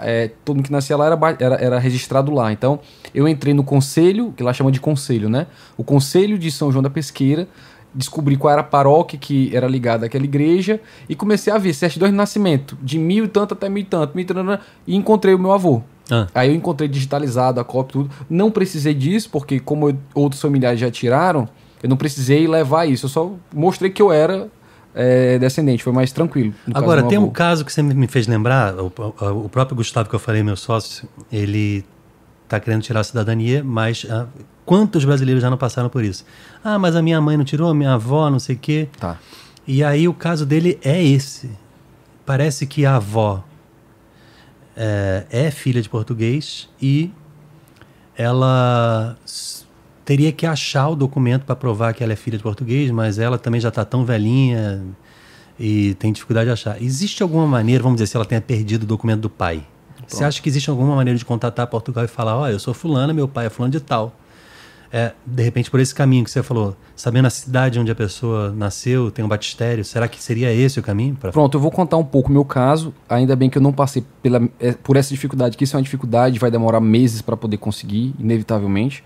é, 0.00 0.30
todo 0.44 0.56
mundo 0.56 0.66
que 0.66 0.72
nascia 0.72 0.96
lá 0.96 1.06
era, 1.06 1.18
era, 1.38 1.54
era, 1.56 1.78
registrado 1.78 2.32
lá. 2.32 2.52
Então 2.52 2.80
eu 3.14 3.28
entrei 3.28 3.52
no 3.54 3.64
conselho, 3.64 4.32
que 4.36 4.42
lá 4.42 4.52
chama 4.52 4.72
de 4.72 4.80
conselho, 4.80 5.28
né? 5.28 5.46
O 5.76 5.84
conselho 5.84 6.38
de 6.38 6.50
São 6.50 6.70
João 6.70 6.82
da 6.82 6.90
Pesqueira. 6.90 7.48
Descobri 7.94 8.38
qual 8.38 8.50
era 8.50 8.62
a 8.62 8.64
paróquia 8.64 9.18
que 9.18 9.54
era 9.54 9.66
ligada 9.66 10.06
àquela 10.06 10.24
igreja 10.24 10.80
e 11.10 11.14
comecei 11.14 11.52
a 11.52 11.58
ver 11.58 11.74
certidões 11.74 12.10
de 12.10 12.16
nascimento, 12.16 12.78
de 12.80 12.98
mil 12.98 13.26
e 13.26 13.28
tanto 13.28 13.52
até 13.52 13.68
mil 13.68 13.82
e 13.82 13.84
tanto, 13.84 14.14
mil 14.14 14.22
e, 14.22 14.26
tanto, 14.26 14.62
e 14.86 14.96
encontrei 14.96 15.34
o 15.34 15.38
meu 15.38 15.52
avô. 15.52 15.82
Ah. 16.10 16.26
Aí 16.34 16.48
eu 16.48 16.54
encontrei 16.54 16.88
digitalizado 16.88 17.60
a 17.60 17.64
cópia 17.64 17.92
tudo. 17.92 18.10
Não 18.30 18.50
precisei 18.50 18.94
disso, 18.94 19.28
porque 19.30 19.60
como 19.60 19.90
eu, 19.90 19.96
outros 20.14 20.40
familiares 20.40 20.80
já 20.80 20.90
tiraram, 20.90 21.46
eu 21.82 21.88
não 21.88 21.96
precisei 21.98 22.48
levar 22.48 22.86
isso. 22.86 23.04
Eu 23.04 23.10
só 23.10 23.32
mostrei 23.52 23.90
que 23.90 24.00
eu 24.00 24.10
era 24.10 24.48
é, 24.94 25.38
descendente, 25.38 25.82
foi 25.82 25.92
mais 25.92 26.12
tranquilo. 26.12 26.54
Agora, 26.74 27.02
tem 27.02 27.18
um 27.18 27.30
caso 27.30 27.64
que 27.64 27.72
você 27.72 27.82
me 27.82 28.06
fez 28.06 28.26
lembrar, 28.26 28.74
o, 28.78 28.92
o, 29.44 29.48
próprio 29.48 29.76
Gustavo 29.76 30.08
que 30.08 30.14
eu 30.14 30.18
falei, 30.18 30.42
meu 30.42 30.56
sócio, 30.56 31.08
ele 31.30 31.84
está 32.44 32.60
querendo 32.60 32.82
tirar 32.82 33.00
a 33.00 33.04
cidadania, 33.04 33.64
mas 33.64 34.06
ah, 34.10 34.26
quantos 34.66 35.04
brasileiros 35.04 35.42
já 35.42 35.48
não 35.48 35.56
passaram 35.56 35.88
por 35.88 36.04
isso? 36.04 36.24
Ah, 36.62 36.78
mas 36.78 36.94
a 36.94 37.02
minha 37.02 37.20
mãe 37.20 37.36
não 37.36 37.44
tirou, 37.44 37.70
a 37.70 37.74
minha 37.74 37.94
avó, 37.94 38.28
não 38.28 38.38
sei 38.38 38.56
o 38.56 38.58
quê. 38.58 38.88
Tá. 38.98 39.18
E 39.66 39.82
aí 39.82 40.06
o 40.06 40.14
caso 40.14 40.44
dele 40.44 40.78
é 40.82 41.02
esse. 41.02 41.50
Parece 42.26 42.66
que 42.66 42.84
a 42.84 42.96
avó 42.96 43.42
é, 44.76 45.26
é 45.30 45.50
filha 45.50 45.80
de 45.80 45.88
português 45.88 46.68
e 46.80 47.10
ela 48.16 49.16
teria 50.04 50.32
que 50.32 50.46
achar 50.46 50.88
o 50.88 50.96
documento 50.96 51.44
para 51.44 51.56
provar 51.56 51.94
que 51.94 52.02
ela 52.02 52.12
é 52.12 52.16
filha 52.16 52.36
de 52.36 52.42
português, 52.42 52.90
mas 52.90 53.18
ela 53.18 53.38
também 53.38 53.60
já 53.60 53.68
está 53.68 53.84
tão 53.84 54.04
velhinha 54.04 54.82
e 55.58 55.94
tem 55.94 56.12
dificuldade 56.12 56.46
de 56.46 56.52
achar. 56.52 56.82
Existe 56.82 57.22
alguma 57.22 57.46
maneira, 57.46 57.82
vamos 57.82 57.96
dizer, 57.96 58.08
se 58.08 58.16
ela 58.16 58.24
tenha 58.24 58.40
perdido 58.40 58.82
o 58.82 58.86
documento 58.86 59.20
do 59.20 59.30
pai? 59.30 59.64
Pronto. 59.96 60.16
Você 60.16 60.24
acha 60.24 60.42
que 60.42 60.48
existe 60.48 60.68
alguma 60.70 60.96
maneira 60.96 61.18
de 61.18 61.24
contatar 61.24 61.66
Portugal 61.66 62.04
e 62.04 62.08
falar, 62.08 62.36
ó, 62.36 62.42
oh, 62.42 62.48
eu 62.48 62.58
sou 62.58 62.74
fulana, 62.74 63.12
meu 63.12 63.28
pai 63.28 63.46
é 63.46 63.50
fulano 63.50 63.72
de 63.72 63.80
tal? 63.80 64.16
É, 64.94 65.12
de 65.24 65.42
repente, 65.42 65.70
por 65.70 65.80
esse 65.80 65.94
caminho 65.94 66.22
que 66.22 66.30
você 66.30 66.42
falou, 66.42 66.76
sabendo 66.94 67.24
a 67.24 67.30
cidade 67.30 67.80
onde 67.80 67.90
a 67.90 67.94
pessoa 67.94 68.52
nasceu, 68.52 69.10
tem 69.10 69.24
um 69.24 69.28
batistério, 69.28 69.82
será 69.82 70.06
que 70.06 70.22
seria 70.22 70.52
esse 70.52 70.78
o 70.78 70.82
caminho? 70.82 71.16
Pra... 71.16 71.32
Pronto, 71.32 71.56
eu 71.56 71.60
vou 71.62 71.70
contar 71.70 71.96
um 71.96 72.04
pouco 72.04 72.28
o 72.28 72.32
meu 72.32 72.44
caso. 72.44 72.92
Ainda 73.08 73.34
bem 73.34 73.48
que 73.48 73.56
eu 73.56 73.62
não 73.62 73.72
passei 73.72 74.04
pela, 74.22 74.46
é, 74.60 74.72
por 74.72 74.96
essa 74.98 75.08
dificuldade, 75.08 75.56
que 75.56 75.64
isso 75.64 75.74
é 75.74 75.78
uma 75.78 75.82
dificuldade, 75.82 76.38
vai 76.38 76.50
demorar 76.50 76.78
meses 76.78 77.22
para 77.22 77.38
poder 77.38 77.56
conseguir, 77.56 78.14
inevitavelmente. 78.18 79.02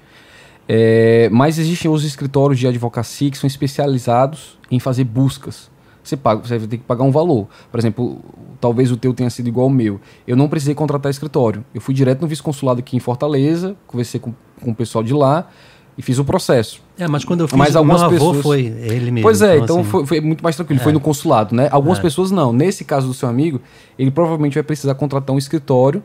É, 0.68 1.28
mas 1.30 1.58
existem 1.58 1.90
os 1.90 2.04
escritórios 2.04 2.58
de 2.58 2.66
advocacia 2.66 3.30
que 3.30 3.38
são 3.38 3.46
especializados 3.46 4.58
em 4.70 4.80
fazer 4.80 5.04
buscas. 5.04 5.70
Você, 6.02 6.16
paga, 6.16 6.46
você 6.46 6.58
vai 6.58 6.68
ter 6.68 6.78
que 6.78 6.84
pagar 6.84 7.04
um 7.04 7.10
valor. 7.10 7.48
Por 7.70 7.78
exemplo, 7.78 8.20
talvez 8.60 8.92
o 8.92 8.96
teu 8.96 9.12
tenha 9.12 9.30
sido 9.30 9.48
igual 9.48 9.64
ao 9.64 9.70
meu. 9.70 10.00
Eu 10.26 10.36
não 10.36 10.48
precisei 10.48 10.74
contratar 10.74 11.10
escritório. 11.10 11.64
Eu 11.74 11.80
fui 11.80 11.94
direto 11.94 12.20
no 12.20 12.28
vice-consulado 12.28 12.80
aqui 12.80 12.96
em 12.96 13.00
Fortaleza, 13.00 13.76
conversei 13.86 14.20
com, 14.20 14.32
com 14.62 14.70
o 14.70 14.74
pessoal 14.74 15.02
de 15.02 15.12
lá 15.12 15.48
e 15.98 16.02
fiz 16.02 16.18
o 16.18 16.24
processo. 16.24 16.80
É, 16.98 17.08
mas 17.08 17.24
quando 17.24 17.40
eu 17.40 17.48
fiz, 17.48 17.58
mas 17.58 17.74
algumas 17.74 18.02
meu 18.02 18.10
pessoas... 18.10 18.42
foi 18.42 18.60
ele 18.66 19.10
mesmo. 19.10 19.22
Pois 19.22 19.42
é, 19.42 19.56
então, 19.56 19.64
então 19.64 19.80
assim... 19.80 19.90
foi, 19.90 20.06
foi, 20.06 20.20
muito 20.20 20.42
mais 20.42 20.54
tranquilo, 20.54 20.80
é. 20.80 20.82
foi 20.82 20.92
no 20.92 21.00
consulado, 21.00 21.54
né? 21.54 21.68
Algumas 21.72 21.98
é. 21.98 22.02
pessoas 22.02 22.30
não. 22.30 22.52
Nesse 22.52 22.84
caso 22.84 23.08
do 23.08 23.14
seu 23.14 23.28
amigo, 23.28 23.60
ele 23.98 24.10
provavelmente 24.10 24.54
vai 24.54 24.62
precisar 24.62 24.94
contratar 24.94 25.34
um 25.34 25.38
escritório 25.38 26.02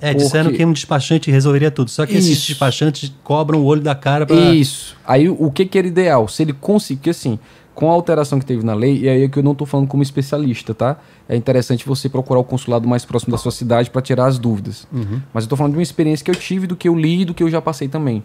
é, 0.00 0.14
disseram 0.14 0.46
porque... 0.46 0.58
que 0.58 0.64
um 0.64 0.72
despachante 0.72 1.30
resolveria 1.30 1.70
tudo. 1.70 1.90
Só 1.90 2.06
que 2.06 2.16
Isso. 2.16 2.30
esses 2.30 2.46
despachantes 2.46 3.12
cobram 3.22 3.60
o 3.60 3.64
olho 3.64 3.82
da 3.82 3.94
cara 3.94 4.24
para. 4.26 4.36
Isso. 4.36 4.96
Aí 5.06 5.28
o 5.28 5.50
que, 5.50 5.66
que 5.66 5.78
era 5.78 5.86
ideal? 5.86 6.26
Se 6.26 6.42
ele 6.42 6.52
conseguir, 6.52 7.10
assim, 7.10 7.38
com 7.74 7.90
a 7.90 7.92
alteração 7.92 8.38
que 8.38 8.46
teve 8.46 8.64
na 8.64 8.74
lei, 8.74 8.98
e 8.98 9.08
aí 9.08 9.24
é 9.24 9.28
que 9.28 9.38
eu 9.38 9.42
não 9.42 9.52
estou 9.52 9.66
falando 9.66 9.88
como 9.88 10.02
especialista, 10.02 10.74
tá? 10.74 10.98
É 11.28 11.36
interessante 11.36 11.86
você 11.86 12.08
procurar 12.08 12.40
o 12.40 12.44
consulado 12.44 12.88
mais 12.88 13.04
próximo 13.04 13.32
da 13.32 13.38
sua 13.38 13.52
cidade 13.52 13.90
para 13.90 14.02
tirar 14.02 14.26
as 14.26 14.38
dúvidas. 14.38 14.86
Uhum. 14.92 15.20
Mas 15.32 15.44
eu 15.44 15.46
estou 15.46 15.56
falando 15.56 15.72
de 15.72 15.78
uma 15.78 15.82
experiência 15.82 16.24
que 16.24 16.30
eu 16.30 16.34
tive, 16.34 16.66
do 16.66 16.76
que 16.76 16.88
eu 16.88 16.96
li 16.96 17.22
e 17.22 17.24
do 17.24 17.34
que 17.34 17.42
eu 17.42 17.50
já 17.50 17.60
passei 17.60 17.88
também. 17.88 18.22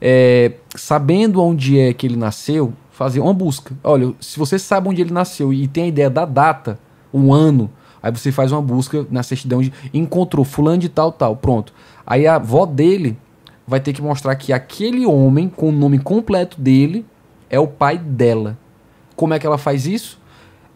É, 0.00 0.52
sabendo 0.74 1.42
onde 1.42 1.78
é 1.78 1.92
que 1.92 2.06
ele 2.06 2.16
nasceu, 2.16 2.72
fazer 2.90 3.20
uma 3.20 3.34
busca. 3.34 3.74
Olha, 3.84 4.12
se 4.20 4.38
você 4.38 4.58
sabe 4.58 4.88
onde 4.88 5.02
ele 5.02 5.12
nasceu 5.12 5.52
e 5.52 5.68
tem 5.68 5.84
a 5.84 5.88
ideia 5.88 6.10
da 6.10 6.24
data, 6.24 6.78
um 7.12 7.32
ano, 7.32 7.70
Aí 8.02 8.10
você 8.10 8.32
faz 8.32 8.52
uma 8.52 8.62
busca 8.62 9.06
na 9.10 9.22
certidão 9.22 9.60
de 9.60 9.72
encontrou 9.92 10.44
fulano 10.44 10.78
de 10.78 10.88
tal, 10.88 11.12
tal, 11.12 11.36
pronto. 11.36 11.72
Aí 12.06 12.26
a 12.26 12.36
avó 12.36 12.64
dele 12.66 13.16
vai 13.66 13.80
ter 13.80 13.92
que 13.92 14.02
mostrar 14.02 14.34
que 14.36 14.52
aquele 14.52 15.06
homem 15.06 15.48
com 15.48 15.68
o 15.68 15.72
nome 15.72 15.98
completo 15.98 16.60
dele 16.60 17.04
é 17.48 17.58
o 17.58 17.66
pai 17.66 17.98
dela. 17.98 18.58
Como 19.14 19.34
é 19.34 19.38
que 19.38 19.46
ela 19.46 19.58
faz 19.58 19.86
isso? 19.86 20.18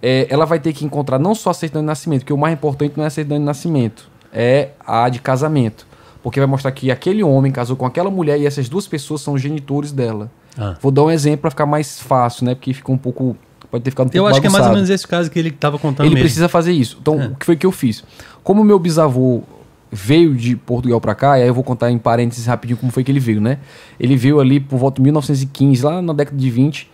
É, 0.02 0.26
ela 0.28 0.44
vai 0.44 0.60
ter 0.60 0.72
que 0.72 0.84
encontrar 0.84 1.18
não 1.18 1.34
só 1.34 1.50
a 1.50 1.54
certidão 1.54 1.80
de 1.80 1.86
nascimento, 1.86 2.20
porque 2.20 2.32
o 2.32 2.38
mais 2.38 2.52
importante 2.52 2.94
não 2.96 3.04
é 3.04 3.06
a 3.06 3.10
certidão 3.10 3.38
de 3.38 3.44
nascimento, 3.44 4.10
é 4.32 4.70
a 4.86 5.08
de 5.08 5.18
casamento. 5.18 5.86
Porque 6.22 6.40
vai 6.40 6.46
mostrar 6.46 6.72
que 6.72 6.90
aquele 6.90 7.22
homem 7.22 7.50
casou 7.52 7.76
com 7.76 7.84
aquela 7.84 8.10
mulher 8.10 8.38
e 8.38 8.46
essas 8.46 8.68
duas 8.68 8.86
pessoas 8.86 9.20
são 9.20 9.34
os 9.34 9.42
genitores 9.42 9.92
dela. 9.92 10.30
Ah. 10.56 10.76
Vou 10.80 10.92
dar 10.92 11.02
um 11.04 11.10
exemplo 11.10 11.42
para 11.42 11.50
ficar 11.50 11.66
mais 11.66 12.00
fácil, 12.00 12.46
né? 12.46 12.54
Porque 12.54 12.72
fica 12.72 12.90
um 12.90 12.96
pouco 12.96 13.36
Pode 13.74 13.82
ter 13.82 13.90
ficado 13.90 14.06
um 14.06 14.10
Eu 14.14 14.24
acho 14.24 14.40
bagunçado. 14.40 14.40
que 14.40 14.46
é 14.46 14.50
mais 14.50 14.66
ou 14.66 14.72
menos 14.72 14.88
esse 14.88 15.04
caso 15.04 15.28
que 15.28 15.36
ele 15.36 15.48
estava 15.48 15.80
contando 15.80 16.06
Ele 16.06 16.14
mesmo. 16.14 16.26
precisa 16.26 16.48
fazer 16.48 16.70
isso. 16.70 16.96
Então, 17.02 17.20
é. 17.20 17.26
o 17.26 17.34
que 17.34 17.44
foi 17.44 17.56
que 17.56 17.66
eu 17.66 17.72
fiz? 17.72 18.04
Como 18.44 18.62
meu 18.62 18.78
bisavô 18.78 19.42
veio 19.90 20.32
de 20.32 20.54
Portugal 20.54 21.00
para 21.00 21.12
cá, 21.12 21.36
e 21.40 21.42
aí 21.42 21.48
eu 21.48 21.54
vou 21.54 21.64
contar 21.64 21.90
em 21.90 21.98
parênteses 21.98 22.46
rapidinho 22.46 22.76
como 22.78 22.92
foi 22.92 23.02
que 23.02 23.10
ele 23.10 23.18
veio, 23.18 23.40
né? 23.40 23.58
Ele 23.98 24.14
veio 24.14 24.38
ali 24.38 24.60
por 24.60 24.78
volta 24.78 24.96
de 24.96 25.02
1915, 25.02 25.84
lá 25.84 26.00
na 26.00 26.12
década 26.12 26.36
de 26.36 26.48
20. 26.48 26.88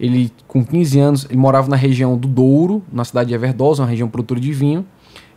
Ele, 0.00 0.32
com 0.48 0.64
15 0.64 0.98
anos, 0.98 1.26
ele 1.28 1.36
morava 1.38 1.68
na 1.68 1.76
região 1.76 2.16
do 2.16 2.26
Douro, 2.26 2.82
na 2.90 3.04
cidade 3.04 3.28
de 3.28 3.34
Everdosa, 3.34 3.82
uma 3.82 3.88
região 3.90 4.08
produtora 4.08 4.40
de 4.40 4.52
vinho, 4.54 4.86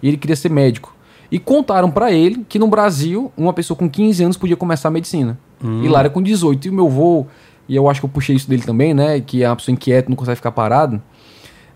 e 0.01 0.07
ele 0.07 0.15
queria 0.15 0.35
ser 0.37 0.49
médico. 0.49 0.95
E 1.29 1.37
contaram 1.39 1.91
para 1.91 2.09
ele 2.09 2.45
que 2.47 2.57
no 2.57 2.67
Brasil, 2.67 3.33
uma 3.35 3.51
pessoa 3.51 3.77
com 3.77 3.89
15 3.89 4.23
anos 4.23 4.37
podia 4.37 4.55
começar 4.55 4.87
a 4.87 4.91
medicina. 4.91 5.37
Hum. 5.61 5.83
E 5.83 5.89
lá 5.89 5.99
era 5.99 6.09
com 6.09 6.21
18. 6.21 6.67
E 6.67 6.69
o 6.69 6.73
meu 6.73 6.87
avô 6.87 7.25
e 7.67 7.75
eu 7.75 7.89
acho 7.89 7.99
que 7.99 8.05
eu 8.05 8.09
puxei 8.09 8.35
isso 8.35 8.49
dele 8.49 8.63
também, 8.63 8.93
né? 8.93 9.19
Que 9.19 9.43
é 9.43 9.49
uma 9.49 9.55
pessoa 9.55 9.73
inquieta, 9.73 10.09
não 10.09 10.15
consegue 10.15 10.35
ficar 10.35 10.51
parado. 10.51 11.01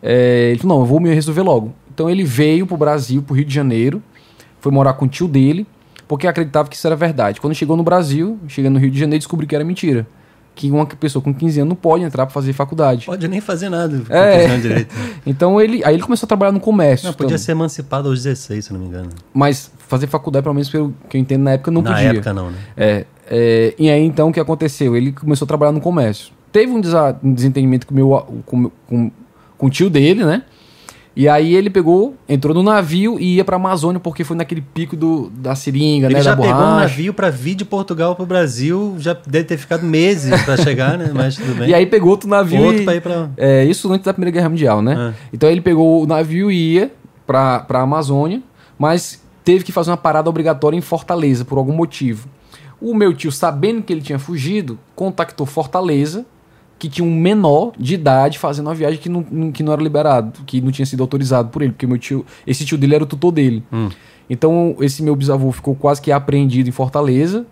É, 0.01 0.49
ele 0.51 0.59
falou, 0.59 0.77
não, 0.77 0.83
eu 0.83 0.87
vou 0.87 0.99
me 0.99 1.13
resolver 1.13 1.41
logo. 1.41 1.73
Então 1.93 2.09
ele 2.09 2.23
veio 2.23 2.65
pro 2.65 2.77
Brasil, 2.77 3.21
pro 3.21 3.35
Rio 3.35 3.45
de 3.45 3.53
Janeiro, 3.53 4.01
foi 4.59 4.71
morar 4.71 4.93
com 4.93 5.05
o 5.05 5.07
tio 5.07 5.27
dele, 5.27 5.67
porque 6.07 6.27
acreditava 6.27 6.69
que 6.69 6.75
isso 6.75 6.87
era 6.87 6.95
verdade. 6.95 7.41
Quando 7.41 7.53
chegou 7.53 7.75
no 7.75 7.83
Brasil, 7.83 8.39
chegando 8.47 8.75
no 8.75 8.79
Rio 8.79 8.91
de 8.91 8.99
Janeiro, 8.99 9.19
descobriu 9.19 9.47
que 9.47 9.55
era 9.55 9.63
mentira. 9.63 10.07
Que 10.55 10.69
uma 10.69 10.85
pessoa 10.85 11.23
com 11.23 11.33
15 11.33 11.61
anos 11.61 11.69
não 11.69 11.75
pode 11.75 12.03
entrar 12.03 12.25
para 12.25 12.33
fazer 12.33 12.51
faculdade. 12.51 13.05
Pode 13.05 13.27
nem 13.27 13.39
fazer 13.39 13.69
nada 13.69 14.01
é. 14.09 14.57
direito. 14.57 14.93
então 15.25 15.59
ele, 15.59 15.83
aí 15.85 15.95
ele 15.95 16.03
começou 16.03 16.25
a 16.25 16.27
trabalhar 16.27 16.51
no 16.51 16.59
comércio. 16.59 17.07
Não, 17.07 17.13
podia 17.13 17.37
ser 17.37 17.51
emancipado 17.51 18.09
aos 18.09 18.23
16, 18.23 18.65
se 18.65 18.73
não 18.73 18.79
me 18.79 18.87
engano. 18.87 19.09
Mas 19.33 19.71
fazer 19.87 20.07
faculdade, 20.07 20.43
pelo 20.43 20.55
menos 20.55 20.69
pelo 20.69 20.93
que 21.09 21.15
eu 21.15 21.21
entendo, 21.21 21.43
na 21.43 21.51
época 21.51 21.71
não 21.71 21.81
na 21.81 21.91
podia. 21.91 22.07
Na 22.07 22.13
época 22.13 22.33
não, 22.33 22.51
né? 22.51 22.57
É, 22.75 23.05
é, 23.29 23.75
e 23.77 23.89
aí 23.89 24.03
então 24.03 24.29
o 24.29 24.33
que 24.33 24.39
aconteceu? 24.39 24.95
Ele 24.95 25.11
começou 25.11 25.45
a 25.45 25.47
trabalhar 25.47 25.71
no 25.71 25.79
comércio. 25.79 26.33
Teve 26.51 26.71
um, 26.71 26.81
um 27.23 27.33
desentendimento 27.33 27.85
com, 27.85 27.93
meu, 27.93 28.09
com, 28.45 28.71
com, 28.87 29.11
com 29.55 29.67
o 29.67 29.69
tio 29.69 29.89
dele, 29.89 30.25
né? 30.25 30.43
E 31.15 31.27
aí 31.27 31.53
ele 31.53 31.69
pegou, 31.69 32.15
entrou 32.29 32.55
no 32.55 32.63
navio 32.63 33.19
e 33.19 33.35
ia 33.35 33.43
pra 33.43 33.57
Amazônia 33.57 33.99
porque 33.99 34.23
foi 34.23 34.37
naquele 34.37 34.61
pico 34.61 34.95
do, 34.95 35.29
da 35.29 35.53
seringa, 35.53 36.07
ele 36.07 36.13
né? 36.13 36.21
já 36.21 36.35
pegou 36.35 36.53
um 36.53 36.75
navio 36.75 37.13
para 37.13 37.29
vir 37.29 37.55
de 37.55 37.65
Portugal 37.65 38.15
pro 38.15 38.25
Brasil, 38.25 38.95
já 38.99 39.17
deve 39.27 39.43
ter 39.43 39.57
ficado 39.57 39.85
meses 39.85 40.41
para 40.43 40.55
chegar, 40.55 40.97
né? 40.97 41.11
Mas 41.13 41.35
tudo 41.35 41.55
bem. 41.55 41.69
E 41.69 41.73
aí 41.73 41.85
pegou 41.85 42.11
outro 42.11 42.29
navio 42.29 42.61
outro 42.61 42.81
e... 42.81 42.85
pra 42.85 42.95
ir 42.95 43.01
pra... 43.01 43.29
É, 43.35 43.65
isso 43.65 43.91
antes 43.91 44.05
da 44.05 44.13
Primeira 44.13 44.31
Guerra 44.31 44.49
Mundial, 44.49 44.81
né? 44.81 45.13
É. 45.13 45.29
Então 45.33 45.49
ele 45.49 45.61
pegou 45.61 46.01
o 46.01 46.07
navio 46.07 46.49
e 46.49 46.75
ia 46.75 46.91
pra, 47.27 47.59
pra 47.59 47.81
Amazônia, 47.81 48.41
mas 48.77 49.21
teve 49.43 49.65
que 49.65 49.71
fazer 49.71 49.91
uma 49.91 49.97
parada 49.97 50.29
obrigatória 50.29 50.77
em 50.77 50.81
Fortaleza 50.81 51.43
por 51.43 51.57
algum 51.57 51.73
motivo. 51.73 52.29
O 52.81 52.93
meu 52.93 53.13
tio, 53.13 53.31
sabendo 53.31 53.81
que 53.81 53.91
ele 53.91 54.01
tinha 54.01 54.17
fugido, 54.17 54.79
contactou 54.95 55.45
Fortaleza, 55.45 56.25
que 56.77 56.87
tinha 56.87 57.05
um 57.05 57.13
menor 57.13 57.73
de 57.77 57.93
idade 57.93 58.39
fazendo 58.39 58.67
uma 58.67 58.73
viagem 58.73 58.99
que 58.99 59.09
não, 59.09 59.51
que 59.51 59.61
não 59.61 59.73
era 59.73 59.81
liberado, 59.81 60.39
que 60.45 60.61
não 60.61 60.71
tinha 60.71 60.85
sido 60.85 61.03
autorizado 61.03 61.49
por 61.49 61.61
ele, 61.61 61.73
porque 61.73 61.85
meu 61.85 61.97
tio, 61.97 62.25
esse 62.47 62.65
tio 62.65 62.77
dele 62.77 62.95
era 62.95 63.03
o 63.03 63.07
tutor 63.07 63.31
dele. 63.31 63.63
Hum. 63.71 63.89
Então, 64.29 64.75
esse 64.79 65.03
meu 65.03 65.15
bisavô 65.15 65.51
ficou 65.51 65.75
quase 65.75 66.01
que 66.01 66.11
apreendido 66.11 66.69
em 66.69 66.71
Fortaleza, 66.71 67.45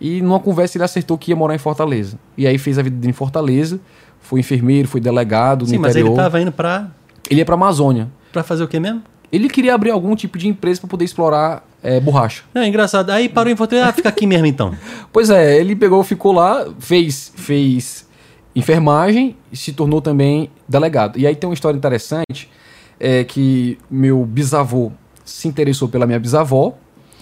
e 0.00 0.22
numa 0.22 0.40
conversa 0.40 0.78
ele 0.78 0.84
acertou 0.84 1.18
que 1.18 1.30
ia 1.30 1.36
morar 1.36 1.54
em 1.54 1.58
Fortaleza. 1.58 2.18
E 2.38 2.46
aí 2.46 2.56
fez 2.56 2.78
a 2.78 2.82
vida 2.82 2.96
dele 2.96 3.10
em 3.10 3.12
Fortaleza, 3.12 3.78
foi 4.18 4.40
enfermeiro, 4.40 4.88
foi 4.88 5.00
delegado 5.00 5.66
Sim, 5.66 5.74
no 5.74 5.82
mas 5.82 5.90
interior. 5.90 6.12
ele 6.12 6.16
estava 6.16 6.40
indo 6.40 6.52
para 6.52 6.90
Ele 7.28 7.40
ia 7.40 7.44
para 7.44 7.54
Amazônia. 7.54 8.08
Para 8.32 8.42
fazer 8.42 8.64
o 8.64 8.68
quê 8.68 8.80
mesmo? 8.80 9.02
Ele 9.32 9.48
queria 9.48 9.74
abrir 9.74 9.90
algum 9.90 10.14
tipo 10.16 10.36
de 10.38 10.48
empresa 10.48 10.80
para 10.80 10.88
poder 10.88 11.04
explorar 11.04 11.64
é, 11.82 12.00
borracha. 12.00 12.42
É 12.54 12.66
engraçado. 12.66 13.10
Aí 13.10 13.28
parou 13.28 13.52
em 13.52 13.56
Fortaleza, 13.56 13.88
ah, 13.88 13.92
fica 13.92 14.08
aqui 14.08 14.26
mesmo 14.26 14.46
então. 14.46 14.74
pois 15.12 15.30
é, 15.30 15.58
ele 15.58 15.76
pegou, 15.76 16.02
ficou 16.02 16.32
lá, 16.32 16.66
fez, 16.78 17.32
fez 17.36 18.08
enfermagem 18.54 19.36
e 19.52 19.56
se 19.56 19.72
tornou 19.72 20.00
também 20.00 20.50
delegado. 20.68 21.18
E 21.18 21.26
aí 21.26 21.34
tem 21.34 21.48
uma 21.48 21.54
história 21.54 21.76
interessante, 21.76 22.50
é 22.98 23.24
que 23.24 23.78
meu 23.90 24.24
bisavô 24.24 24.92
se 25.24 25.48
interessou 25.48 25.88
pela 25.88 26.06
minha 26.06 26.18
bisavó. 26.18 26.74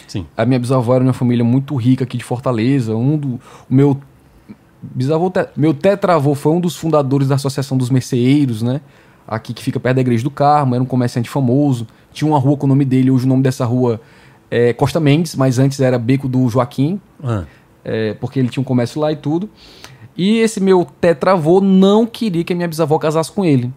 Sim. 0.06 0.26
A 0.36 0.46
minha 0.46 0.58
bisavó 0.58 0.94
era 0.94 1.04
uma 1.04 1.12
família 1.12 1.44
muito 1.44 1.76
rica 1.76 2.04
aqui 2.04 2.16
de 2.16 2.24
Fortaleza. 2.24 2.96
Um 2.96 3.16
do 3.16 3.28
o 3.68 3.74
meu 3.74 4.00
bisavô, 4.82 5.30
meu 5.56 5.74
tetravô 5.74 6.34
foi 6.34 6.52
um 6.52 6.60
dos 6.60 6.76
fundadores 6.76 7.28
da 7.28 7.34
Associação 7.34 7.76
dos 7.76 7.90
Merceeiros, 7.90 8.62
né? 8.62 8.80
Aqui 9.28 9.52
que 9.52 9.62
fica 9.62 9.78
perto 9.78 9.96
da 9.96 10.00
Igreja 10.00 10.24
do 10.24 10.30
Carmo, 10.30 10.74
era 10.74 10.82
um 10.82 10.86
comerciante 10.86 11.28
famoso. 11.28 11.86
Tinha 12.12 12.28
uma 12.28 12.38
rua 12.38 12.56
com 12.56 12.64
o 12.64 12.68
nome 12.68 12.86
dele, 12.86 13.10
hoje 13.10 13.26
o 13.26 13.28
nome 13.28 13.42
dessa 13.42 13.66
rua 13.66 14.00
é 14.50 14.72
Costa 14.72 14.98
Mendes, 14.98 15.36
mas 15.36 15.58
antes 15.58 15.78
era 15.80 15.98
Beco 15.98 16.26
do 16.26 16.48
Joaquim, 16.48 16.98
ah. 17.22 17.44
é, 17.84 18.14
porque 18.14 18.38
ele 18.38 18.48
tinha 18.48 18.62
um 18.62 18.64
comércio 18.64 18.98
lá 18.98 19.12
e 19.12 19.16
tudo. 19.16 19.50
E 20.16 20.38
esse 20.38 20.60
meu 20.60 20.86
tetravô 21.00 21.60
não 21.60 22.06
queria 22.06 22.42
que 22.42 22.52
a 22.52 22.56
minha 22.56 22.66
bisavó 22.66 22.98
casasse 22.98 23.30
com 23.30 23.44
ele. 23.44 23.72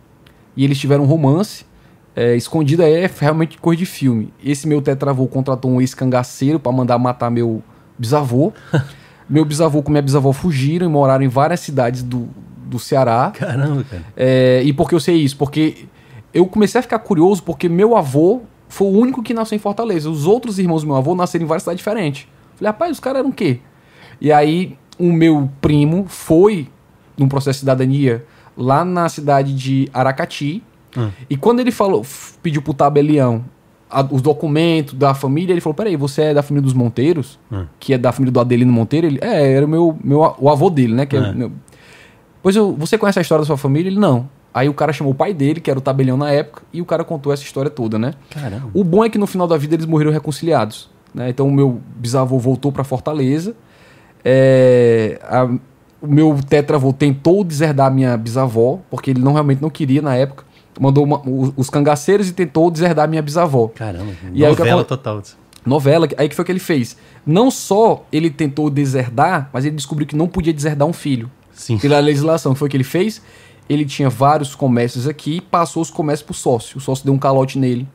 E 0.55 0.63
eles 0.63 0.79
tiveram 0.79 1.03
um 1.03 1.07
romance 1.07 1.65
é, 2.15 2.35
escondido, 2.35 2.81
é 2.81 3.09
realmente 3.19 3.57
coisa 3.57 3.79
de 3.79 3.85
filme. 3.85 4.33
Esse 4.43 4.67
meu 4.67 4.81
tetravô 4.81 5.27
contratou 5.27 5.69
um 5.69 5.81
ex-cangaceiro 5.81 6.59
para 6.59 6.71
mandar 6.71 6.97
matar 6.97 7.29
meu 7.29 7.61
bisavô. 7.97 8.53
meu 9.29 9.45
bisavô 9.45 9.83
com 9.83 9.91
minha 9.91 10.01
bisavó 10.01 10.33
fugiram 10.33 10.87
e 10.87 10.89
moraram 10.89 11.23
em 11.23 11.27
várias 11.27 11.59
cidades 11.59 12.01
do, 12.01 12.27
do 12.71 12.79
Ceará. 12.79 13.31
Caramba, 13.35 13.83
cara. 13.83 14.03
É, 14.15 14.61
e 14.63 14.73
por 14.73 14.89
que 14.89 14.95
eu 14.95 14.99
sei 14.99 15.17
isso? 15.17 15.37
Porque 15.37 15.85
eu 16.33 16.45
comecei 16.47 16.79
a 16.79 16.81
ficar 16.81 16.99
curioso 16.99 17.43
porque 17.43 17.69
meu 17.69 17.95
avô 17.95 18.41
foi 18.67 18.87
o 18.87 18.91
único 18.91 19.21
que 19.21 19.33
nasceu 19.33 19.55
em 19.55 19.59
Fortaleza. 19.59 20.09
Os 20.09 20.25
outros 20.25 20.57
irmãos 20.57 20.81
do 20.81 20.87
meu 20.87 20.95
avô 20.95 21.13
nasceram 21.13 21.43
em 21.43 21.47
várias 21.47 21.63
cidades 21.63 21.79
diferentes. 21.79 22.27
Falei, 22.55 22.71
rapaz, 22.71 22.91
os 22.93 22.99
caras 22.99 23.19
eram 23.19 23.29
o 23.29 23.33
quê? 23.33 23.59
E 24.19 24.31
aí 24.31 24.77
o 24.97 25.11
meu 25.11 25.49
primo 25.59 26.05
foi 26.07 26.67
num 27.17 27.27
processo 27.27 27.57
de 27.57 27.59
cidadania 27.61 28.25
lá 28.55 28.85
na 28.85 29.09
cidade 29.09 29.53
de 29.53 29.89
Aracati. 29.93 30.63
Hum. 30.95 31.09
E 31.29 31.35
quando 31.35 31.59
ele 31.59 31.71
falou, 31.71 32.05
pediu 32.41 32.61
pro 32.61 32.73
tabelião 32.73 33.43
a, 33.91 34.01
os 34.09 34.21
documentos 34.21 34.93
da 34.93 35.13
família, 35.13 35.53
ele 35.53 35.61
falou: 35.61 35.73
Peraí, 35.73 35.95
você 35.97 36.23
é 36.23 36.33
da 36.33 36.41
família 36.41 36.63
dos 36.63 36.73
Monteiros? 36.73 37.37
Hum. 37.51 37.65
Que 37.79 37.93
é 37.93 37.97
da 37.97 38.11
família 38.11 38.31
do 38.31 38.39
Adelino 38.39 38.71
Monteiro? 38.71 39.07
Ele, 39.07 39.19
é, 39.21 39.53
era 39.53 39.65
o 39.65 39.69
meu, 39.69 39.97
meu 40.01 40.35
o 40.39 40.49
avô 40.49 40.69
dele, 40.69 40.93
né? 40.93 41.05
Que 41.05 41.17
é. 41.17 41.19
é 41.19 41.33
meu... 41.33 41.51
Pois 42.41 42.55
eu, 42.55 42.73
você 42.73 42.97
conhece 42.97 43.19
a 43.19 43.21
história 43.21 43.41
da 43.41 43.47
sua 43.47 43.57
família? 43.57 43.89
Ele, 43.89 43.99
não. 43.99 44.29
Aí 44.53 44.67
o 44.67 44.73
cara 44.73 44.91
chamou 44.91 45.13
o 45.13 45.15
pai 45.15 45.33
dele, 45.33 45.61
que 45.61 45.69
era 45.69 45.79
o 45.79 45.81
tabelião 45.81 46.17
na 46.17 46.31
época, 46.31 46.63
e 46.73 46.81
o 46.81 46.85
cara 46.85 47.03
contou 47.03 47.31
essa 47.31 47.43
história 47.43 47.69
toda, 47.69 47.97
né? 47.97 48.13
Caramba. 48.29 48.69
O 48.73 48.83
bom 48.83 49.03
é 49.05 49.09
que 49.09 49.17
no 49.17 49.25
final 49.25 49.47
da 49.47 49.57
vida 49.57 49.75
eles 49.75 49.85
morreram 49.85 50.11
reconciliados. 50.11 50.89
Né? 51.13 51.29
Então 51.29 51.47
o 51.47 51.51
meu 51.51 51.81
bisavô 51.97 52.37
voltou 52.37 52.71
para 52.71 52.83
Fortaleza 52.83 53.55
é, 54.23 55.19
a, 55.23 55.45
o 56.01 56.07
meu 56.07 56.37
tetravô 56.47 56.93
tentou 56.93 57.43
deserdar 57.43 57.87
a 57.87 57.89
minha 57.89 58.15
bisavó, 58.17 58.79
porque 58.89 59.11
ele 59.11 59.21
não 59.21 59.33
realmente 59.33 59.61
não 59.61 59.69
queria 59.69 60.01
na 60.01 60.15
época. 60.15 60.45
Mandou 60.79 61.03
uma, 61.03 61.21
os, 61.27 61.53
os, 61.55 61.69
cangaceiros 61.69 62.29
e 62.29 62.33
tentou 62.33 62.71
deserdar 62.71 63.05
a 63.05 63.07
minha 63.07 63.21
bisavó. 63.21 63.67
Caramba, 63.67 64.11
e 64.33 64.41
novela 64.41 64.81
aí, 64.81 64.87
total. 64.87 65.21
Novela, 65.65 66.07
aí 66.17 66.29
que 66.29 66.35
foi 66.35 66.43
o 66.43 66.45
que 66.45 66.51
ele 66.51 66.59
fez? 66.59 66.97
Não 67.25 67.51
só 67.51 68.05
ele 68.11 68.29
tentou 68.29 68.69
deserdar, 68.69 69.49
mas 69.53 69.65
ele 69.65 69.75
descobriu 69.75 70.07
que 70.07 70.15
não 70.15 70.27
podia 70.27 70.53
deserdar 70.53 70.87
um 70.87 70.93
filho. 70.93 71.29
Sim. 71.53 71.77
Pela 71.77 71.99
legislação, 71.99 72.53
que 72.53 72.59
foi 72.59 72.67
o 72.67 72.71
que 72.71 72.77
ele 72.77 72.83
fez? 72.83 73.21
Ele 73.69 73.85
tinha 73.85 74.09
vários 74.09 74.55
comércios 74.55 75.07
aqui 75.07 75.37
e 75.37 75.41
passou 75.41 75.81
os 75.81 75.89
comércios 75.89 76.25
pro 76.25 76.33
sócio. 76.33 76.77
O 76.77 76.81
sócio 76.81 77.05
deu 77.05 77.13
um 77.13 77.19
calote 77.19 77.57
nele. 77.57 77.87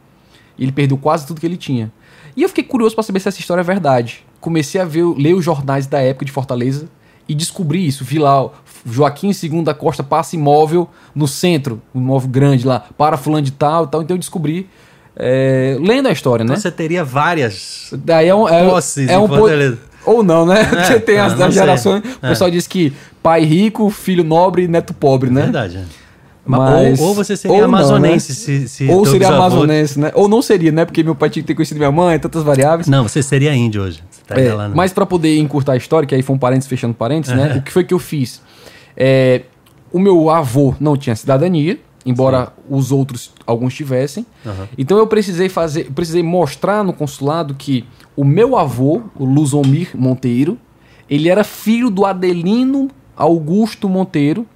E 0.59 0.65
ele 0.65 0.73
perdeu 0.73 0.97
quase 0.97 1.27
tudo 1.27 1.41
que 1.41 1.47
ele 1.47 1.57
tinha. 1.57 1.93
E 2.37 2.43
eu 2.43 2.49
fiquei 2.49 2.65
curioso 2.65 2.95
para 2.95 3.05
saber 3.05 3.21
se 3.21 3.29
essa 3.29 3.41
história 3.41 3.61
é 3.61 3.65
verdade 3.65 4.25
comecei 4.47 4.81
a 4.81 4.85
ver, 4.85 5.05
ler 5.17 5.35
os 5.35 5.45
jornais 5.45 5.89
da 5.89 5.99
época 5.99 6.25
de 6.25 6.31
Fortaleza 6.31 6.89
e 7.29 7.35
descobri 7.35 7.85
isso. 7.85 8.05
Vi 8.05 8.17
lá 8.17 8.49
Joaquim 8.85 9.31
II 9.31 9.65
da 9.65 9.75
Costa 9.75 10.05
passa 10.05 10.37
imóvel 10.37 10.89
no 11.13 11.27
centro, 11.27 11.83
um 11.93 12.01
imóvel 12.01 12.29
grande 12.31 12.65
lá, 12.65 12.85
para 12.97 13.17
fulano 13.17 13.43
de 13.43 13.51
tal 13.51 13.85
e 13.85 13.89
tal. 13.89 14.03
Então 14.03 14.15
eu 14.15 14.21
descobri, 14.21 14.69
é, 15.17 15.77
lendo 15.81 16.07
a 16.07 16.13
história, 16.13 16.45
então 16.45 16.55
né? 16.55 16.61
Você 16.61 16.71
teria 16.71 17.05
várias 17.05 17.89
Daí 17.93 18.29
é 18.29 18.35
um, 18.35 18.49
é, 18.49 18.69
posses 18.69 19.09
é 19.09 19.19
um 19.19 19.27
Fortaleza. 19.27 19.79
Ou 20.07 20.23
não, 20.23 20.47
né? 20.47 20.61
É, 20.91 20.99
tem 21.01 21.19
as 21.19 21.35
das 21.35 21.53
gerações. 21.53 22.03
O 22.17 22.21
pessoal 22.21 22.51
diz 22.51 22.67
que 22.67 22.93
pai 23.23 23.45
rico, 23.45 23.91
filho 23.91 24.23
nobre 24.25 24.63
e 24.63 24.69
neto 24.69 24.95
pobre, 24.95 25.29
né? 25.29 25.43
Verdade. 25.43 25.79
É. 25.79 26.07
Mas, 26.47 27.01
ou, 27.01 27.09
ou 27.09 27.15
você 27.15 27.37
seria 27.37 27.57
ou 27.57 27.65
amazonense. 27.65 28.31
Não, 28.33 28.59
né? 28.61 28.67
se, 28.67 28.69
se 28.69 28.89
ou 28.89 29.05
seria 29.05 29.29
amazonense, 29.29 29.99
né? 29.99 30.13
Ou 30.15 30.29
não 30.29 30.41
seria, 30.41 30.71
né? 30.71 30.85
Porque 30.85 31.03
meu 31.03 31.15
pai 31.15 31.29
tinha 31.29 31.43
que 31.43 31.49
ter 31.49 31.55
conhecido 31.55 31.79
minha 31.79 31.91
mãe, 31.91 32.19
tantas 32.21 32.45
variáveis. 32.45 32.87
Não, 32.87 33.03
você 33.03 33.21
seria 33.21 33.53
índio 33.53 33.83
hoje. 33.83 34.01
Tá 34.29 34.41
é, 34.41 34.55
lá? 34.55 34.69
Mas 34.69 34.93
para 34.93 35.05
poder 35.05 35.39
encurtar 35.39 35.73
a 35.73 35.77
história, 35.77 36.07
que 36.07 36.15
aí 36.15 36.23
foi 36.23 36.37
um 36.37 36.39
parênteses 36.39 36.69
fechando 36.69 36.95
parênteses, 36.95 37.37
né? 37.37 37.57
O 37.57 37.63
que 37.63 37.73
foi 37.73 37.83
que 37.83 37.93
eu 37.93 37.99
fiz? 37.99 38.41
É, 38.97 39.43
o 39.93 39.99
meu 39.99 40.31
avô 40.31 40.75
não 40.79 40.97
tinha 40.97 41.17
cidadania, 41.17 41.79
embora 42.07 42.47
Sim. 42.47 42.53
os 42.71 42.93
outros, 42.93 43.33
alguns 43.45 43.75
tivessem. 43.75 44.25
Uhum. 44.45 44.69
Então 44.79 44.97
eu 44.97 45.07
precisei 45.09 45.49
fazer, 45.49 45.91
precisei 45.93 46.23
mostrar 46.23 46.85
no 46.85 46.93
consulado 46.93 47.55
que 47.55 47.85
o 48.17 48.25
meu 48.25 48.57
avô, 48.57 49.03
o 49.17 49.25
Luzomir 49.25 49.91
Monteiro, 49.95 50.57
ele 51.11 51.29
era 51.29 51.43
filho 51.43 51.91
do 51.91 52.07
Adelino 52.07 52.89
Augusto 53.17 53.89
Monteiro, 53.89 54.47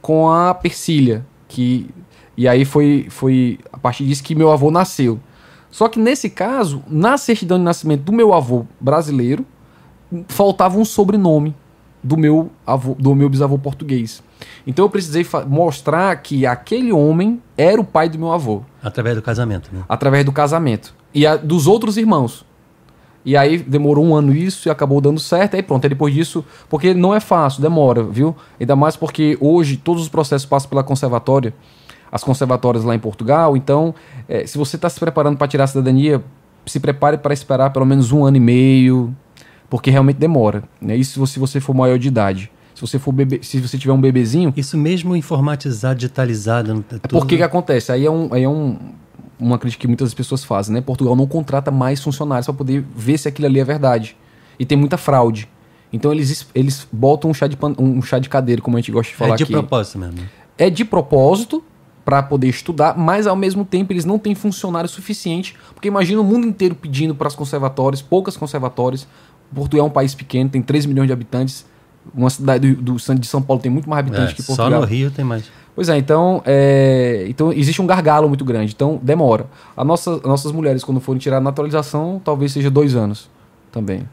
com 0.00 0.30
a 0.30 0.54
Persília, 0.54 1.26
que 1.48 1.90
e 2.36 2.46
aí 2.46 2.64
foi 2.64 3.06
foi 3.10 3.58
a 3.72 3.78
partir 3.78 4.04
disso 4.04 4.22
que 4.22 4.34
meu 4.34 4.52
avô 4.52 4.70
nasceu. 4.70 5.18
Só 5.70 5.88
que 5.88 5.98
nesse 5.98 6.30
caso, 6.30 6.84
na 6.86 7.18
certidão 7.18 7.58
de 7.58 7.64
nascimento 7.64 8.02
do 8.02 8.12
meu 8.12 8.32
avô 8.32 8.64
brasileiro, 8.80 9.44
faltava 10.28 10.78
um 10.78 10.84
sobrenome 10.84 11.54
do 12.02 12.16
meu 12.16 12.50
avô, 12.64 12.94
do 12.94 13.14
meu 13.14 13.28
bisavô 13.28 13.58
português. 13.58 14.22
Então 14.66 14.84
eu 14.84 14.90
precisei 14.90 15.26
mostrar 15.46 16.14
que 16.16 16.46
aquele 16.46 16.92
homem 16.92 17.40
era 17.56 17.80
o 17.80 17.84
pai 17.84 18.08
do 18.08 18.18
meu 18.18 18.32
avô. 18.32 18.62
Através 18.82 19.16
do 19.16 19.22
casamento, 19.22 19.70
né? 19.72 19.82
Através 19.88 20.24
do 20.24 20.32
casamento. 20.32 20.94
E 21.12 21.26
a, 21.26 21.36
dos 21.36 21.66
outros 21.66 21.96
irmãos. 21.96 22.44
E 23.24 23.36
aí 23.36 23.56
demorou 23.58 24.04
um 24.04 24.14
ano 24.14 24.34
isso 24.34 24.68
e 24.68 24.70
acabou 24.70 25.00
dando 25.00 25.18
certo. 25.18 25.56
Aí 25.56 25.62
pronto, 25.62 25.84
aí 25.84 25.88
depois 25.88 26.12
disso, 26.12 26.44
porque 26.68 26.92
não 26.92 27.14
é 27.14 27.20
fácil, 27.20 27.62
demora, 27.62 28.02
viu? 28.02 28.36
Ainda 28.60 28.76
mais 28.76 28.96
porque 28.96 29.38
hoje 29.40 29.76
todos 29.76 30.02
os 30.02 30.08
processos 30.08 30.46
passam 30.46 30.68
pela 30.68 30.84
conservatória, 30.84 31.54
as 32.12 32.22
conservatórias 32.22 32.84
lá 32.84 32.94
em 32.94 32.98
Portugal. 32.98 33.56
Então, 33.56 33.94
é, 34.28 34.46
se 34.46 34.58
você 34.58 34.76
está 34.76 34.90
se 34.90 35.00
preparando 35.00 35.38
para 35.38 35.48
tirar 35.48 35.64
a 35.64 35.66
cidadania, 35.66 36.22
se 36.66 36.78
prepare 36.78 37.16
para 37.16 37.32
esperar 37.32 37.70
pelo 37.70 37.86
menos 37.86 38.12
um 38.12 38.24
ano 38.24 38.36
e 38.36 38.40
meio, 38.40 39.14
porque 39.70 39.90
realmente 39.90 40.16
demora. 40.16 40.62
Né? 40.80 40.94
Isso 40.94 41.26
se 41.26 41.38
você 41.38 41.60
for 41.60 41.74
maior 41.74 41.98
de 41.98 42.08
idade. 42.08 42.50
Se 42.74 42.80
você 42.80 42.98
for 42.98 43.12
bebê, 43.12 43.40
se 43.42 43.60
você 43.60 43.78
tiver 43.78 43.92
um 43.92 44.00
bebezinho. 44.00 44.52
Isso 44.56 44.76
mesmo 44.76 45.14
informatizado, 45.14 45.94
digitalizado. 45.94 46.84
É, 46.90 46.96
é 46.96 47.08
porque 47.08 47.36
que 47.36 47.42
acontece? 47.42 47.92
Aí 47.92 48.04
é 48.04 48.10
um, 48.10 48.32
aí 48.32 48.42
é 48.42 48.48
um 48.48 48.76
uma 49.38 49.58
crítica 49.58 49.82
que 49.82 49.86
muitas 49.86 50.14
pessoas 50.14 50.44
fazem, 50.44 50.74
né? 50.74 50.80
Portugal 50.80 51.14
não 51.16 51.26
contrata 51.26 51.70
mais 51.70 52.00
funcionários 52.02 52.46
para 52.46 52.54
poder 52.54 52.84
ver 52.94 53.18
se 53.18 53.28
aquilo 53.28 53.46
ali 53.46 53.60
é 53.60 53.64
verdade. 53.64 54.16
E 54.58 54.64
tem 54.64 54.78
muita 54.78 54.96
fraude. 54.96 55.48
Então 55.92 56.12
eles, 56.12 56.46
eles 56.54 56.86
botam 56.90 57.30
um 57.30 57.34
chá, 57.34 57.46
de, 57.46 57.56
um 57.78 58.02
chá 58.02 58.18
de 58.18 58.28
cadeira, 58.28 58.60
como 58.60 58.76
a 58.76 58.80
gente 58.80 58.90
gosta 58.90 59.10
de 59.10 59.16
falar 59.16 59.34
aqui. 59.34 59.42
É 59.42 59.46
de 59.46 59.52
aqui. 59.52 59.52
propósito 59.52 59.98
mesmo. 59.98 60.18
É 60.56 60.70
de 60.70 60.84
propósito 60.84 61.62
para 62.04 62.22
poder 62.22 62.48
estudar, 62.48 62.98
mas 62.98 63.26
ao 63.26 63.36
mesmo 63.36 63.64
tempo 63.64 63.92
eles 63.92 64.04
não 64.04 64.18
têm 64.18 64.34
funcionário 64.34 64.88
suficiente, 64.88 65.56
porque 65.72 65.88
imagina 65.88 66.20
o 66.20 66.24
mundo 66.24 66.46
inteiro 66.46 66.74
pedindo 66.74 67.14
para 67.14 67.28
as 67.28 67.34
conservatórias, 67.34 68.02
poucas 68.02 68.36
conservatórias. 68.36 69.06
Portugal 69.54 69.86
é 69.86 69.88
um 69.88 69.92
país 69.92 70.14
pequeno, 70.14 70.50
tem 70.50 70.60
3 70.60 70.86
milhões 70.86 71.06
de 71.06 71.12
habitantes. 71.12 71.64
Uma 72.14 72.30
cidade 72.30 72.74
do, 72.74 72.94
do 72.94 73.14
de 73.14 73.26
São 73.26 73.40
Paulo 73.40 73.62
tem 73.62 73.70
muito 73.70 73.88
mais 73.88 74.00
habitantes 74.00 74.32
é, 74.32 74.34
que 74.34 74.42
Portugal. 74.42 74.70
Só 74.70 74.80
no 74.80 74.86
Rio 74.86 75.10
tem 75.10 75.24
mais. 75.24 75.44
Pois 75.74 75.88
é, 75.88 75.96
então, 75.96 76.40
é, 76.46 77.24
então 77.28 77.52
existe 77.52 77.82
um 77.82 77.86
gargalo 77.86 78.28
muito 78.28 78.44
grande, 78.44 78.72
então 78.72 79.00
demora. 79.02 79.46
A 79.76 79.84
nossa, 79.84 80.16
as 80.16 80.22
nossas 80.22 80.52
mulheres, 80.52 80.84
quando 80.84 81.00
forem 81.00 81.18
tirar 81.18 81.38
a 81.38 81.40
naturalização, 81.40 82.20
talvez 82.24 82.52
seja 82.52 82.70
dois 82.70 82.94
anos 82.94 83.28
também. 83.72 84.08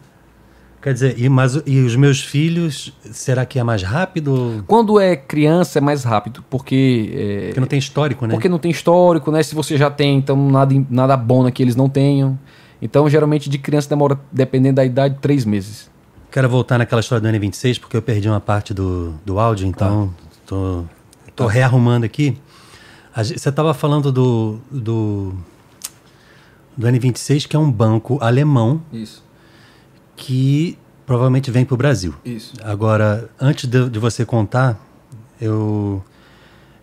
Quer 0.81 0.93
dizer, 0.93 1.19
e, 1.19 1.29
mas, 1.29 1.61
e 1.67 1.79
os 1.79 1.95
meus 1.95 2.19
filhos, 2.23 2.91
será 3.11 3.45
que 3.45 3.59
é 3.59 3.63
mais 3.63 3.83
rápido? 3.83 4.63
Quando 4.65 4.99
é 4.99 5.15
criança 5.15 5.77
é 5.77 5.81
mais 5.81 6.03
rápido, 6.03 6.43
porque... 6.49 7.13
É, 7.13 7.45
porque 7.49 7.59
não 7.59 7.67
tem 7.67 7.77
histórico, 7.77 8.25
né? 8.25 8.33
Porque 8.33 8.49
não 8.49 8.57
tem 8.57 8.71
histórico, 8.71 9.31
né? 9.31 9.43
Se 9.43 9.53
você 9.53 9.77
já 9.77 9.91
tem, 9.91 10.17
então 10.17 10.49
nada, 10.49 10.73
nada 10.89 11.15
bom 11.15 11.49
que 11.51 11.61
eles 11.61 11.75
não 11.75 11.87
tenham. 11.87 12.39
Então, 12.81 13.07
geralmente, 13.07 13.47
de 13.47 13.59
criança 13.59 13.87
demora, 13.87 14.19
dependendo 14.31 14.77
da 14.77 14.85
idade, 14.85 15.17
três 15.21 15.45
meses. 15.45 15.90
Quero 16.31 16.49
voltar 16.49 16.77
naquela 16.77 17.01
história 17.01 17.21
do 17.21 17.37
N26, 17.37 17.79
porque 17.79 17.97
eu 17.97 18.01
perdi 18.01 18.29
uma 18.29 18.39
parte 18.39 18.73
do, 18.73 19.13
do 19.25 19.37
áudio, 19.39 19.67
então 19.67 20.07
tá. 20.07 20.31
tô 20.45 20.85
Tô 21.35 21.47
rearrumando 21.47 22.05
aqui. 22.05 22.37
Você 23.15 23.49
estava 23.49 23.73
falando 23.73 24.11
do, 24.11 24.59
do, 24.69 25.33
do 26.77 26.87
N26, 26.87 27.47
que 27.47 27.55
é 27.55 27.59
um 27.59 27.71
banco 27.71 28.19
alemão. 28.21 28.81
Isso. 28.91 29.23
Que 30.15 30.77
provavelmente 31.05 31.49
vem 31.49 31.65
para 31.65 31.73
o 31.73 31.77
Brasil. 31.77 32.13
Isso. 32.23 32.53
Agora, 32.63 33.29
antes 33.39 33.67
de, 33.67 33.89
de 33.89 33.99
você 33.99 34.23
contar, 34.23 34.79
eu, 35.39 36.03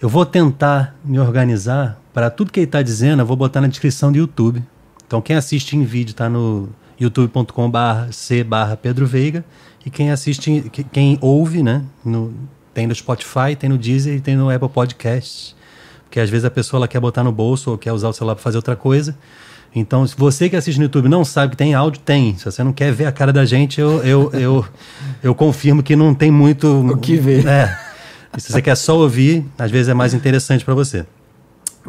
eu 0.00 0.08
vou 0.08 0.26
tentar 0.26 0.96
me 1.04 1.18
organizar 1.18 2.00
para 2.12 2.30
tudo 2.30 2.50
que 2.50 2.58
ele 2.60 2.66
está 2.66 2.82
dizendo, 2.82 3.22
eu 3.22 3.26
vou 3.26 3.36
botar 3.36 3.60
na 3.60 3.68
descrição 3.68 4.10
do 4.10 4.18
YouTube. 4.18 4.62
Então, 5.06 5.22
quem 5.22 5.36
assiste 5.36 5.76
em 5.76 5.84
vídeo 5.84 6.10
está 6.10 6.28
no 6.28 6.68
youtube.com/c/pedro 7.00 9.06
Veiga 9.06 9.44
e 9.84 9.90
quem 9.90 10.10
assiste, 10.10 10.70
quem 10.92 11.18
ouve, 11.20 11.62
né, 11.62 11.82
no 12.04 12.32
Tem 12.74 12.86
no 12.86 12.94
Spotify, 12.94 13.56
tem 13.58 13.70
no 13.70 13.78
Deezer 13.78 14.16
e 14.16 14.20
tem 14.20 14.36
no 14.36 14.50
Apple 14.50 14.68
Podcasts. 14.68 15.56
Porque 16.04 16.20
às 16.20 16.30
vezes 16.30 16.44
a 16.44 16.50
pessoa 16.50 16.78
ela 16.78 16.88
quer 16.88 17.00
botar 17.00 17.24
no 17.24 17.32
bolso 17.32 17.70
ou 17.70 17.78
quer 17.78 17.92
usar 17.92 18.08
o 18.08 18.12
celular 18.12 18.34
para 18.34 18.42
fazer 18.42 18.56
outra 18.56 18.76
coisa. 18.76 19.16
Então, 19.74 20.06
se 20.06 20.16
você 20.16 20.48
que 20.48 20.56
assiste 20.56 20.78
no 20.78 20.84
YouTube 20.84 21.08
não 21.08 21.24
sabe 21.24 21.50
que 21.50 21.56
tem 21.56 21.74
áudio, 21.74 22.00
tem. 22.00 22.36
Se 22.36 22.44
você 22.44 22.64
não 22.64 22.72
quer 22.72 22.92
ver 22.92 23.06
a 23.06 23.12
cara 23.12 23.32
da 23.32 23.44
gente, 23.44 23.80
eu, 23.80 24.02
eu, 24.02 24.30
eu, 24.32 24.64
eu 25.22 25.34
confirmo 25.34 25.82
que 25.82 25.94
não 25.94 26.14
tem 26.14 26.30
muito. 26.30 26.66
O 26.66 26.96
que 26.96 27.16
ver. 27.16 27.46
É. 27.46 27.78
Se 28.38 28.52
você 28.52 28.62
quer 28.62 28.76
só 28.76 28.96
ouvir, 28.96 29.44
às 29.58 29.70
vezes 29.70 29.88
é 29.88 29.94
mais 29.94 30.14
interessante 30.14 30.64
para 30.64 30.74
você. 30.74 31.04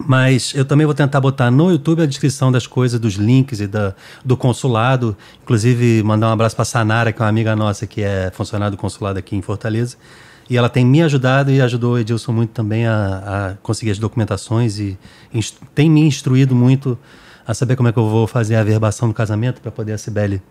Mas 0.08 0.54
eu 0.56 0.66
também 0.66 0.86
vou 0.86 0.96
tentar 0.96 1.20
botar 1.20 1.52
no 1.52 1.72
YouTube 1.72 2.02
a 2.02 2.06
descrição 2.06 2.52
das 2.52 2.66
coisas, 2.66 3.00
dos 3.00 3.16
links 3.16 3.60
e 3.60 3.68
da, 3.68 3.94
do 4.24 4.38
consulado. 4.38 5.16
Inclusive, 5.44 6.02
mandar 6.04 6.30
um 6.30 6.32
abraço 6.32 6.56
para 6.56 6.66
Sanara, 6.66 7.12
que 7.12 7.22
é 7.22 7.24
uma 7.24 7.30
amiga 7.30 7.56
nossa 7.56 7.86
que 7.86 8.02
é 8.02 8.32
funcionária 8.34 8.72
do 8.72 8.78
consulado 8.78 9.20
aqui 9.20 9.36
em 9.36 9.42
Fortaleza. 9.42 9.98
E 10.50 10.58
ela 10.58 10.68
tem 10.68 10.84
me 10.84 11.02
ajudado 11.04 11.52
e 11.52 11.62
ajudou 11.62 11.94
o 11.94 12.00
Edilson 12.00 12.32
muito 12.32 12.52
também 12.52 12.88
a, 12.88 13.52
a 13.52 13.54
conseguir 13.62 13.92
as 13.92 14.00
documentações 14.00 14.80
e 14.80 14.98
tem 15.76 15.90
me 15.90 16.02
instruído 16.02 16.56
muito 16.56 16.98
a 17.46 17.54
saber 17.54 17.76
como 17.76 17.90
é 17.90 17.92
que 17.92 18.00
eu 18.00 18.10
vou 18.10 18.26
fazer 18.26 18.56
a 18.56 18.64
verbação 18.64 19.08
do 19.08 19.14
casamento 19.14 19.62
para 19.62 19.72
poder 19.72 19.94
a 19.94 19.98
Cibele 19.98 20.42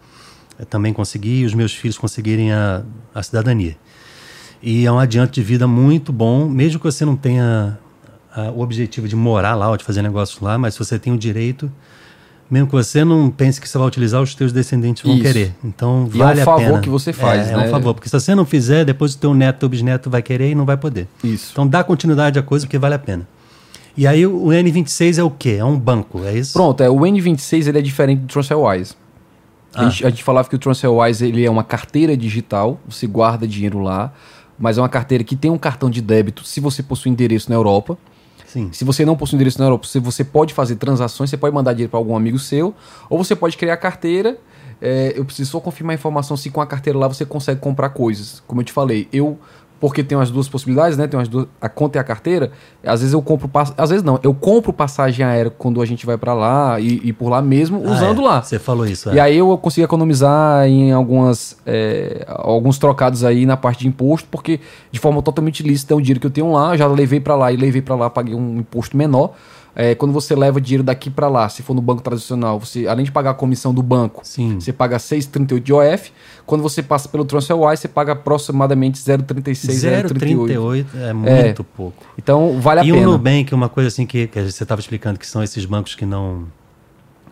eh, 0.58 0.64
também 0.64 0.92
conseguir 0.92 1.40
e 1.40 1.44
os 1.44 1.54
meus 1.54 1.72
filhos 1.72 1.98
conseguirem 1.98 2.52
a, 2.52 2.82
a 3.12 3.22
cidadania. 3.22 3.76
E 4.62 4.86
é 4.86 4.92
um 4.92 4.98
adiante 4.98 5.34
de 5.34 5.42
vida 5.42 5.66
muito 5.66 6.12
bom, 6.12 6.48
mesmo 6.48 6.78
que 6.78 6.84
você 6.84 7.04
não 7.04 7.16
tenha 7.16 7.78
a, 8.38 8.50
o 8.50 8.60
objetivo 8.60 9.08
de 9.08 9.16
morar 9.16 9.54
lá 9.54 9.70
ou 9.70 9.76
de 9.76 9.84
fazer 9.84 10.02
negócios 10.02 10.40
lá, 10.40 10.56
mas 10.56 10.76
você 10.76 10.98
tem 10.98 11.12
o 11.12 11.18
direito, 11.18 11.70
mesmo 12.50 12.66
que 12.66 12.72
você 12.72 13.04
não 13.04 13.30
pense 13.30 13.60
que 13.60 13.68
você 13.68 13.76
vai 13.76 13.86
utilizar, 13.86 14.22
os 14.22 14.34
teus 14.34 14.52
descendentes 14.52 15.02
vão 15.02 15.14
Isso. 15.14 15.22
querer. 15.22 15.54
Então 15.64 16.08
e 16.12 16.18
vale 16.18 16.40
é 16.40 16.42
um 16.42 16.46
favor 16.46 16.80
que 16.80 16.88
você 16.88 17.12
faz, 17.12 17.48
é, 17.48 17.56
né? 17.56 17.64
É 17.64 17.66
um 17.68 17.70
favor, 17.70 17.94
porque 17.94 18.08
se 18.08 18.18
você 18.18 18.34
não 18.34 18.46
fizer, 18.46 18.84
depois 18.84 19.14
o 19.14 19.18
teu 19.18 19.34
neto, 19.34 19.58
teu 19.58 19.68
bisneto 19.68 20.08
vai 20.08 20.22
querer 20.22 20.50
e 20.50 20.54
não 20.54 20.64
vai 20.64 20.76
poder. 20.76 21.08
Isso. 21.22 21.50
Então 21.52 21.66
dá 21.66 21.82
continuidade 21.82 22.38
à 22.38 22.42
coisa 22.42 22.66
porque 22.66 22.78
vale 22.78 22.94
a 22.94 22.98
pena. 22.98 23.26
E 23.96 24.06
aí 24.06 24.24
o 24.24 24.46
N26 24.46 25.18
é 25.18 25.22
o 25.24 25.30
quê? 25.30 25.56
É 25.58 25.64
um 25.64 25.78
banco, 25.78 26.22
é 26.24 26.32
isso? 26.38 26.52
Pronto, 26.52 26.82
é, 26.82 26.88
o 26.88 27.00
N26 27.00 27.66
ele 27.66 27.78
é 27.78 27.82
diferente 27.82 28.20
do 28.20 28.26
TransferWise. 28.28 28.94
Ah. 29.74 29.82
A, 29.82 29.88
gente, 29.90 30.06
a 30.06 30.10
gente 30.10 30.22
falava 30.22 30.48
que 30.48 30.54
o 30.54 30.58
TransferWise 30.58 31.26
ele 31.26 31.44
é 31.44 31.50
uma 31.50 31.64
carteira 31.64 32.16
digital, 32.16 32.80
você 32.88 33.06
guarda 33.06 33.46
dinheiro 33.46 33.80
lá, 33.80 34.12
mas 34.58 34.78
é 34.78 34.80
uma 34.80 34.88
carteira 34.88 35.22
que 35.22 35.36
tem 35.36 35.50
um 35.50 35.58
cartão 35.58 35.90
de 35.90 36.00
débito 36.00 36.44
se 36.44 36.60
você 36.60 36.82
possui 36.82 37.10
endereço 37.10 37.50
na 37.50 37.56
Europa. 37.56 37.98
Sim. 38.48 38.70
Se 38.72 38.84
você 38.84 39.04
não 39.04 39.16
possui 39.16 39.36
endereço 39.36 39.58
na 39.58 39.66
Europa, 39.66 39.86
você 40.00 40.24
pode 40.24 40.54
fazer 40.54 40.76
transações, 40.76 41.30
você 41.30 41.36
pode 41.36 41.54
mandar 41.54 41.74
dinheiro 41.74 41.90
para 41.90 42.00
algum 42.00 42.16
amigo 42.16 42.38
seu, 42.38 42.74
ou 43.08 43.22
você 43.22 43.36
pode 43.36 43.56
criar 43.56 43.76
carteira. 43.76 44.38
É, 44.80 45.12
eu 45.16 45.24
preciso 45.24 45.50
só 45.50 45.60
confirmar 45.60 45.92
a 45.92 45.94
informação 45.94 46.36
se 46.36 46.50
com 46.50 46.60
a 46.60 46.66
carteira 46.66 46.98
lá 46.98 47.08
você 47.08 47.24
consegue 47.24 47.60
comprar 47.60 47.90
coisas. 47.90 48.42
Como 48.46 48.60
eu 48.60 48.64
te 48.64 48.72
falei, 48.72 49.08
eu 49.12 49.38
porque 49.80 50.02
tem 50.02 50.18
as 50.18 50.30
duas 50.30 50.48
possibilidades, 50.48 50.96
né? 50.98 51.06
Tem 51.06 51.18
as 51.20 51.28
duas, 51.28 51.46
a 51.60 51.68
conta 51.68 51.98
e 51.98 52.00
a 52.00 52.04
carteira. 52.04 52.50
Às 52.84 53.00
vezes 53.00 53.12
eu 53.12 53.22
compro, 53.22 53.50
às 53.76 53.90
vezes 53.90 54.02
não, 54.02 54.18
eu 54.22 54.34
compro 54.34 54.72
passagem 54.72 55.24
aérea 55.24 55.50
quando 55.50 55.80
a 55.80 55.86
gente 55.86 56.04
vai 56.04 56.16
para 56.16 56.34
lá 56.34 56.80
e, 56.80 57.00
e, 57.04 57.12
por 57.12 57.28
lá 57.28 57.40
mesmo 57.40 57.82
ah, 57.84 57.92
usando 57.92 58.22
é. 58.22 58.24
lá. 58.24 58.42
Você 58.42 58.58
falou 58.58 58.86
isso. 58.86 59.10
É. 59.10 59.14
E 59.14 59.20
aí 59.20 59.38
eu 59.38 59.56
consigo 59.58 59.84
economizar 59.84 60.66
em 60.66 60.92
algumas 60.92 61.56
é, 61.64 62.24
alguns 62.28 62.78
trocados 62.78 63.24
aí 63.24 63.46
na 63.46 63.56
parte 63.56 63.80
de 63.80 63.88
imposto, 63.88 64.28
porque 64.30 64.60
de 64.90 64.98
forma 64.98 65.22
totalmente 65.22 65.62
lícita 65.62 65.94
é 65.94 65.96
um 65.96 66.00
dinheiro 66.00 66.20
que 66.20 66.26
eu 66.26 66.30
tenho 66.30 66.52
lá, 66.52 66.76
já 66.76 66.86
levei 66.86 67.20
para 67.20 67.36
lá 67.36 67.52
e 67.52 67.56
levei 67.56 67.82
para 67.82 67.94
lá, 67.94 68.10
paguei 68.10 68.34
um 68.34 68.58
imposto 68.58 68.96
menor. 68.96 69.32
É, 69.80 69.94
quando 69.94 70.12
você 70.12 70.34
leva 70.34 70.60
dinheiro 70.60 70.82
daqui 70.82 71.08
para 71.08 71.28
lá, 71.28 71.48
se 71.48 71.62
for 71.62 71.72
no 71.72 71.80
banco 71.80 72.02
tradicional, 72.02 72.58
você 72.58 72.88
além 72.88 73.04
de 73.04 73.12
pagar 73.12 73.30
a 73.30 73.34
comissão 73.34 73.72
do 73.72 73.80
banco, 73.80 74.22
Sim. 74.24 74.58
você 74.58 74.72
paga 74.72 74.96
6,38 74.96 75.60
de 75.60 75.72
OF. 75.72 76.12
Quando 76.44 76.62
você 76.62 76.82
passa 76.82 77.08
pelo 77.08 77.24
TransferWise, 77.24 77.82
você 77.82 77.86
paga 77.86 78.12
aproximadamente 78.14 78.98
0,36, 78.98 80.08
0,38. 80.08 80.86
é 80.96 81.12
muito 81.12 81.62
é. 81.62 81.64
pouco. 81.76 82.04
Então 82.18 82.60
vale 82.60 82.80
a 82.80 82.84
e 82.84 82.90
pena. 82.90 83.02
E 83.02 83.06
o 83.06 83.12
Nubank, 83.12 83.54
uma 83.54 83.68
coisa 83.68 83.86
assim 83.86 84.04
que, 84.04 84.26
que 84.26 84.42
você 84.42 84.64
estava 84.64 84.80
explicando, 84.80 85.16
que 85.16 85.26
são 85.28 85.44
esses 85.44 85.64
bancos 85.64 85.94
que 85.94 86.04
não 86.04 86.46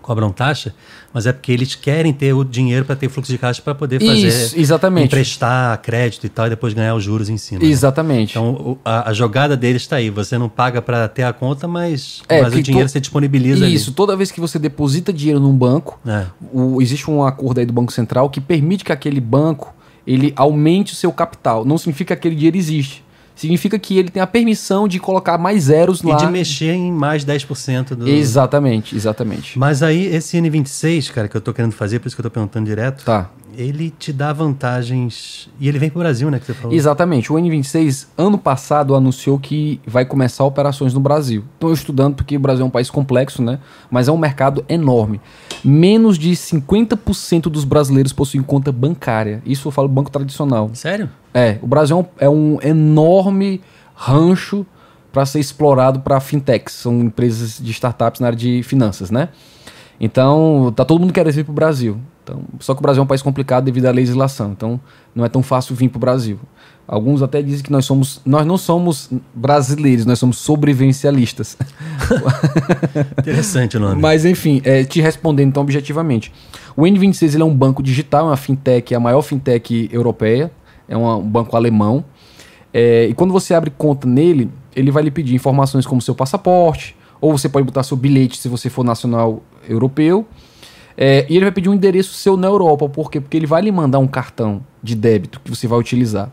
cobram 0.07 0.30
taxa, 0.30 0.72
mas 1.12 1.26
é 1.26 1.32
porque 1.32 1.50
eles 1.50 1.74
querem 1.74 2.12
ter 2.12 2.32
o 2.32 2.44
dinheiro 2.44 2.84
para 2.84 2.94
ter 2.94 3.09
fluxo 3.09 3.32
de 3.32 3.38
caixa 3.38 3.61
para 3.61 3.74
poder 3.74 3.98
fazer 3.98 4.28
Isso, 4.28 4.59
exatamente. 4.59 5.07
emprestar 5.07 5.76
crédito 5.82 6.24
e 6.24 6.28
tal 6.28 6.46
e 6.46 6.50
depois 6.50 6.72
ganhar 6.72 6.94
os 6.94 7.02
juros 7.02 7.28
em 7.28 7.36
cima. 7.36 7.61
Né? 7.61 7.66
Exatamente. 7.66 8.38
Né? 8.38 8.44
Então 8.44 8.78
a, 8.84 9.11
a, 9.11 9.12
jogada 9.12 9.57
deles 9.57 9.82
está 9.82 9.96
aí. 9.96 10.09
Você 10.11 10.38
não 10.38 10.48
paga 10.48 10.80
para 10.80 11.09
ter 11.09 11.24
a 11.24 11.32
conta, 11.32 11.66
mas, 11.66 12.22
é, 12.28 12.40
mas 12.40 12.54
o 12.54 12.62
dinheiro 12.62 12.86
to... 12.86 12.92
você 12.92 13.00
disponibiliza. 13.00 13.66
Isso. 13.66 13.90
Ali. 13.90 13.96
Toda 13.96 14.16
vez 14.16 14.30
que 14.30 14.40
você 14.40 14.61
deposita 14.61 15.12
dinheiro 15.12 15.40
num 15.40 15.57
banco, 15.57 15.98
é. 16.07 16.26
o, 16.52 16.80
existe 16.80 17.11
um 17.11 17.24
acordo 17.24 17.59
aí 17.59 17.66
do 17.66 17.72
Banco 17.72 17.92
Central 17.92 18.30
que 18.30 18.40
permite 18.40 18.84
que 18.84 18.92
aquele 18.92 19.20
banco 19.20 19.74
ele 20.07 20.32
aumente 20.36 20.92
o 20.92 20.96
seu 20.96 21.11
capital. 21.11 21.64
Não 21.64 21.76
significa 21.76 22.14
que 22.14 22.20
aquele 22.20 22.36
dinheiro 22.36 22.57
existe 22.57 23.04
significa 23.37 23.78
que 23.78 23.97
ele 23.97 24.09
tem 24.09 24.20
a 24.20 24.26
permissão 24.26 24.89
de 24.89 24.99
colocar 24.99 25.39
mais 25.39 25.64
zeros 25.64 26.01
e 26.01 26.07
lá. 26.07 26.14
E 26.14 26.18
de 26.18 26.26
mexer 26.26 26.72
em 26.72 26.91
mais 26.91 27.24
10% 27.24 27.95
do. 27.95 28.09
Exatamente, 28.09 28.97
exatamente. 28.97 29.59
Mas 29.59 29.82
aí, 29.82 30.07
esse 30.07 30.37
N26, 30.39 31.12
cara, 31.12 31.28
que 31.28 31.37
eu 31.37 31.41
tô 31.41 31.53
querendo 31.53 31.72
fazer, 31.72 32.01
por 32.01 32.09
isso 32.09 32.16
que 32.16 32.20
eu 32.20 32.24
tô 32.24 32.30
perguntando 32.30 32.66
direto. 32.66 33.05
Tá. 33.05 33.30
Ele 33.57 33.89
te 33.91 34.12
dá 34.12 34.34
vantagens. 34.34 35.49
E 35.59 35.66
ele 35.66 35.78
vem 35.78 35.89
pro 35.89 36.01
Brasil, 36.01 36.30
né? 36.30 36.39
Que 36.39 36.47
você 36.47 36.55
falou. 36.55 36.76
Exatamente. 36.76 37.32
O 37.32 37.37
N26, 37.37 38.07
ano 38.18 38.37
passado, 38.37 38.95
anunciou 38.95 39.39
que 39.39 39.80
vai 39.87 40.05
começar 40.05 40.45
operações 40.45 40.93
no 40.93 41.01
Brasil. 41.01 41.43
Estou 41.55 41.72
estudando 41.72 42.16
porque 42.16 42.37
o 42.37 42.41
Brasil 42.41 42.64
é 42.64 42.66
um 42.66 42.70
país 42.70 42.91
complexo, 42.91 43.41
né? 43.43 43.59
Mas 43.91 44.09
é 44.09 44.12
um 44.12 44.18
mercado 44.18 44.62
enorme. 44.68 45.22
Menos 45.67 46.17
de 46.17 46.31
50% 46.31 47.43
dos 47.43 47.64
brasileiros 47.64 48.12
possuem 48.12 48.43
conta 48.43 48.71
bancária. 48.71 49.43
Isso 49.45 49.67
eu 49.67 49.73
falo 49.73 49.89
banco 49.89 50.11
tradicional. 50.11 50.71
Sério? 50.75 51.11
É, 51.35 51.59
o 51.61 51.67
Brasil 51.67 51.99
é 51.99 51.99
um, 51.99 52.07
é 52.21 52.31
um 52.31 52.59
enorme 52.62 53.61
rancho 53.95 54.64
para 55.12 55.27
ser 55.27 55.41
explorado 55.41 56.01
para 56.01 56.21
fintechs, 56.21 56.75
são 56.75 57.01
empresas 57.01 57.59
de 57.59 57.71
startups 57.73 58.21
na 58.21 58.29
área 58.29 58.39
de 58.39 58.62
finanças, 58.62 59.11
né? 59.11 59.31
Então, 59.99 60.73
tá 60.77 60.85
todo 60.85 61.01
mundo 61.01 61.12
querendo 61.12 61.33
vir 61.33 61.45
para 61.45 61.53
o 61.53 61.55
Brasil. 61.55 61.99
Então, 62.23 62.43
só 62.61 62.75
que 62.75 62.81
o 62.81 62.83
Brasil 62.83 63.01
é 63.01 63.05
um 63.05 63.07
país 63.07 63.23
complicado 63.23 63.64
devido 63.64 63.87
à 63.87 63.91
legislação, 63.91 64.53
então 64.53 64.79
não 65.14 65.25
é 65.25 65.29
tão 65.29 65.43
fácil 65.43 65.75
vir 65.75 65.89
para 65.89 65.97
o 65.97 66.01
Brasil. 66.01 66.39
Alguns 66.89 67.22
até 67.22 67.43
dizem 67.43 67.64
que 67.64 67.72
nós 67.72 67.84
somos, 67.84 68.20
nós 68.24 68.47
não 68.47 68.57
somos 68.57 69.11
brasileiros, 69.34 70.07
nós 70.07 70.18
somos 70.18 70.39
sobrevivencialistas. 70.39 71.57
Interessante 73.18 73.76
o 73.76 73.80
nome. 73.80 74.01
Mas 74.01 74.24
enfim, 74.24 74.61
é, 74.64 74.84
te 74.84 75.01
respondendo 75.01 75.49
então 75.49 75.62
objetivamente, 75.62 76.32
o 76.76 76.82
N26 76.82 77.34
ele 77.34 77.43
é 77.43 77.47
um 77.47 77.55
banco 77.55 77.82
digital, 77.82 78.26
é 78.26 78.30
uma 78.30 78.37
fintech, 78.37 78.95
é 78.95 78.97
a 78.97 79.01
maior 79.01 79.22
fintech 79.22 79.89
europeia 79.93 80.51
é 80.89 80.97
um 80.97 81.20
banco 81.20 81.57
alemão. 81.57 82.05
É, 82.72 83.07
e 83.07 83.14
quando 83.14 83.32
você 83.32 83.55
abre 83.55 83.70
conta 83.70 84.07
nele, 84.07 84.51
ele 84.74 84.91
vai 84.91 85.03
lhe 85.03 85.11
pedir 85.11 85.34
informações 85.34 85.87
como 85.87 86.01
seu 86.01 86.14
passaporte, 86.14 86.97
ou 87.20 87.37
você 87.37 87.49
pode 87.49 87.64
botar 87.64 87.82
seu 87.82 87.97
bilhete 87.97 88.39
se 88.39 88.49
você 88.49 88.68
for 88.68 88.84
nacional 88.84 89.43
europeu. 89.68 90.26
É, 90.97 91.26
e 91.28 91.37
ele 91.37 91.45
vai 91.45 91.53
pedir 91.53 91.68
um 91.68 91.74
endereço 91.74 92.14
seu 92.14 92.37
na 92.37 92.47
Europa. 92.47 92.89
Por 92.89 93.11
quê? 93.11 93.20
Porque 93.20 93.37
ele 93.37 93.47
vai 93.47 93.62
lhe 93.62 93.72
mandar 93.72 93.99
um 93.99 94.07
cartão 94.07 94.62
de 94.82 94.95
débito 94.95 95.41
que 95.41 95.51
você 95.51 95.66
vai 95.66 95.78
utilizar. 95.78 96.30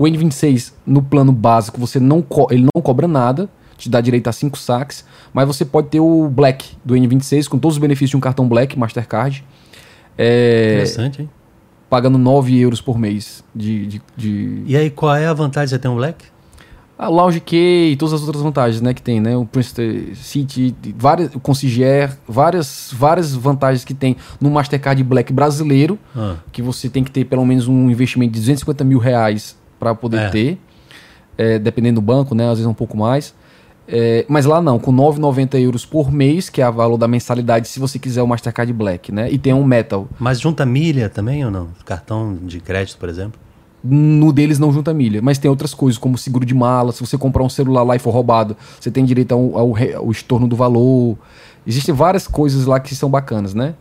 O 0.00 0.04
N26, 0.04 0.72
no 0.86 1.02
plano 1.02 1.30
básico, 1.30 1.78
você 1.78 2.00
não 2.00 2.24
ele 2.48 2.66
não 2.74 2.80
cobra 2.80 3.06
nada, 3.06 3.50
te 3.76 3.86
dá 3.90 4.00
direito 4.00 4.28
a 4.28 4.32
5 4.32 4.56
saques, 4.56 5.04
mas 5.30 5.46
você 5.46 5.62
pode 5.62 5.88
ter 5.88 6.00
o 6.00 6.26
Black 6.26 6.74
do 6.82 6.94
N26 6.94 7.46
com 7.48 7.58
todos 7.58 7.76
os 7.76 7.78
benefícios 7.78 8.08
de 8.08 8.16
um 8.16 8.20
cartão 8.20 8.48
Black, 8.48 8.78
Mastercard. 8.78 9.44
É, 10.16 10.76
Interessante, 10.76 11.20
hein? 11.20 11.30
pagando 11.90 12.16
9 12.16 12.58
euros 12.58 12.80
por 12.80 12.98
mês 12.98 13.44
de, 13.54 13.86
de, 13.86 14.02
de... 14.16 14.62
E 14.64 14.74
aí, 14.74 14.88
qual 14.88 15.14
é 15.14 15.26
a 15.26 15.34
vantagem 15.34 15.76
de 15.76 15.78
ter 15.78 15.88
um 15.88 15.96
Black? 15.96 16.24
A 16.98 17.08
Lounge 17.08 17.40
Key 17.40 17.92
e 17.92 17.96
todas 17.96 18.14
as 18.14 18.22
outras 18.22 18.42
vantagens 18.42 18.80
né, 18.80 18.94
que 18.94 19.02
tem, 19.02 19.20
né? 19.20 19.36
O 19.36 19.44
Princeton 19.44 20.14
City, 20.14 20.74
várias, 20.96 21.34
o 21.34 21.40
Concierge, 21.40 22.16
várias, 22.26 22.90
várias 22.90 23.34
vantagens 23.34 23.84
que 23.84 23.92
tem 23.92 24.16
no 24.40 24.50
Mastercard 24.50 25.04
Black 25.04 25.30
brasileiro, 25.30 25.98
ah. 26.16 26.36
que 26.50 26.62
você 26.62 26.88
tem 26.88 27.04
que 27.04 27.10
ter 27.10 27.26
pelo 27.26 27.44
menos 27.44 27.68
um 27.68 27.90
investimento 27.90 28.32
de 28.32 28.40
250 28.40 28.82
mil 28.82 28.98
reais 28.98 29.59
para 29.80 29.94
poder 29.94 30.18
é. 30.18 30.28
ter, 30.28 30.58
é, 31.38 31.58
dependendo 31.58 32.00
do 32.00 32.04
banco, 32.04 32.34
né? 32.34 32.44
Às 32.44 32.58
vezes 32.58 32.66
um 32.66 32.74
pouco 32.74 32.96
mais. 32.96 33.34
É, 33.88 34.24
mas 34.28 34.44
lá 34.44 34.62
não, 34.62 34.78
com 34.78 34.92
9,90 34.92 35.58
euros 35.58 35.84
por 35.84 36.12
mês, 36.12 36.48
que 36.48 36.62
é 36.62 36.68
o 36.68 36.72
valor 36.72 36.96
da 36.96 37.08
mensalidade, 37.08 37.66
se 37.66 37.80
você 37.80 37.98
quiser 37.98 38.22
o 38.22 38.28
Mastercard 38.28 38.72
Black, 38.72 39.10
né? 39.10 39.28
E 39.32 39.38
tem 39.38 39.52
um 39.52 39.64
Metal. 39.64 40.06
Mas 40.18 40.38
junta 40.38 40.64
milha 40.64 41.08
também 41.08 41.44
ou 41.44 41.50
não? 41.50 41.68
Cartão 41.84 42.38
de 42.40 42.60
crédito, 42.60 42.98
por 42.98 43.08
exemplo? 43.08 43.40
No 43.82 44.30
deles 44.32 44.58
não 44.58 44.72
junta 44.72 44.92
milha, 44.92 45.22
mas 45.22 45.38
tem 45.38 45.50
outras 45.50 45.72
coisas, 45.72 45.98
como 45.98 46.16
seguro 46.18 46.44
de 46.44 46.54
mala. 46.54 46.92
Se 46.92 47.00
você 47.00 47.16
comprar 47.16 47.42
um 47.42 47.48
celular 47.48 47.82
lá 47.82 47.96
e 47.96 47.98
for 47.98 48.10
roubado, 48.10 48.56
você 48.78 48.90
tem 48.90 49.04
direito 49.04 49.32
ao, 49.32 49.58
ao, 49.58 49.74
ao 49.96 50.10
estorno 50.10 50.46
do 50.46 50.54
valor. 50.54 51.16
Existem 51.66 51.94
várias 51.94 52.28
coisas 52.28 52.66
lá 52.66 52.78
que 52.78 52.94
são 52.94 53.10
bacanas, 53.10 53.54
né? 53.54 53.74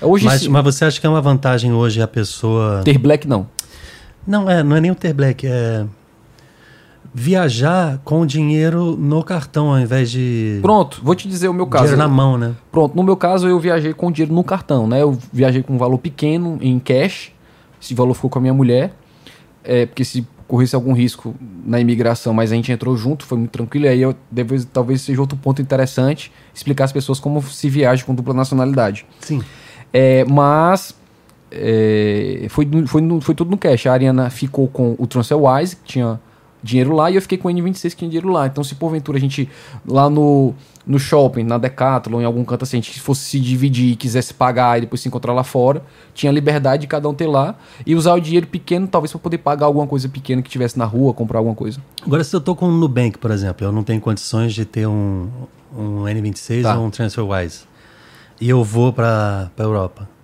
Hoje, 0.00 0.26
mas, 0.26 0.46
mas 0.46 0.62
você 0.62 0.84
acha 0.84 1.00
que 1.00 1.06
é 1.06 1.10
uma 1.10 1.22
vantagem 1.22 1.72
hoje 1.72 2.02
a 2.02 2.06
pessoa. 2.06 2.82
Ter 2.84 2.98
black 2.98 3.26
não. 3.26 3.48
Não, 4.26 4.50
é, 4.50 4.62
não 4.62 4.76
é 4.76 4.80
nem 4.80 4.90
o 4.90 4.94
ter 4.94 5.12
black, 5.12 5.46
é 5.46 5.86
viajar 7.18 7.98
com 8.04 8.26
dinheiro 8.26 8.94
no 8.94 9.24
cartão 9.24 9.70
ao 9.70 9.80
invés 9.80 10.10
de. 10.10 10.58
Pronto, 10.60 11.00
vou 11.02 11.14
te 11.14 11.26
dizer 11.26 11.48
o 11.48 11.54
meu 11.54 11.66
caso. 11.66 11.84
Dinheiro 11.84 12.02
na 12.02 12.08
mão, 12.08 12.36
né? 12.36 12.54
Pronto, 12.70 12.94
no 12.94 13.02
meu 13.02 13.16
caso 13.16 13.48
eu 13.48 13.58
viajei 13.58 13.94
com 13.94 14.12
dinheiro 14.12 14.34
no 14.34 14.44
cartão, 14.44 14.86
né? 14.86 15.00
Eu 15.00 15.18
viajei 15.32 15.62
com 15.62 15.72
um 15.72 15.78
valor 15.78 15.96
pequeno 15.96 16.58
em 16.60 16.78
cash. 16.78 17.32
Esse 17.80 17.94
valor 17.94 18.12
ficou 18.12 18.28
com 18.28 18.38
a 18.38 18.42
minha 18.42 18.52
mulher. 18.52 18.94
É, 19.64 19.86
porque 19.86 20.04
se 20.04 20.26
corresse 20.46 20.74
algum 20.74 20.92
risco 20.92 21.34
na 21.64 21.80
imigração, 21.80 22.34
mas 22.34 22.52
a 22.52 22.54
gente 22.54 22.70
entrou 22.70 22.94
junto, 22.98 23.24
foi 23.24 23.38
muito 23.38 23.50
tranquilo. 23.50 23.86
E 23.86 23.88
aí 23.88 24.02
eu, 24.02 24.14
depois, 24.30 24.66
talvez 24.66 25.00
seja 25.00 25.18
outro 25.20 25.38
ponto 25.38 25.62
interessante 25.62 26.30
explicar 26.54 26.84
às 26.84 26.92
pessoas 26.92 27.18
como 27.18 27.42
se 27.42 27.70
viaja 27.70 28.04
com 28.04 28.14
dupla 28.14 28.34
nacionalidade. 28.34 29.06
Sim. 29.20 29.42
É, 29.90 30.22
mas 30.26 30.94
é, 31.50 32.46
foi, 32.50 32.68
foi, 32.86 33.02
foi 33.20 33.34
tudo 33.34 33.50
no 33.50 33.58
cash. 33.58 33.86
A 33.86 33.92
Ariana 33.92 34.30
ficou 34.30 34.68
com 34.68 34.94
o 34.98 35.06
TransferWise, 35.06 35.76
que 35.76 35.84
tinha 35.84 36.20
dinheiro 36.62 36.94
lá, 36.94 37.10
e 37.10 37.14
eu 37.14 37.22
fiquei 37.22 37.38
com 37.38 37.48
o 37.48 37.50
N26 37.52 37.90
que 37.90 37.96
tinha 37.96 38.10
dinheiro 38.10 38.28
lá. 38.28 38.46
Então, 38.46 38.64
se 38.64 38.74
porventura 38.74 39.18
a 39.18 39.20
gente 39.20 39.48
lá 39.86 40.10
no, 40.10 40.52
no 40.84 40.98
shopping, 40.98 41.44
na 41.44 41.58
Decathlon, 41.58 42.20
em 42.20 42.24
algum 42.24 42.44
canto 42.44 42.64
assim, 42.64 42.78
a 42.78 42.80
gente 42.80 43.00
fosse 43.00 43.22
se 43.22 43.40
dividir 43.40 43.92
e 43.92 43.96
quisesse 43.96 44.34
pagar 44.34 44.78
e 44.78 44.80
depois 44.82 45.00
se 45.00 45.08
encontrar 45.08 45.32
lá 45.32 45.44
fora, 45.44 45.82
tinha 46.12 46.32
liberdade 46.32 46.82
de 46.82 46.86
cada 46.88 47.08
um 47.08 47.14
ter 47.14 47.28
lá 47.28 47.54
e 47.86 47.94
usar 47.94 48.14
o 48.14 48.20
dinheiro 48.20 48.48
pequeno, 48.48 48.88
talvez 48.88 49.12
para 49.12 49.20
poder 49.20 49.38
pagar 49.38 49.66
alguma 49.66 49.86
coisa 49.86 50.08
pequena 50.08 50.42
que 50.42 50.50
tivesse 50.50 50.76
na 50.76 50.84
rua, 50.84 51.14
comprar 51.14 51.38
alguma 51.38 51.54
coisa. 51.54 51.80
Agora, 52.04 52.24
se 52.24 52.34
eu 52.34 52.40
tô 52.40 52.56
com 52.56 52.66
o 52.66 52.72
Nubank, 52.72 53.18
por 53.18 53.30
exemplo, 53.30 53.64
eu 53.64 53.70
não 53.70 53.84
tenho 53.84 54.00
condições 54.00 54.52
de 54.52 54.64
ter 54.64 54.86
um, 54.86 55.28
um 55.76 56.02
N26 56.02 56.62
tá. 56.62 56.76
ou 56.76 56.86
um 56.86 56.90
TransferWise, 56.90 57.60
e 58.40 58.48
eu 58.48 58.64
vou 58.64 58.92
para 58.92 59.50
a 59.56 59.62
Europa 59.62 60.15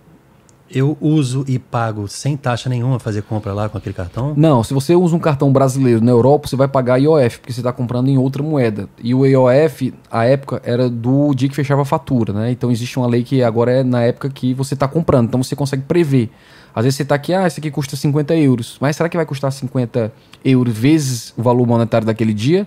eu 0.75 0.97
uso 1.01 1.45
e 1.47 1.59
pago 1.59 2.09
sem 2.09 2.37
taxa 2.37 2.69
nenhuma 2.69 2.99
fazer 2.99 3.23
compra 3.23 3.53
lá 3.53 3.69
com 3.69 3.77
aquele 3.77 3.95
cartão? 3.95 4.33
Não, 4.37 4.65
se 4.65 4.73
você 4.73 4.95
usa 4.95 5.15
um 5.15 5.19
cartão 5.19 5.53
brasileiro 5.53 6.03
na 6.03 6.11
Europa, 6.11 6.49
você 6.49 6.57
vai 6.57 6.69
pagar 6.69 6.99
IOF, 6.99 7.39
porque 7.39 7.53
você 7.53 7.61
está 7.61 7.73
comprando 7.73 8.09
em 8.09 8.19
outra 8.19 8.43
moeda. 8.43 8.89
E 9.03 9.15
o 9.15 9.27
IOF, 9.27 9.95
a 10.11 10.25
época, 10.25 10.61
era 10.65 10.89
do 10.89 11.35
dia 11.35 11.49
que 11.49 11.55
fechava 11.55 11.83
a 11.83 11.85
fatura, 11.85 12.33
né? 12.33 12.51
Então 12.51 12.71
existe 12.71 12.99
uma 12.99 13.07
lei 13.07 13.23
que 13.23 13.43
agora 13.43 13.73
é 13.73 13.85
na 13.85 14.03
época 14.03 14.31
que 14.31 14.55
você 14.55 14.75
está 14.75 14.89
comprando, 14.89 15.29
então 15.29 15.43
você 15.43 15.55
consegue 15.55 15.83
prever. 15.83 16.31
Às 16.75 16.85
vezes 16.85 16.97
você 16.97 17.03
está 17.03 17.15
aqui, 17.15 17.35
ah, 17.35 17.47
isso 17.47 17.61
aqui 17.61 17.71
custa 17.71 17.97
50 17.97 18.35
euros. 18.37 18.79
Mas 18.81 18.97
será 18.97 19.09
que 19.09 19.17
vai 19.17 19.27
custar 19.27 19.53
50 19.53 20.13
euros 20.45 20.77
vezes 20.77 21.35
o 21.37 21.43
valor 21.43 21.67
monetário 21.67 22.07
daquele 22.07 22.33
dia? 22.33 22.67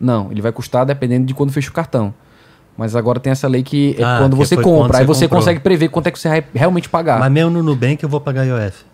Não, 0.00 0.30
ele 0.32 0.40
vai 0.40 0.52
custar 0.52 0.86
dependendo 0.86 1.26
de 1.26 1.34
quando 1.34 1.52
fecha 1.52 1.70
o 1.70 1.72
cartão. 1.72 2.14
Mas 2.76 2.96
agora 2.96 3.20
tem 3.20 3.30
essa 3.30 3.46
lei 3.46 3.62
que 3.62 3.94
é 3.98 4.02
ah, 4.02 4.18
quando 4.20 4.36
você 4.36 4.56
compra, 4.56 4.88
quando 4.88 4.94
aí 4.96 5.04
você, 5.06 5.28
consegue 5.28 5.60
prever 5.60 5.88
quanto 5.88 6.06
é 6.06 6.10
que 6.10 6.18
você 6.18 6.28
vai 6.28 6.44
realmente 6.54 6.88
pagar. 6.88 7.18
Mas 7.20 7.30
mesmo 7.30 7.50
no 7.50 7.62
Nubank 7.62 8.02
eu 8.02 8.08
vou 8.08 8.20
pagar 8.20 8.44
IOF. 8.44 8.84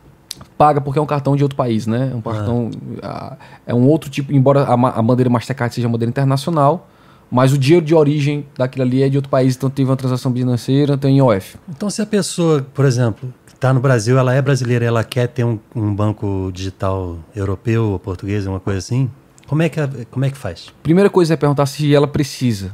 Paga 0.56 0.80
porque 0.80 0.98
é 0.98 1.02
um 1.02 1.06
cartão 1.06 1.36
de 1.36 1.42
outro 1.42 1.56
país, 1.56 1.86
né? 1.86 2.10
É 2.12 2.16
um 2.16 2.20
cartão. 2.20 2.70
Ah. 3.02 3.36
é 3.66 3.74
um 3.74 3.86
outro 3.86 4.10
tipo, 4.10 4.32
embora 4.32 4.62
a, 4.64 4.72
a 4.72 5.02
bandeira 5.02 5.30
Mastercard 5.30 5.74
seja 5.74 5.86
uma 5.86 5.92
bandeira 5.92 6.10
internacional, 6.10 6.88
mas 7.30 7.52
o 7.52 7.58
dinheiro 7.58 7.84
de 7.84 7.94
origem 7.94 8.46
daquilo 8.56 8.84
ali 8.84 9.02
é 9.02 9.08
de 9.08 9.16
outro 9.16 9.30
país, 9.30 9.56
então 9.56 9.70
teve 9.70 9.88
uma 9.88 9.96
transação 9.96 10.32
financeira, 10.32 10.96
tem 10.96 11.18
IOF. 11.18 11.56
Então, 11.68 11.88
se 11.88 12.02
a 12.02 12.06
pessoa, 12.06 12.66
por 12.74 12.84
exemplo, 12.84 13.32
está 13.54 13.72
no 13.72 13.80
Brasil, 13.80 14.18
ela 14.18 14.34
é 14.34 14.40
brasileira, 14.40 14.84
ela 14.84 15.04
quer 15.04 15.28
ter 15.28 15.44
um, 15.44 15.58
um 15.74 15.94
banco 15.94 16.50
digital 16.52 17.18
europeu 17.34 17.90
ou 17.90 17.98
português, 17.98 18.46
uma 18.46 18.60
coisa 18.60 18.78
assim, 18.78 19.10
como 19.46 19.62
é 19.62 19.68
que, 19.68 19.80
como 20.10 20.24
é 20.24 20.30
que 20.30 20.36
faz? 20.36 20.72
Primeira 20.82 21.08
coisa 21.10 21.34
é 21.34 21.36
perguntar 21.36 21.66
se 21.66 21.94
ela 21.94 22.06
precisa. 22.06 22.72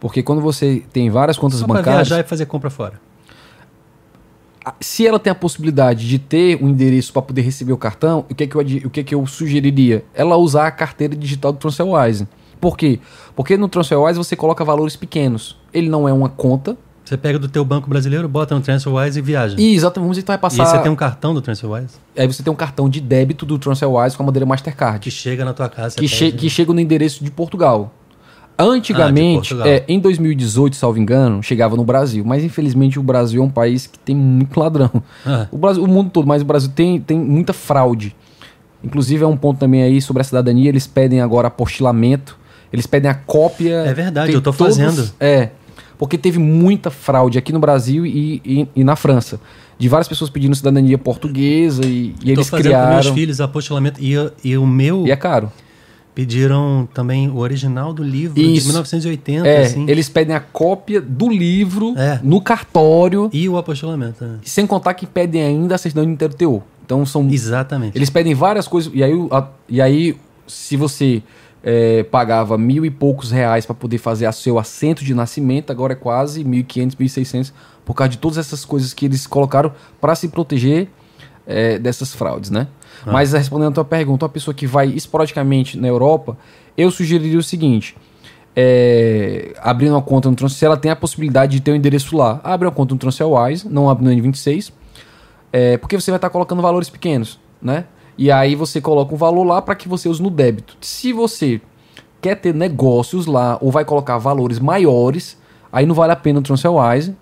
Porque 0.00 0.22
quando 0.22 0.40
você 0.40 0.82
tem 0.92 1.10
várias 1.10 1.36
contas 1.36 1.58
Só 1.58 1.66
bancárias. 1.66 2.08
viajar 2.08 2.24
e 2.24 2.28
fazer 2.28 2.46
compra 2.46 2.70
fora. 2.70 3.00
Se 4.80 5.06
ela 5.06 5.18
tem 5.18 5.30
a 5.30 5.34
possibilidade 5.34 6.06
de 6.06 6.18
ter 6.18 6.62
um 6.62 6.68
endereço 6.68 7.12
para 7.12 7.22
poder 7.22 7.40
receber 7.40 7.72
o 7.72 7.76
cartão, 7.76 8.24
o 8.28 8.34
que, 8.34 8.44
é 8.44 8.46
que, 8.46 8.54
eu, 8.54 8.60
o 8.86 8.90
que, 8.90 9.00
é 9.00 9.02
que 9.02 9.14
eu 9.14 9.26
sugeriria? 9.26 10.04
Ela 10.14 10.36
usar 10.36 10.66
a 10.66 10.70
carteira 10.70 11.16
digital 11.16 11.52
do 11.52 11.58
TransferWise. 11.58 12.28
Por 12.60 12.76
quê? 12.76 13.00
Porque 13.34 13.56
no 13.56 13.68
TransferWise 13.68 14.18
você 14.18 14.36
coloca 14.36 14.64
valores 14.64 14.94
pequenos. 14.94 15.56
Ele 15.72 15.88
não 15.88 16.08
é 16.08 16.12
uma 16.12 16.28
conta. 16.28 16.76
Você 17.04 17.16
pega 17.16 17.38
do 17.38 17.48
teu 17.48 17.64
banco 17.64 17.88
brasileiro, 17.88 18.28
bota 18.28 18.54
no 18.54 18.60
TransferWise 18.60 19.18
e 19.18 19.22
viaja. 19.22 19.56
E, 19.58 19.74
exatamente, 19.74 20.20
que 20.20 20.26
vai 20.26 20.36
passar... 20.36 20.64
E 20.64 20.66
você 20.66 20.78
tem 20.80 20.92
um 20.92 20.96
cartão 20.96 21.32
do 21.32 21.40
TransferWise? 21.40 21.94
Aí 22.14 22.26
você 22.26 22.42
tem 22.42 22.52
um 22.52 22.56
cartão 22.56 22.90
de 22.90 23.00
débito 23.00 23.46
do 23.46 23.58
TransferWise 23.58 24.14
com 24.14 24.22
a 24.22 24.26
bandeira 24.26 24.44
Mastercard. 24.44 25.00
Que 25.00 25.10
chega 25.10 25.42
na 25.42 25.54
tua 25.54 25.70
casa. 25.70 25.96
Que, 25.96 26.06
che 26.06 26.30
que 26.30 26.50
chega 26.50 26.70
no 26.74 26.80
endereço 26.80 27.24
de 27.24 27.30
Portugal. 27.30 27.94
Antigamente, 28.58 29.54
ah, 29.54 29.68
é, 29.68 29.84
em 29.86 30.00
2018, 30.00 30.74
salvo 30.74 30.98
engano, 30.98 31.40
chegava 31.42 31.76
no 31.76 31.84
Brasil. 31.84 32.24
Mas 32.24 32.42
infelizmente 32.42 32.98
o 32.98 33.02
Brasil 33.02 33.40
é 33.40 33.44
um 33.44 33.50
país 33.50 33.86
que 33.86 33.98
tem 33.98 34.16
muito 34.16 34.58
ladrão. 34.58 34.90
Ah. 35.24 35.46
O, 35.52 35.56
Brasil, 35.56 35.84
o 35.84 35.86
mundo 35.86 36.10
todo, 36.10 36.26
mas 36.26 36.42
o 36.42 36.44
Brasil 36.44 36.68
tem, 36.74 37.00
tem 37.00 37.16
muita 37.16 37.52
fraude. 37.52 38.16
Inclusive 38.82 39.22
é 39.22 39.26
um 39.26 39.36
ponto 39.36 39.58
também 39.58 39.82
aí 39.82 40.02
sobre 40.02 40.22
a 40.22 40.24
cidadania, 40.24 40.68
eles 40.68 40.86
pedem 40.86 41.20
agora 41.20 41.46
apostilamento, 41.48 42.36
eles 42.72 42.86
pedem 42.86 43.08
a 43.08 43.14
cópia. 43.14 43.84
É 43.86 43.94
verdade, 43.94 44.32
eu 44.32 44.40
tô 44.40 44.52
todos, 44.52 44.76
fazendo. 44.76 45.08
É. 45.20 45.50
Porque 45.96 46.18
teve 46.18 46.38
muita 46.38 46.90
fraude 46.90 47.38
aqui 47.38 47.52
no 47.52 47.60
Brasil 47.60 48.04
e, 48.04 48.42
e, 48.44 48.68
e 48.74 48.84
na 48.84 48.96
França. 48.96 49.40
De 49.78 49.88
várias 49.88 50.08
pessoas 50.08 50.30
pedindo 50.30 50.54
cidadania 50.56 50.98
portuguesa 50.98 51.84
e, 51.84 52.14
e 52.24 52.32
eles 52.32 52.50
criaram. 52.50 52.96
Com 52.96 53.02
meus 53.04 53.14
filhos 53.14 53.40
apostilamento 53.40 54.00
e, 54.02 54.14
e 54.42 54.58
o 54.58 54.66
meu. 54.66 55.06
E 55.06 55.12
é 55.12 55.16
caro 55.16 55.52
pediram 56.18 56.88
também 56.92 57.28
o 57.28 57.36
original 57.36 57.92
do 57.92 58.02
livro 58.02 58.40
Isso. 58.40 58.62
de 58.62 58.66
1980. 58.66 59.46
É, 59.46 59.62
assim. 59.62 59.88
Eles 59.88 60.08
pedem 60.08 60.34
a 60.34 60.40
cópia 60.40 61.00
do 61.00 61.28
livro 61.28 61.94
é. 61.96 62.18
no 62.24 62.40
cartório. 62.40 63.30
E 63.32 63.48
o 63.48 63.56
apostilamento. 63.56 64.24
Né? 64.24 64.38
Sem 64.42 64.66
contar 64.66 64.94
que 64.94 65.06
pedem 65.06 65.40
ainda 65.40 65.76
a 65.76 65.78
certidão 65.78 66.04
de 66.04 66.10
inteiro 66.10 66.34
teor. 66.34 66.62
Então 66.84 67.06
são. 67.06 67.30
Exatamente. 67.30 67.96
Eles 67.96 68.10
pedem 68.10 68.34
várias 68.34 68.66
coisas. 68.66 68.90
E 68.92 69.04
aí, 69.04 69.12
a, 69.30 69.46
e 69.68 69.80
aí 69.80 70.16
se 70.48 70.76
você 70.76 71.22
é, 71.62 72.02
pagava 72.02 72.58
mil 72.58 72.84
e 72.84 72.90
poucos 72.90 73.30
reais 73.30 73.64
para 73.64 73.76
poder 73.76 73.98
fazer 73.98 74.26
a 74.26 74.32
seu 74.32 74.58
assento 74.58 75.04
de 75.04 75.14
nascimento, 75.14 75.70
agora 75.70 75.92
é 75.92 75.96
quase 75.96 76.42
1.500, 76.42 76.96
1.600, 76.96 77.52
por 77.84 77.94
causa 77.94 78.10
de 78.10 78.18
todas 78.18 78.38
essas 78.38 78.64
coisas 78.64 78.92
que 78.92 79.06
eles 79.06 79.24
colocaram 79.24 79.70
para 80.00 80.16
se 80.16 80.26
proteger 80.26 80.88
é, 81.48 81.78
dessas 81.78 82.14
fraudes, 82.14 82.50
né? 82.50 82.68
Ah. 83.06 83.12
Mas 83.12 83.32
respondendo 83.32 83.70
a 83.70 83.72
tua 83.72 83.84
pergunta, 83.84 84.26
uma 84.26 84.28
pessoa 84.28 84.54
que 84.54 84.66
vai 84.66 84.88
esporadicamente 84.88 85.78
na 85.78 85.88
Europa, 85.88 86.36
eu 86.76 86.90
sugeriria 86.90 87.38
o 87.38 87.42
seguinte: 87.42 87.96
é, 88.54 89.54
abrindo 89.60 89.92
uma 89.92 90.02
conta 90.02 90.28
no 90.28 90.36
Transfer, 90.36 90.58
se 90.58 90.64
ela 90.66 90.76
tem 90.76 90.90
a 90.90 90.96
possibilidade 90.96 91.52
de 91.52 91.62
ter 91.62 91.70
o 91.70 91.74
um 91.74 91.76
endereço 91.76 92.14
lá, 92.14 92.38
abre 92.44 92.66
uma 92.66 92.72
conta 92.72 92.94
no 92.94 93.00
TransferWise, 93.00 93.66
não 93.66 93.88
abre 93.88 94.04
no 94.04 94.10
N26, 94.10 94.70
é, 95.50 95.78
porque 95.78 95.98
você 95.98 96.10
vai 96.10 96.18
estar 96.18 96.28
colocando 96.28 96.60
valores 96.60 96.90
pequenos, 96.90 97.40
né? 97.62 97.86
E 98.18 98.30
aí 98.30 98.54
você 98.54 98.80
coloca 98.80 99.14
um 99.14 99.16
valor 99.16 99.44
lá 99.44 99.62
para 99.62 99.74
que 99.74 99.88
você 99.88 100.08
use 100.08 100.20
no 100.20 100.28
débito. 100.28 100.76
Se 100.80 101.12
você 101.12 101.60
quer 102.20 102.34
ter 102.34 102.52
negócios 102.52 103.26
lá 103.26 103.56
ou 103.60 103.70
vai 103.70 103.84
colocar 103.84 104.18
valores 104.18 104.58
maiores, 104.58 105.38
aí 105.72 105.86
não 105.86 105.94
vale 105.94 106.12
a 106.12 106.16
pena 106.16 106.40
o 106.40 106.42
TransferWise, 106.42 107.16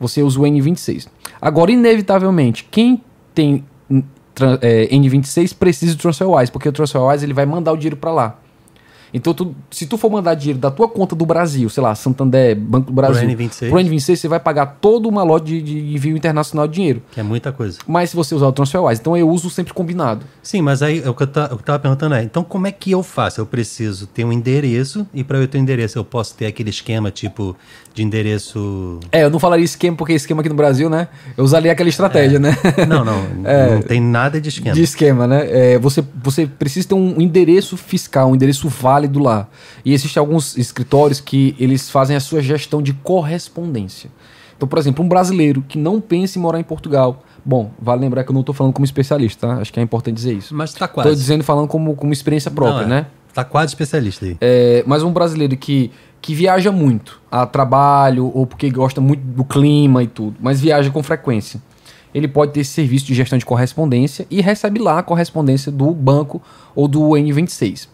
você 0.00 0.22
usa 0.22 0.40
o 0.40 0.42
N26. 0.44 1.06
Agora, 1.40 1.70
inevitavelmente, 1.70 2.64
quem 2.70 3.02
tem 3.38 3.64
é, 4.60 4.88
N26 4.88 5.54
precisa 5.56 5.92
de 5.92 5.98
TransferWise, 5.98 6.50
porque 6.50 6.68
o 6.68 6.72
TransferWise 6.72 7.24
ele 7.24 7.32
vai 7.32 7.46
mandar 7.46 7.72
o 7.72 7.76
dinheiro 7.76 7.96
para 7.96 8.10
lá. 8.10 8.38
Então, 9.12 9.32
tu, 9.32 9.54
se 9.70 9.86
tu 9.86 9.96
for 9.96 10.10
mandar 10.10 10.34
dinheiro 10.34 10.58
da 10.58 10.70
tua 10.70 10.88
conta 10.88 11.16
do 11.16 11.24
Brasil, 11.24 11.70
sei 11.70 11.82
lá, 11.82 11.94
Santander, 11.94 12.54
Banco 12.56 12.88
do 12.88 12.92
Brasil, 12.92 13.26
pro 13.26 13.38
N26, 13.38 13.70
pro 13.70 13.78
N26 13.78 14.16
você 14.16 14.28
vai 14.28 14.40
pagar 14.40 14.66
toda 14.80 15.08
uma 15.08 15.22
lote 15.22 15.46
de, 15.46 15.62
de, 15.62 15.94
envio 15.94 16.16
internacional 16.16 16.66
de 16.66 16.74
dinheiro. 16.74 17.02
Que 17.12 17.20
é 17.20 17.22
muita 17.22 17.50
coisa. 17.52 17.78
Mas 17.86 18.10
se 18.10 18.16
você 18.16 18.34
usar 18.34 18.48
o 18.48 18.52
TransferWise, 18.52 19.00
então 19.00 19.16
eu 19.16 19.30
uso 19.30 19.48
sempre 19.48 19.72
combinado. 19.72 20.26
Sim, 20.42 20.60
mas 20.60 20.82
aí 20.82 21.00
o 21.08 21.14
que 21.14 21.22
eu, 21.22 21.26
tá, 21.26 21.48
eu 21.50 21.56
tava 21.58 21.78
perguntando 21.78 22.14
é, 22.16 22.22
então 22.22 22.44
como 22.44 22.66
é 22.66 22.72
que 22.72 22.90
eu 22.90 23.02
faço? 23.02 23.40
Eu 23.40 23.46
preciso 23.46 24.06
ter 24.06 24.24
um 24.24 24.32
endereço 24.32 25.06
e 25.14 25.24
para 25.24 25.38
eu 25.38 25.48
ter 25.48 25.58
um 25.58 25.62
endereço 25.62 25.98
eu 25.98 26.04
posso 26.04 26.34
ter 26.34 26.46
aquele 26.46 26.70
esquema 26.70 27.10
tipo 27.10 27.56
de 27.98 28.04
endereço... 28.04 29.00
É, 29.10 29.24
eu 29.24 29.30
não 29.30 29.38
falaria 29.38 29.64
esquema 29.64 29.96
porque 29.96 30.12
esquema 30.12 30.40
aqui 30.40 30.48
no 30.48 30.54
Brasil, 30.54 30.88
né? 30.88 31.08
Eu 31.36 31.44
usaria 31.44 31.72
aquela 31.72 31.88
estratégia, 31.88 32.36
é. 32.36 32.38
né? 32.38 32.56
Não, 32.88 33.04
não, 33.04 33.18
é, 33.44 33.74
não 33.74 33.82
tem 33.82 34.00
nada 34.00 34.40
de 34.40 34.48
esquema. 34.48 34.74
De 34.74 34.82
esquema, 34.82 35.26
né? 35.26 35.74
É, 35.74 35.78
você, 35.78 36.04
você 36.22 36.46
precisa 36.46 36.88
ter 36.88 36.94
um 36.94 37.20
endereço 37.20 37.76
fiscal, 37.76 38.30
um 38.30 38.34
endereço 38.34 38.68
válido 38.68 39.18
lá. 39.18 39.48
E 39.84 39.92
existem 39.92 40.20
alguns 40.20 40.56
escritórios 40.56 41.20
que 41.20 41.54
eles 41.58 41.90
fazem 41.90 42.16
a 42.16 42.20
sua 42.20 42.40
gestão 42.40 42.80
de 42.80 42.92
correspondência. 42.92 44.10
Então, 44.56 44.68
por 44.68 44.78
exemplo, 44.78 45.04
um 45.04 45.08
brasileiro 45.08 45.62
que 45.66 45.78
não 45.78 46.00
pensa 46.00 46.38
em 46.38 46.42
morar 46.42 46.58
em 46.58 46.64
Portugal. 46.64 47.22
Bom, 47.44 47.70
vale 47.80 48.00
lembrar 48.00 48.24
que 48.24 48.30
eu 48.30 48.34
não 48.34 48.40
estou 48.40 48.54
falando 48.54 48.72
como 48.72 48.84
especialista, 48.84 49.46
tá? 49.46 49.54
Acho 49.54 49.72
que 49.72 49.80
é 49.80 49.82
importante 49.82 50.14
dizer 50.16 50.34
isso. 50.34 50.54
Mas 50.54 50.70
está 50.70 50.88
quase. 50.88 51.08
Estou 51.08 51.20
dizendo 51.20 51.44
falando 51.44 51.68
como, 51.68 51.94
como 51.94 52.12
experiência 52.12 52.50
própria, 52.50 52.86
não, 52.86 52.96
é. 52.96 53.00
né? 53.00 53.06
Está 53.28 53.44
quase 53.44 53.70
especialista 53.70 54.26
aí. 54.26 54.36
É, 54.40 54.82
mas 54.84 55.04
um 55.04 55.12
brasileiro 55.12 55.56
que, 55.56 55.92
que 56.20 56.34
viaja 56.34 56.72
muito 56.72 57.20
a 57.30 57.46
trabalho 57.46 58.30
ou 58.34 58.46
porque 58.46 58.70
gosta 58.70 59.00
muito 59.00 59.22
do 59.22 59.44
clima 59.44 60.02
e 60.02 60.06
tudo, 60.06 60.36
mas 60.40 60.60
viaja 60.60 60.90
com 60.90 61.02
frequência. 61.02 61.60
Ele 62.14 62.26
pode 62.26 62.52
ter 62.52 62.60
esse 62.60 62.70
serviço 62.70 63.06
de 63.06 63.14
gestão 63.14 63.38
de 63.38 63.44
correspondência 63.44 64.26
e 64.30 64.40
recebe 64.40 64.80
lá 64.80 64.98
a 64.98 65.02
correspondência 65.02 65.70
do 65.70 65.92
banco 65.92 66.42
ou 66.74 66.88
do 66.88 67.00
N26. 67.00 67.88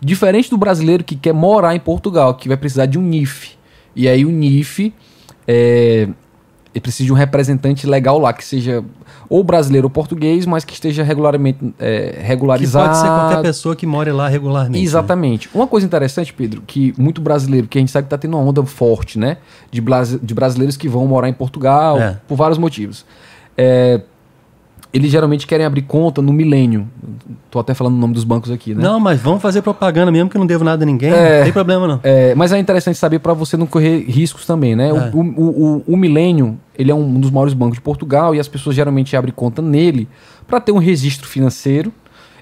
Diferente 0.00 0.48
do 0.48 0.56
brasileiro 0.56 1.02
que 1.02 1.16
quer 1.16 1.34
morar 1.34 1.74
em 1.74 1.80
Portugal, 1.80 2.34
que 2.34 2.48
vai 2.48 2.56
precisar 2.56 2.86
de 2.86 2.98
um 2.98 3.02
NIF. 3.02 3.56
E 3.94 4.08
aí 4.08 4.24
o 4.24 4.30
NIF 4.30 4.94
é, 5.46 6.08
ele 6.76 6.80
precisa 6.82 7.06
de 7.06 7.12
um 7.12 7.16
representante 7.16 7.86
legal 7.86 8.18
lá, 8.18 8.34
que 8.34 8.44
seja 8.44 8.84
ou 9.30 9.42
brasileiro 9.42 9.86
ou 9.86 9.90
português, 9.90 10.44
mas 10.44 10.62
que 10.62 10.74
esteja 10.74 11.02
regularmente 11.02 11.74
é, 11.78 12.18
regularizado. 12.22 12.84
Que 12.84 12.90
pode 12.90 13.00
ser 13.00 13.08
qualquer 13.08 13.42
pessoa 13.42 13.74
que 13.74 13.86
more 13.86 14.12
lá 14.12 14.28
regularmente. 14.28 14.78
Né? 14.78 14.84
Exatamente. 14.84 15.46
Né? 15.48 15.52
Uma 15.54 15.66
coisa 15.66 15.86
interessante, 15.86 16.34
Pedro, 16.34 16.62
que 16.66 16.92
muito 16.98 17.22
brasileiro, 17.22 17.66
que 17.66 17.78
a 17.78 17.80
gente 17.80 17.90
sabe 17.90 18.04
que 18.04 18.08
está 18.08 18.18
tendo 18.18 18.36
uma 18.36 18.46
onda 18.46 18.62
forte, 18.64 19.18
né? 19.18 19.38
De, 19.70 19.82
de 20.22 20.34
brasileiros 20.34 20.76
que 20.76 20.86
vão 20.86 21.06
morar 21.06 21.30
em 21.30 21.32
Portugal 21.32 21.98
é. 21.98 22.20
por 22.28 22.36
vários 22.36 22.58
motivos. 22.58 23.06
É, 23.56 24.02
eles 24.96 25.10
geralmente 25.10 25.46
querem 25.46 25.66
abrir 25.66 25.82
conta 25.82 26.22
no 26.22 26.32
milênio. 26.32 26.88
Tô 27.50 27.58
até 27.58 27.74
falando 27.74 27.94
o 27.94 27.98
nome 27.98 28.14
dos 28.14 28.24
bancos 28.24 28.50
aqui, 28.50 28.74
né? 28.74 28.82
Não, 28.82 28.98
mas 28.98 29.20
vamos 29.20 29.42
fazer 29.42 29.60
propaganda 29.60 30.10
mesmo 30.10 30.30
que 30.30 30.36
eu 30.36 30.38
não 30.38 30.46
devo 30.46 30.64
nada 30.64 30.84
a 30.84 30.86
ninguém. 30.86 31.12
É, 31.12 31.38
não 31.38 31.44
tem 31.44 31.52
problema, 31.52 31.86
não. 31.86 32.00
É, 32.02 32.34
mas 32.34 32.50
é 32.50 32.58
interessante 32.58 32.96
saber 32.96 33.18
para 33.18 33.34
você 33.34 33.58
não 33.58 33.66
correr 33.66 34.04
riscos 34.08 34.46
também, 34.46 34.74
né? 34.74 34.88
É. 34.88 34.92
O, 34.92 35.20
o, 35.20 35.76
o, 35.76 35.84
o 35.86 35.96
milênio, 35.98 36.58
ele 36.78 36.90
é 36.90 36.94
um 36.94 37.20
dos 37.20 37.30
maiores 37.30 37.52
bancos 37.52 37.74
de 37.74 37.82
Portugal 37.82 38.34
e 38.34 38.40
as 38.40 38.48
pessoas 38.48 38.74
geralmente 38.74 39.14
abrem 39.14 39.34
conta 39.34 39.60
nele 39.60 40.08
para 40.46 40.60
ter 40.60 40.72
um 40.72 40.78
registro 40.78 41.28
financeiro 41.28 41.92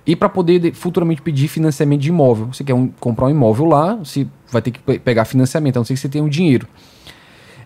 e 0.06 0.14
para 0.14 0.28
poder 0.28 0.72
futuramente 0.74 1.22
pedir 1.22 1.48
financiamento 1.48 2.02
de 2.02 2.10
imóvel. 2.10 2.48
Você 2.52 2.62
quer 2.62 2.74
um, 2.74 2.88
comprar 3.00 3.26
um 3.26 3.30
imóvel 3.30 3.66
lá, 3.66 3.96
você 3.96 4.28
vai 4.52 4.62
ter 4.62 4.70
que 4.70 4.98
pegar 5.00 5.24
financiamento, 5.24 5.76
a 5.76 5.80
não 5.80 5.84
ser 5.84 5.94
que 5.94 6.00
você 6.00 6.08
tenha 6.08 6.22
um 6.22 6.28
dinheiro. 6.28 6.68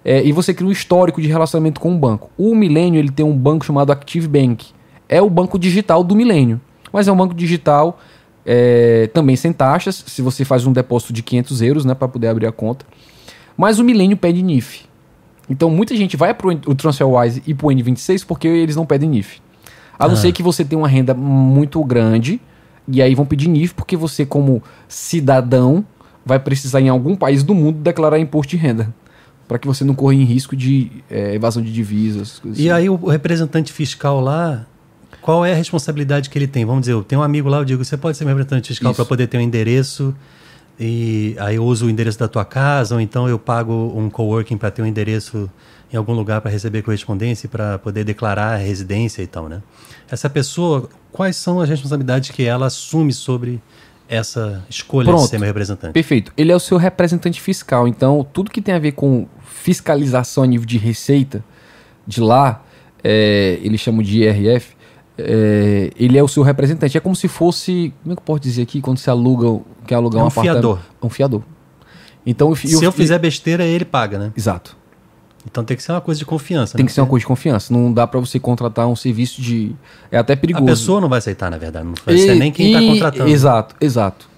É, 0.02 0.24
e 0.24 0.32
você 0.32 0.54
cria 0.54 0.66
um 0.66 0.72
histórico 0.72 1.20
de 1.20 1.28
relacionamento 1.28 1.78
com 1.78 1.94
o 1.94 1.98
banco. 1.98 2.30
O 2.38 2.54
Milênio 2.54 2.98
ele 2.98 3.10
tem 3.10 3.26
um 3.26 3.36
banco 3.36 3.66
chamado 3.66 3.90
Active 3.90 4.26
Bank 4.26 4.77
é 5.08 5.22
o 5.22 5.30
banco 5.30 5.58
digital 5.58 6.04
do 6.04 6.14
milênio. 6.14 6.60
Mas 6.92 7.08
é 7.08 7.12
um 7.12 7.16
banco 7.16 7.34
digital 7.34 7.98
é, 8.44 9.08
também 9.12 9.36
sem 9.36 9.52
taxas, 9.52 10.04
se 10.06 10.22
você 10.22 10.44
faz 10.44 10.66
um 10.66 10.72
depósito 10.72 11.12
de 11.12 11.22
500 11.22 11.62
euros 11.62 11.84
né, 11.84 11.94
para 11.94 12.08
poder 12.08 12.28
abrir 12.28 12.46
a 12.46 12.52
conta. 12.52 12.84
Mas 13.56 13.78
o 13.78 13.84
milênio 13.84 14.16
pede 14.16 14.42
NIF. 14.42 14.86
Então 15.50 15.70
muita 15.70 15.96
gente 15.96 16.16
vai 16.16 16.34
para 16.34 16.48
o 16.48 16.74
TransferWise 16.74 17.42
e 17.46 17.54
para 17.54 17.66
o 17.66 17.70
N26 17.70 18.24
porque 18.26 18.46
eles 18.46 18.76
não 18.76 18.86
pedem 18.86 19.08
NIF. 19.08 19.40
A 19.98 20.06
não 20.06 20.14
ah. 20.14 20.16
ser 20.16 20.32
que 20.32 20.42
você 20.42 20.64
tenha 20.64 20.78
uma 20.78 20.88
renda 20.88 21.14
muito 21.14 21.82
grande 21.82 22.40
e 22.86 23.02
aí 23.02 23.14
vão 23.14 23.26
pedir 23.26 23.48
NIF 23.48 23.74
porque 23.74 23.96
você, 23.96 24.24
como 24.24 24.62
cidadão, 24.86 25.84
vai 26.24 26.38
precisar 26.38 26.80
em 26.80 26.88
algum 26.88 27.16
país 27.16 27.42
do 27.42 27.54
mundo 27.54 27.78
declarar 27.78 28.18
imposto 28.18 28.50
de 28.50 28.56
renda 28.56 28.94
para 29.48 29.58
que 29.58 29.66
você 29.66 29.82
não 29.82 29.94
corra 29.94 30.14
em 30.14 30.24
risco 30.24 30.54
de 30.54 30.92
é, 31.10 31.34
evasão 31.34 31.62
de 31.62 31.72
divisas. 31.72 32.40
E 32.44 32.50
assim. 32.50 32.70
aí 32.70 32.90
o 32.90 32.96
representante 32.96 33.72
fiscal 33.72 34.20
lá, 34.20 34.66
qual 35.20 35.44
é 35.44 35.52
a 35.52 35.56
responsabilidade 35.56 36.30
que 36.30 36.38
ele 36.38 36.46
tem? 36.46 36.64
Vamos 36.64 36.82
dizer, 36.82 36.92
eu 36.92 37.02
tenho 37.02 37.20
um 37.20 37.24
amigo 37.24 37.48
lá, 37.48 37.58
eu 37.58 37.64
digo, 37.64 37.84
você 37.84 37.96
pode 37.96 38.16
ser 38.16 38.24
meu 38.24 38.34
representante 38.34 38.68
fiscal 38.68 38.94
para 38.94 39.04
poder 39.04 39.26
ter 39.26 39.38
um 39.38 39.40
endereço 39.40 40.14
e 40.80 41.34
aí 41.38 41.56
eu 41.56 41.64
uso 41.64 41.86
o 41.86 41.90
endereço 41.90 42.18
da 42.18 42.28
tua 42.28 42.44
casa, 42.44 42.94
ou 42.94 43.00
então 43.00 43.28
eu 43.28 43.38
pago 43.38 43.92
um 43.96 44.08
coworking 44.08 44.56
para 44.56 44.70
ter 44.70 44.80
um 44.80 44.86
endereço 44.86 45.50
em 45.92 45.96
algum 45.96 46.12
lugar 46.12 46.40
para 46.40 46.50
receber 46.50 46.82
correspondência 46.82 47.46
e 47.46 47.48
para 47.48 47.78
poder 47.78 48.04
declarar 48.04 48.54
a 48.54 48.56
residência 48.56 49.22
e 49.22 49.26
tal, 49.26 49.48
né? 49.48 49.60
Essa 50.08 50.30
pessoa, 50.30 50.88
quais 51.10 51.34
são 51.36 51.60
as 51.60 51.68
responsabilidades 51.68 52.30
que 52.30 52.44
ela 52.44 52.66
assume 52.66 53.12
sobre 53.12 53.60
essa 54.08 54.64
escolha 54.68 55.06
Pronto, 55.06 55.24
de 55.24 55.30
ser 55.30 55.38
meu 55.38 55.46
representante? 55.46 55.92
Perfeito. 55.92 56.32
Ele 56.36 56.52
é 56.52 56.56
o 56.56 56.60
seu 56.60 56.76
representante 56.76 57.40
fiscal, 57.40 57.88
então 57.88 58.26
tudo 58.32 58.50
que 58.50 58.62
tem 58.62 58.74
a 58.74 58.78
ver 58.78 58.92
com 58.92 59.26
fiscalização 59.42 60.44
a 60.44 60.46
nível 60.46 60.66
de 60.66 60.78
receita 60.78 61.42
de 62.06 62.20
lá, 62.20 62.62
é, 63.02 63.58
eles 63.62 63.80
chamam 63.80 64.02
de 64.02 64.22
IRF, 64.22 64.77
é, 65.18 65.90
ele 65.96 66.16
é 66.16 66.22
o 66.22 66.28
seu 66.28 66.42
representante. 66.42 66.96
É 66.96 67.00
como 67.00 67.16
se 67.16 67.26
fosse. 67.28 67.92
Como 68.02 68.12
é 68.12 68.16
que 68.16 68.20
eu 68.20 68.24
posso 68.24 68.40
dizer 68.40 68.62
aqui? 68.62 68.80
Quando 68.80 68.98
você 68.98 69.10
aluga, 69.10 69.60
quer 69.86 69.96
alugar 69.96 70.20
é 70.20 70.24
um, 70.24 70.26
um 70.28 70.30
fiador. 70.30 70.78
É 71.02 71.06
um 71.06 71.10
fiador. 71.10 71.42
Então, 72.24 72.54
se 72.54 72.72
eu, 72.72 72.82
eu 72.82 72.92
fizer 72.92 73.18
besteira, 73.18 73.64
ele 73.64 73.84
paga, 73.84 74.18
né? 74.18 74.32
Exato. 74.36 74.76
Então 75.50 75.64
tem 75.64 75.76
que 75.76 75.82
ser 75.82 75.92
uma 75.92 76.00
coisa 76.00 76.18
de 76.18 76.26
confiança. 76.26 76.76
Tem 76.76 76.84
né? 76.84 76.88
que 76.88 76.92
ser 76.92 77.00
uma 77.00 77.06
coisa 77.06 77.22
de 77.22 77.26
confiança. 77.26 77.72
Não 77.72 77.92
dá 77.92 78.06
para 78.06 78.20
você 78.20 78.38
contratar 78.38 78.86
um 78.86 78.96
serviço 78.96 79.40
de. 79.40 79.74
É 80.10 80.18
até 80.18 80.36
perigoso. 80.36 80.64
A 80.64 80.68
pessoa 80.68 81.00
não 81.00 81.08
vai 81.08 81.18
aceitar, 81.18 81.50
na 81.50 81.58
verdade. 81.58 81.86
Não 81.86 81.94
vai 82.04 82.16
ser 82.16 82.34
nem 82.34 82.52
quem 82.52 82.72
está 82.72 82.80
contratando. 82.80 83.30
Exato, 83.30 83.76
exato. 83.80 84.28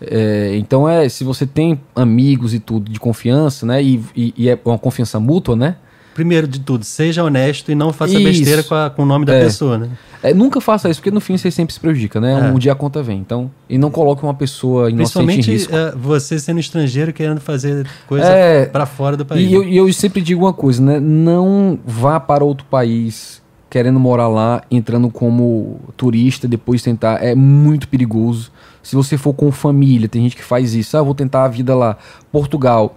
É, 0.00 0.56
então 0.56 0.88
é, 0.88 1.08
se 1.08 1.24
você 1.24 1.46
tem 1.46 1.78
amigos 1.94 2.54
e 2.54 2.58
tudo 2.58 2.90
de 2.90 2.98
confiança, 2.98 3.66
né? 3.66 3.82
E, 3.82 4.02
e, 4.16 4.34
e 4.36 4.48
é 4.48 4.58
uma 4.64 4.78
confiança 4.78 5.18
mútua, 5.20 5.56
né? 5.56 5.76
Primeiro 6.20 6.46
de 6.46 6.60
tudo, 6.60 6.84
seja 6.84 7.24
honesto 7.24 7.72
e 7.72 7.74
não 7.74 7.94
faça 7.94 8.12
isso. 8.12 8.22
besteira 8.22 8.62
com, 8.62 8.74
a, 8.74 8.90
com, 8.90 9.04
o 9.04 9.06
nome 9.06 9.24
da 9.24 9.32
é. 9.32 9.44
pessoa, 9.44 9.78
né? 9.78 9.88
É, 10.22 10.34
nunca 10.34 10.60
faça 10.60 10.90
isso, 10.90 11.00
porque 11.00 11.10
no 11.10 11.18
fim 11.18 11.38
você 11.38 11.50
sempre 11.50 11.72
se 11.72 11.80
prejudica, 11.80 12.20
né? 12.20 12.48
É. 12.48 12.52
Um 12.52 12.58
dia 12.58 12.72
a 12.72 12.74
conta 12.74 13.02
vem. 13.02 13.18
Então, 13.18 13.50
e 13.70 13.78
não 13.78 13.90
coloque 13.90 14.22
uma 14.22 14.34
pessoa 14.34 14.90
inocente 14.90 15.50
em 15.50 15.54
risco. 15.54 15.74
É, 15.74 15.92
você 15.96 16.38
sendo 16.38 16.60
estrangeiro 16.60 17.10
querendo 17.10 17.40
fazer 17.40 17.86
coisa 18.06 18.26
é, 18.26 18.66
para 18.66 18.84
fora 18.84 19.16
do 19.16 19.24
país. 19.24 19.50
E 19.50 19.54
eu, 19.54 19.64
eu, 19.64 19.90
sempre 19.94 20.20
digo 20.20 20.44
uma 20.44 20.52
coisa, 20.52 20.82
né? 20.82 21.00
Não 21.00 21.78
vá 21.86 22.20
para 22.20 22.44
outro 22.44 22.66
país 22.66 23.40
querendo 23.70 23.98
morar 23.98 24.28
lá, 24.28 24.62
entrando 24.70 25.08
como 25.08 25.80
turista, 25.96 26.46
depois 26.46 26.82
tentar. 26.82 27.24
É 27.24 27.34
muito 27.34 27.88
perigoso. 27.88 28.52
Se 28.82 28.94
você 28.94 29.16
for 29.16 29.32
com 29.32 29.50
família, 29.50 30.06
tem 30.06 30.22
gente 30.24 30.36
que 30.36 30.44
faz 30.44 30.74
isso. 30.74 30.98
Ah, 30.98 31.02
vou 31.02 31.14
tentar 31.14 31.44
a 31.44 31.48
vida 31.48 31.74
lá. 31.74 31.96
Portugal 32.30 32.94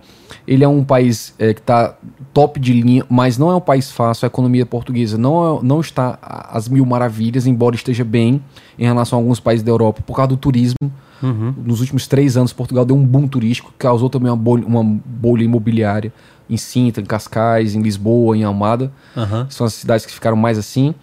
ele 0.47 0.63
é 0.63 0.67
um 0.67 0.83
país 0.83 1.33
é, 1.37 1.53
que 1.53 1.59
está 1.59 1.95
top 2.33 2.59
de 2.59 2.73
linha, 2.73 3.05
mas 3.09 3.37
não 3.37 3.51
é 3.51 3.55
um 3.55 3.61
país 3.61 3.91
fácil. 3.91 4.25
A 4.25 4.27
economia 4.27 4.65
portuguesa 4.65 5.17
não, 5.17 5.57
é, 5.57 5.63
não 5.63 5.79
está 5.79 6.17
às 6.21 6.67
mil 6.67 6.85
maravilhas, 6.85 7.45
embora 7.45 7.75
esteja 7.75 8.03
bem 8.03 8.41
em 8.77 8.85
relação 8.85 9.19
a 9.19 9.21
alguns 9.21 9.39
países 9.39 9.63
da 9.63 9.71
Europa, 9.71 10.01
por 10.05 10.15
causa 10.15 10.29
do 10.29 10.37
turismo. 10.37 10.91
Uhum. 11.21 11.53
Nos 11.65 11.79
últimos 11.79 12.05
três 12.07 12.35
anos, 12.35 12.51
Portugal 12.51 12.83
deu 12.83 12.95
um 12.95 13.05
boom 13.05 13.27
turístico, 13.27 13.71
que 13.71 13.77
causou 13.77 14.09
também 14.09 14.29
uma 14.29 14.37
bolha, 14.37 14.65
uma 14.65 14.83
bolha 14.83 15.43
imobiliária 15.43 16.11
em 16.49 16.57
Sintra, 16.57 17.01
em 17.01 17.05
Cascais, 17.05 17.75
em 17.75 17.81
Lisboa, 17.81 18.35
em 18.35 18.43
Almada. 18.43 18.91
Uhum. 19.15 19.49
São 19.49 19.65
as 19.65 19.73
cidades 19.73 20.05
que 20.05 20.11
ficaram 20.11 20.35
mais 20.35 20.57
assim. 20.57 20.93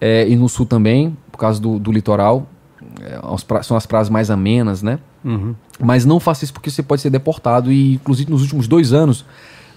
É, 0.00 0.28
e 0.28 0.36
no 0.36 0.48
sul 0.48 0.64
também, 0.64 1.16
por 1.30 1.38
causa 1.38 1.60
do, 1.60 1.78
do 1.78 1.92
litoral. 1.92 2.46
É, 3.00 3.62
são 3.62 3.76
as 3.76 3.84
praias 3.84 4.08
mais 4.08 4.30
amenas, 4.30 4.82
né? 4.82 4.98
Uhum. 5.24 5.54
Mas 5.78 6.04
não 6.04 6.18
faça 6.18 6.44
isso 6.44 6.52
porque 6.52 6.70
você 6.70 6.82
pode 6.82 7.02
ser 7.02 7.10
deportado. 7.10 7.70
E, 7.72 7.94
inclusive, 7.94 8.30
nos 8.30 8.42
últimos 8.42 8.66
dois 8.66 8.92
anos, 8.92 9.24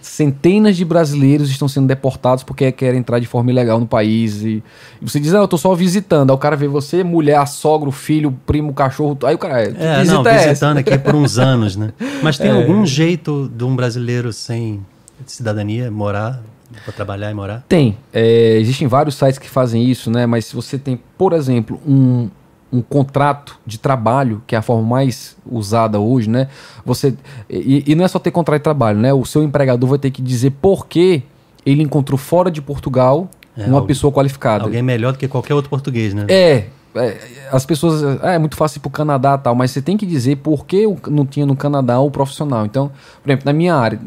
centenas 0.02 0.76
de 0.76 0.84
brasileiros 0.84 1.50
estão 1.50 1.68
sendo 1.68 1.88
deportados 1.88 2.44
porque 2.44 2.72
querem 2.72 3.00
entrar 3.00 3.20
de 3.20 3.28
forma 3.28 3.52
ilegal 3.52 3.80
no 3.80 3.88
país. 3.88 4.42
E, 4.42 4.64
e 5.02 5.10
você 5.10 5.20
diz, 5.20 5.34
ah, 5.34 5.40
eu 5.40 5.48
tô 5.48 5.58
só 5.58 5.74
visitando. 5.76 6.32
Aí 6.32 6.36
o 6.36 6.40
cara 6.40 6.56
vê 6.56 6.68
você, 6.68 7.04
mulher, 7.04 7.46
sogro, 7.48 7.92
filho, 7.92 8.36
primo, 8.46 8.74
cachorro. 8.74 9.18
Aí 9.24 9.36
o 9.36 9.38
cara. 9.38 9.62
É, 9.62 10.00
visita 10.00 10.24
não, 10.24 10.32
é 10.32 10.48
visitando 10.48 10.78
aqui 10.78 10.98
por 10.98 11.16
uns 11.16 11.38
anos, 11.40 11.76
né? 11.76 11.94
Mas 12.24 12.38
tem 12.38 12.50
é. 12.50 12.54
algum 12.54 12.86
jeito 12.86 13.50
de 13.56 13.64
um 13.64 13.76
brasileiro 13.76 14.34
sem 14.34 14.84
cidadania 15.26 15.92
morar 15.92 16.42
para 16.84 16.94
trabalhar 16.94 17.30
e 17.30 17.34
morar? 17.34 17.64
Tem. 17.68 17.98
É, 18.14 18.58
existem 18.58 18.88
vários 18.88 19.16
sites 19.16 19.38
que 19.38 19.50
fazem 19.50 19.84
isso, 19.84 20.10
né? 20.10 20.26
Mas 20.26 20.46
se 20.46 20.56
você 20.56 20.78
tem, 20.78 21.00
por 21.18 21.34
exemplo, 21.34 21.80
um, 21.86 22.30
um 22.72 22.82
contrato 22.82 23.60
de 23.66 23.78
trabalho, 23.78 24.42
que 24.48 24.56
é 24.56 24.58
a 24.58 24.62
forma 24.62 24.88
mais 24.88 25.36
usada 25.46 26.00
hoje, 26.00 26.30
né? 26.30 26.48
Você 26.86 27.14
e, 27.50 27.84
e, 27.86 27.96
não 27.96 28.06
é 28.06 28.08
só 28.08 28.18
ter 28.18 28.32
contrato 28.32 28.60
de 28.60 28.64
trabalho, 28.64 28.98
né? 28.98 29.14
O 29.14 29.26
seu 29.26 29.44
empregador 29.44 29.90
vai 29.90 30.00
ter 30.00 30.12
que 30.12 30.22
dizer 30.22 30.52
por 30.62 30.88
que 30.88 31.24
ele 31.66 31.84
encontrou 31.84 32.18
fora 32.18 32.50
de 32.50 32.62
Portugal 32.62 33.30
é, 33.58 33.66
uma 33.66 33.76
alguém, 33.76 33.88
pessoa 33.88 34.12
qualificada. 34.12 34.64
Alguém 34.64 34.82
melhor 34.82 35.12
do 35.12 35.20
que 35.20 35.28
qualquer 35.28 35.54
outro 35.54 35.70
português, 35.70 36.14
né? 36.14 36.26
É. 36.30 36.66
é 36.96 37.18
as 37.52 37.66
pessoas. 37.66 38.22
É, 38.24 38.36
é 38.36 38.40
muito 38.40 38.56
fácil 38.56 38.78
ir 38.78 38.82
para 38.82 38.90
o 38.90 38.92
Canadá 38.92 39.38
tal, 39.38 39.54
mas 39.54 39.72
você 39.72 39.82
tem 39.82 39.98
que 39.98 40.06
dizer 40.06 40.38
por 40.38 40.66
que 40.66 40.86
não 41.10 41.26
tinha 41.26 41.46
no 41.46 41.56
Canadá 41.56 42.00
o 42.00 42.10
profissional. 42.10 42.66
Então, 42.66 42.90
por 43.22 43.30
exemplo, 43.30 43.46
na 43.46 43.54
minha 43.54 43.76
área 43.76 44.00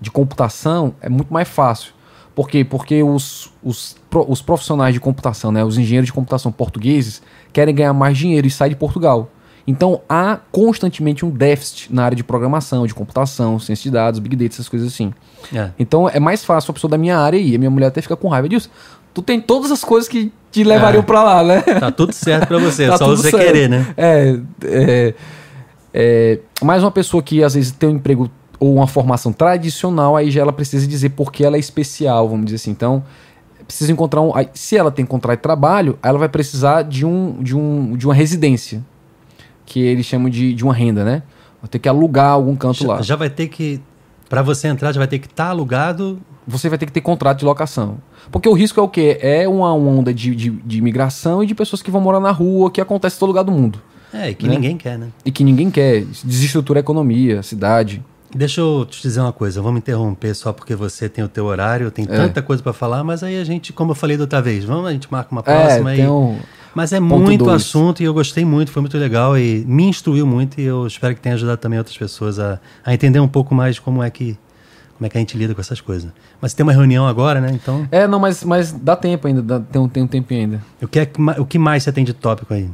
de 0.00 0.10
computação 0.10 0.94
é 1.00 1.08
muito 1.08 1.32
mais 1.32 1.48
fácil. 1.48 1.92
Por 2.34 2.48
quê? 2.48 2.64
Porque 2.64 3.02
os, 3.02 3.52
os, 3.62 3.96
os 4.28 4.40
profissionais 4.40 4.94
de 4.94 5.00
computação, 5.00 5.52
né, 5.52 5.64
os 5.64 5.76
engenheiros 5.76 6.06
de 6.06 6.12
computação 6.12 6.50
portugueses, 6.50 7.22
querem 7.52 7.74
ganhar 7.74 7.92
mais 7.92 8.16
dinheiro 8.16 8.46
e 8.46 8.50
saem 8.50 8.70
de 8.70 8.76
Portugal. 8.76 9.30
Então 9.66 10.00
há 10.08 10.38
constantemente 10.50 11.24
um 11.24 11.30
déficit 11.30 11.92
na 11.94 12.04
área 12.04 12.16
de 12.16 12.24
programação, 12.24 12.86
de 12.86 12.94
computação, 12.94 13.58
ciência 13.58 13.84
de 13.84 13.90
dados, 13.90 14.18
big 14.18 14.34
data, 14.34 14.54
essas 14.54 14.68
coisas 14.68 14.92
assim. 14.92 15.12
É. 15.54 15.70
Então 15.78 16.08
é 16.08 16.18
mais 16.18 16.44
fácil 16.44 16.70
a 16.70 16.74
pessoa 16.74 16.90
da 16.90 16.98
minha 16.98 17.18
área 17.18 17.36
ir. 17.36 17.54
A 17.54 17.58
minha 17.58 17.70
mulher 17.70 17.86
até 17.86 18.00
fica 18.02 18.16
com 18.16 18.28
raiva 18.28 18.48
disso. 18.48 18.70
Tu 19.14 19.22
tem 19.22 19.40
todas 19.40 19.70
as 19.70 19.84
coisas 19.84 20.08
que 20.08 20.32
te 20.50 20.64
levariam 20.64 21.02
é. 21.02 21.04
para 21.04 21.22
lá, 21.22 21.44
né? 21.44 21.60
Tá 21.60 21.90
tudo 21.90 22.12
certo 22.12 22.48
para 22.48 22.58
você, 22.58 22.86
tá 22.88 22.96
só 22.96 23.06
você 23.06 23.30
certo. 23.30 23.44
querer, 23.44 23.68
né? 23.68 23.86
É, 23.96 24.38
é, 24.64 25.14
é, 25.94 26.38
mais 26.62 26.82
uma 26.82 26.90
pessoa 26.90 27.22
que 27.22 27.44
às 27.44 27.54
vezes 27.54 27.72
tem 27.72 27.88
um 27.88 27.92
emprego 27.92 28.30
ou 28.62 28.76
uma 28.76 28.86
formação 28.86 29.32
tradicional, 29.32 30.16
aí 30.16 30.30
já 30.30 30.40
ela 30.40 30.52
precisa 30.52 30.86
dizer 30.86 31.08
por 31.10 31.32
que 31.32 31.44
ela 31.44 31.56
é 31.56 31.58
especial, 31.58 32.28
vamos 32.28 32.44
dizer 32.44 32.56
assim. 32.56 32.70
Então, 32.70 33.02
precisa 33.66 33.90
encontrar 33.90 34.20
um. 34.20 34.30
Se 34.54 34.76
ela 34.76 34.92
tem 34.92 35.04
contrato 35.04 35.38
de 35.38 35.42
trabalho, 35.42 35.98
ela 36.00 36.16
vai 36.16 36.28
precisar 36.28 36.82
de, 36.82 37.04
um, 37.04 37.42
de, 37.42 37.56
um, 37.56 37.96
de 37.96 38.06
uma 38.06 38.14
residência, 38.14 38.80
que 39.66 39.80
eles 39.80 40.06
chamam 40.06 40.30
de, 40.30 40.54
de 40.54 40.62
uma 40.62 40.72
renda, 40.72 41.04
né? 41.04 41.24
Vai 41.60 41.68
ter 41.68 41.80
que 41.80 41.88
alugar 41.88 42.30
algum 42.30 42.54
canto 42.54 42.84
já, 42.84 42.88
lá. 42.88 43.02
Já 43.02 43.16
vai 43.16 43.28
ter 43.28 43.48
que. 43.48 43.80
Para 44.28 44.42
você 44.42 44.68
entrar, 44.68 44.92
já 44.92 45.00
vai 45.00 45.08
ter 45.08 45.18
que 45.18 45.26
estar 45.26 45.46
tá 45.46 45.50
alugado. 45.50 46.20
Você 46.46 46.68
vai 46.68 46.78
ter 46.78 46.86
que 46.86 46.92
ter 46.92 47.00
contrato 47.00 47.40
de 47.40 47.44
locação. 47.44 47.98
Porque 48.30 48.48
o 48.48 48.52
risco 48.52 48.78
é 48.78 48.82
o 48.82 48.88
quê? 48.88 49.18
É 49.20 49.48
uma 49.48 49.74
onda 49.74 50.14
de, 50.14 50.36
de, 50.36 50.50
de 50.50 50.78
imigração 50.78 51.42
e 51.42 51.46
de 51.46 51.54
pessoas 51.54 51.82
que 51.82 51.90
vão 51.90 52.00
morar 52.00 52.20
na 52.20 52.30
rua, 52.30 52.70
que 52.70 52.80
acontece 52.80 53.16
em 53.16 53.18
todo 53.18 53.28
lugar 53.28 53.42
do 53.42 53.50
mundo. 53.50 53.82
É, 54.14 54.30
e 54.30 54.34
que 54.36 54.46
né? 54.46 54.54
ninguém 54.54 54.76
quer, 54.76 54.98
né? 54.98 55.08
E 55.24 55.32
que 55.32 55.42
ninguém 55.42 55.68
quer. 55.68 56.04
Desestrutura 56.24 56.78
a 56.78 56.82
economia, 56.82 57.40
a 57.40 57.42
cidade. 57.42 58.02
Deixa 58.34 58.60
eu 58.60 58.86
te 58.88 59.02
dizer 59.02 59.20
uma 59.20 59.32
coisa, 59.32 59.60
vamos 59.60 59.78
interromper 59.78 60.34
só 60.34 60.52
porque 60.52 60.74
você 60.74 61.08
tem 61.08 61.22
o 61.22 61.28
teu 61.28 61.44
horário, 61.44 61.90
tem 61.90 62.04
é. 62.04 62.08
tanta 62.08 62.40
coisa 62.40 62.62
para 62.62 62.72
falar, 62.72 63.04
mas 63.04 63.22
aí 63.22 63.38
a 63.38 63.44
gente, 63.44 63.72
como 63.72 63.92
eu 63.92 63.94
falei 63.94 64.16
da 64.16 64.24
outra 64.24 64.40
vez, 64.40 64.64
vamos, 64.64 64.86
a 64.86 64.92
gente 64.92 65.10
marca 65.10 65.30
uma 65.30 65.42
próxima 65.42 65.94
é, 65.94 66.10
Um 66.10 66.38
mas 66.74 66.92
é 66.92 67.00
muito 67.00 67.44
dois. 67.44 67.62
assunto 67.62 68.02
e 68.02 68.04
eu 68.04 68.14
gostei 68.14 68.44
muito, 68.44 68.70
foi 68.70 68.80
muito 68.80 68.96
legal 68.96 69.36
e 69.36 69.64
me 69.66 69.84
instruiu 69.84 70.26
muito 70.26 70.60
e 70.60 70.64
eu 70.64 70.86
espero 70.86 71.14
que 71.14 71.20
tenha 71.20 71.34
ajudado 71.34 71.58
também 71.58 71.78
outras 71.78 71.96
pessoas 71.96 72.38
a, 72.38 72.58
a 72.84 72.94
entender 72.94 73.20
um 73.20 73.28
pouco 73.28 73.54
mais 73.54 73.78
como 73.78 74.02
é 74.02 74.10
que 74.10 74.38
como 74.96 75.06
é 75.06 75.10
que 75.10 75.18
a 75.18 75.20
gente 75.20 75.36
lida 75.36 75.52
com 75.52 75.60
essas 75.60 75.80
coisas. 75.80 76.12
Mas 76.40 76.54
tem 76.54 76.62
uma 76.62 76.72
reunião 76.72 77.08
agora, 77.08 77.40
né? 77.40 77.50
Então. 77.52 77.88
É, 77.90 78.06
não, 78.06 78.20
mas, 78.20 78.44
mas 78.44 78.70
dá 78.70 78.94
tempo 78.94 79.26
ainda, 79.26 79.42
dá, 79.42 79.58
tem, 79.58 79.82
um, 79.82 79.88
tem 79.88 80.02
um 80.04 80.06
tempo 80.06 80.32
ainda. 80.32 80.62
O 80.80 80.86
que, 80.86 81.00
é, 81.00 81.10
o 81.38 81.44
que 81.44 81.58
mais 81.58 81.82
você 81.82 81.90
tem 81.90 82.04
de 82.04 82.12
tópico 82.12 82.54
aí? 82.54 82.70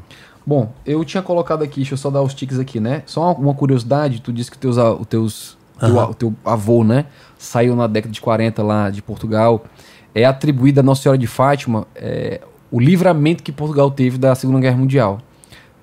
Bom, 0.48 0.72
eu 0.86 1.04
tinha 1.04 1.22
colocado 1.22 1.62
aqui, 1.62 1.80
deixa 1.80 1.92
eu 1.92 1.98
só 1.98 2.08
dar 2.08 2.22
os 2.22 2.32
tiques 2.32 2.58
aqui, 2.58 2.80
né? 2.80 3.02
Só 3.04 3.32
uma, 3.34 3.52
curiosidade, 3.52 4.22
tu 4.22 4.32
disse 4.32 4.50
que 4.50 4.56
teus, 4.56 4.78
o 4.78 5.04
teus, 5.04 5.58
uhum. 5.82 5.92
teu, 5.92 5.98
o 5.98 6.14
teu 6.14 6.34
avô, 6.42 6.82
né? 6.82 7.04
Saiu 7.36 7.76
na 7.76 7.86
década 7.86 8.10
de 8.10 8.18
40 8.18 8.62
lá 8.62 8.88
de 8.88 9.02
Portugal. 9.02 9.66
É 10.14 10.24
atribuída 10.24 10.80
a 10.80 10.82
Nossa 10.82 11.02
Senhora 11.02 11.18
de 11.18 11.26
Fátima 11.26 11.86
é, 11.94 12.40
o 12.70 12.80
livramento 12.80 13.42
que 13.42 13.52
Portugal 13.52 13.90
teve 13.90 14.16
da 14.16 14.34
Segunda 14.34 14.58
Guerra 14.58 14.78
Mundial. 14.78 15.20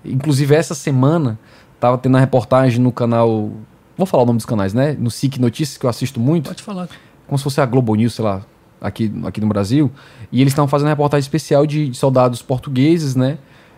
Inclusive, 0.03 0.55
essa 0.55 0.73
semana, 0.73 1.37
tava 1.79 1.99
tendo 1.99 2.15
uma 2.15 2.19
reportagem 2.19 2.81
no 2.81 2.91
canal. 2.91 3.51
Vou 3.95 4.07
falar 4.07 4.23
o 4.23 4.25
nome 4.25 4.37
dos 4.37 4.47
canais, 4.47 4.73
né? 4.73 4.97
No 4.99 5.11
SIC 5.11 5.37
Notícias, 5.37 5.77
que 5.77 5.85
eu 5.85 5.89
assisto 5.91 6.19
muito. 6.19 6.47
Pode 6.47 6.63
falar. 6.63 6.89
Como 7.27 7.37
se 7.37 7.43
fosse 7.43 7.61
a 7.61 7.67
Globo 7.67 7.93
News, 7.93 8.15
sei 8.15 8.25
lá, 8.25 8.41
aqui, 8.81 9.13
aqui 9.25 9.39
no 9.39 9.47
Brasil. 9.47 9.91
E 10.31 10.41
eles 10.41 10.53
estavam 10.53 10.67
fazendo 10.67 10.87
uma 10.87 10.93
reportagem 10.93 11.21
especial 11.21 11.67
de, 11.67 11.89
de 11.89 11.95
soldados 11.95 12.41
portugueses, 12.41 13.15
né? 13.15 13.37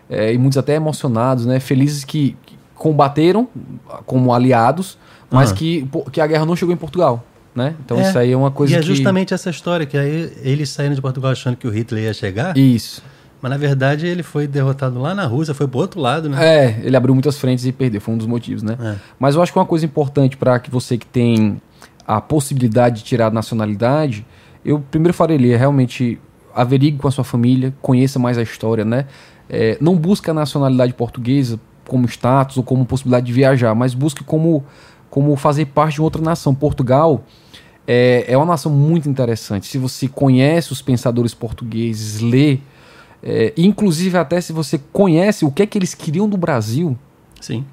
É, 0.09 0.33
e 0.33 0.37
muitos 0.37 0.57
até 0.57 0.75
emocionados, 0.75 1.45
né? 1.45 1.59
Felizes 1.59 2.03
que, 2.03 2.35
que 2.45 2.57
combateram 2.75 3.47
como 4.05 4.33
aliados, 4.33 4.97
mas 5.29 5.49
uhum. 5.49 5.55
que, 5.55 5.89
que 6.11 6.21
a 6.21 6.27
guerra 6.27 6.45
não 6.45 6.55
chegou 6.55 6.73
em 6.73 6.77
Portugal. 6.77 7.23
Né? 7.55 7.73
Então 7.83 7.97
é, 7.97 8.07
isso 8.07 8.19
aí 8.19 8.31
é 8.31 8.37
uma 8.37 8.51
coisa 8.51 8.75
e 8.75 8.77
é 8.77 8.81
justamente 8.83 9.33
essa 9.33 9.49
história, 9.49 9.83
que 9.83 9.97
aí 9.97 10.31
eles 10.43 10.69
saíram 10.69 10.93
de 10.93 11.01
Portugal 11.01 11.31
achando 11.31 11.57
que 11.57 11.67
o 11.67 11.71
Hitler 11.71 12.03
ia 12.03 12.13
chegar. 12.13 12.55
Isso. 12.55 13.01
Mas 13.41 13.49
na 13.49 13.57
verdade 13.57 14.05
ele 14.05 14.21
foi 14.21 14.45
derrotado 14.45 14.99
lá 14.99 15.15
na 15.15 15.25
Rússia, 15.25 15.55
foi 15.55 15.67
pro 15.67 15.79
outro 15.79 15.99
lado, 15.99 16.29
né? 16.29 16.37
É, 16.39 16.79
ele 16.83 16.95
abriu 16.95 17.15
muitas 17.15 17.35
frentes 17.39 17.65
e 17.65 17.71
perdeu, 17.71 17.99
foi 17.99 18.13
um 18.13 18.17
dos 18.17 18.27
motivos, 18.27 18.61
né? 18.61 18.77
É. 18.79 18.95
Mas 19.19 19.33
eu 19.33 19.41
acho 19.41 19.51
que 19.51 19.57
uma 19.57 19.65
coisa 19.65 19.85
importante 19.85 20.37
para 20.37 20.59
que 20.59 20.69
você 20.69 20.99
que 20.99 21.05
tem 21.07 21.59
a 22.05 22.21
possibilidade 22.21 22.97
de 22.97 23.03
tirar 23.03 23.27
a 23.27 23.31
nacionalidade, 23.31 24.23
eu 24.63 24.79
primeiro 24.79 25.13
faria 25.13 25.57
realmente 25.57 26.19
averigue 26.53 26.97
com 26.97 27.07
a 27.07 27.11
sua 27.11 27.23
família, 27.23 27.73
conheça 27.81 28.19
mais 28.19 28.37
a 28.37 28.43
história, 28.43 28.85
né? 28.85 29.05
É, 29.49 29.77
não 29.79 29.95
busque 29.95 30.29
a 30.29 30.33
nacionalidade 30.33 30.93
portuguesa 30.93 31.59
como 31.87 32.05
status 32.07 32.57
ou 32.57 32.63
como 32.63 32.85
possibilidade 32.85 33.25
de 33.25 33.33
viajar, 33.33 33.73
mas 33.73 33.93
busque 33.93 34.23
como, 34.23 34.63
como 35.09 35.35
fazer 35.35 35.65
parte 35.67 35.95
de 35.95 36.01
outra 36.01 36.21
nação. 36.21 36.53
Portugal 36.53 37.23
é, 37.87 38.25
é 38.27 38.37
uma 38.37 38.45
nação 38.45 38.71
muito 38.71 39.09
interessante. 39.09 39.65
Se 39.67 39.77
você 39.77 40.07
conhece 40.07 40.71
os 40.73 40.81
pensadores 40.81 41.33
portugueses, 41.33 42.19
lê, 42.19 42.59
é, 43.23 43.53
inclusive 43.57 44.17
até 44.17 44.41
se 44.41 44.51
você 44.51 44.79
conhece 44.91 45.45
o 45.45 45.51
que 45.51 45.63
é 45.63 45.65
que 45.65 45.77
eles 45.77 45.95
queriam 45.95 46.27
do 46.27 46.37
Brasil, 46.37 46.97
sim, 47.39 47.65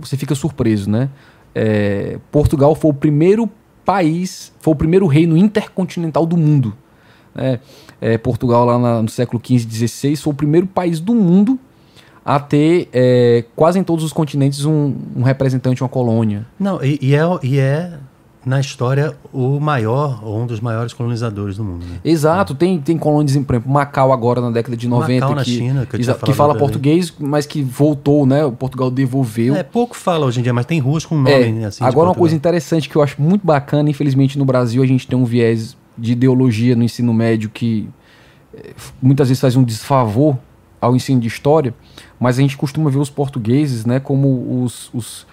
você 0.00 0.16
fica 0.16 0.34
surpreso, 0.34 0.90
né? 0.90 1.10
É, 1.54 2.18
Portugal 2.30 2.74
foi 2.74 2.90
o 2.90 2.94
primeiro 2.94 3.48
país, 3.84 4.52
foi 4.60 4.72
o 4.72 4.76
primeiro 4.76 5.06
reino 5.06 5.36
intercontinental 5.36 6.24
do 6.24 6.36
mundo. 6.36 6.74
Né? 7.40 7.60
é, 8.00 8.16
Portugal 8.18 8.64
lá 8.64 8.78
na, 8.78 9.02
no 9.02 9.08
século 9.08 9.42
XV 9.44 9.54
e 9.54 9.88
XVI 9.88 10.16
foi 10.16 10.32
o 10.32 10.36
primeiro 10.36 10.66
país 10.66 11.00
do 11.00 11.14
mundo 11.14 11.58
a 12.24 12.38
ter 12.38 12.88
é, 12.92 13.44
quase 13.56 13.78
em 13.78 13.82
todos 13.82 14.04
os 14.04 14.12
continentes 14.12 14.64
um, 14.64 14.94
um, 15.16 15.22
representante, 15.22 15.82
uma 15.82 15.88
colônia. 15.88 16.46
Não, 16.58 16.82
e, 16.82 16.98
e, 17.00 17.14
é, 17.14 17.22
e 17.42 17.58
é 17.58 17.94
na 18.44 18.60
história 18.60 19.14
o 19.32 19.58
maior 19.58 20.20
ou 20.22 20.38
um 20.40 20.46
dos 20.46 20.60
maiores 20.60 20.92
colonizadores 20.92 21.56
do 21.56 21.64
mundo. 21.64 21.86
Né? 21.86 21.98
Exato, 22.04 22.52
é. 22.52 22.56
tem, 22.56 22.78
tem 22.80 22.98
colônias, 22.98 23.32
por 23.44 23.54
exemplo, 23.54 23.72
Macau 23.72 24.12
agora 24.12 24.42
na 24.42 24.50
década 24.50 24.76
de 24.76 24.86
90 24.86 25.14
Macau, 25.14 25.28
que, 25.30 25.34
na 25.34 25.44
China, 25.44 25.86
que, 25.86 25.98
que 25.98 26.32
fala 26.34 26.54
português, 26.54 27.12
mas 27.18 27.46
que 27.46 27.62
voltou, 27.62 28.26
né? 28.26 28.44
O 28.44 28.52
Portugal 28.52 28.90
devolveu. 28.90 29.56
É, 29.56 29.62
pouco 29.62 29.96
fala 29.96 30.26
hoje 30.26 30.40
em 30.40 30.42
dia, 30.42 30.52
mas 30.52 30.66
tem 30.66 30.78
ruas 30.78 31.06
com 31.06 31.16
nome 31.16 31.62
é, 31.62 31.64
assim. 31.64 31.82
Agora 31.82 32.10
uma 32.10 32.14
coisa 32.14 32.36
interessante 32.36 32.90
que 32.90 32.96
eu 32.96 33.02
acho 33.02 33.20
muito 33.20 33.46
bacana, 33.46 33.88
infelizmente 33.88 34.38
no 34.38 34.44
Brasil 34.44 34.82
a 34.82 34.86
gente 34.86 35.06
tem 35.06 35.18
um 35.18 35.24
viés 35.24 35.76
de 35.98 36.12
ideologia 36.12 36.76
no 36.76 36.84
ensino 36.84 37.12
médio 37.12 37.50
que 37.50 37.88
eh, 38.54 38.72
muitas 39.02 39.28
vezes 39.28 39.40
faz 39.40 39.56
um 39.56 39.64
desfavor 39.64 40.38
ao 40.80 40.94
ensino 40.94 41.20
de 41.20 41.26
história, 41.26 41.74
mas 42.18 42.38
a 42.38 42.42
gente 42.42 42.56
costuma 42.56 42.90
ver 42.90 42.98
os 42.98 43.10
portugueses 43.10 43.84
né, 43.84 43.98
como 43.98 44.62
os, 44.62 44.90
os, 44.94 45.26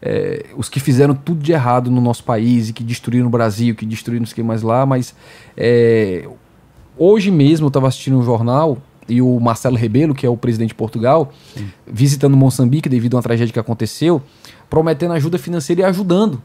é, 0.00 0.46
os 0.56 0.68
que 0.68 0.80
fizeram 0.80 1.14
tudo 1.14 1.42
de 1.42 1.52
errado 1.52 1.90
no 1.90 2.00
nosso 2.00 2.24
país 2.24 2.68
e 2.68 2.72
que 2.72 2.84
destruíram 2.84 3.26
o 3.26 3.30
Brasil, 3.30 3.74
que 3.74 3.84
destruíram 3.84 4.24
os 4.24 4.32
que 4.32 4.42
mais 4.42 4.62
lá, 4.62 4.86
mas 4.86 5.14
é, 5.56 6.28
hoje 6.96 7.30
mesmo 7.30 7.66
eu 7.66 7.68
estava 7.68 7.88
assistindo 7.88 8.16
um 8.18 8.22
jornal 8.22 8.78
e 9.08 9.20
o 9.20 9.40
Marcelo 9.40 9.76
Rebelo, 9.76 10.14
que 10.14 10.24
é 10.24 10.28
o 10.28 10.36
presidente 10.36 10.68
de 10.68 10.74
Portugal, 10.76 11.32
Sim. 11.54 11.68
visitando 11.86 12.36
Moçambique 12.36 12.88
devido 12.88 13.14
a 13.14 13.16
uma 13.16 13.22
tragédia 13.22 13.52
que 13.52 13.58
aconteceu, 13.58 14.22
prometendo 14.70 15.12
ajuda 15.12 15.36
financeira 15.38 15.82
e 15.82 15.84
ajudando 15.84 16.40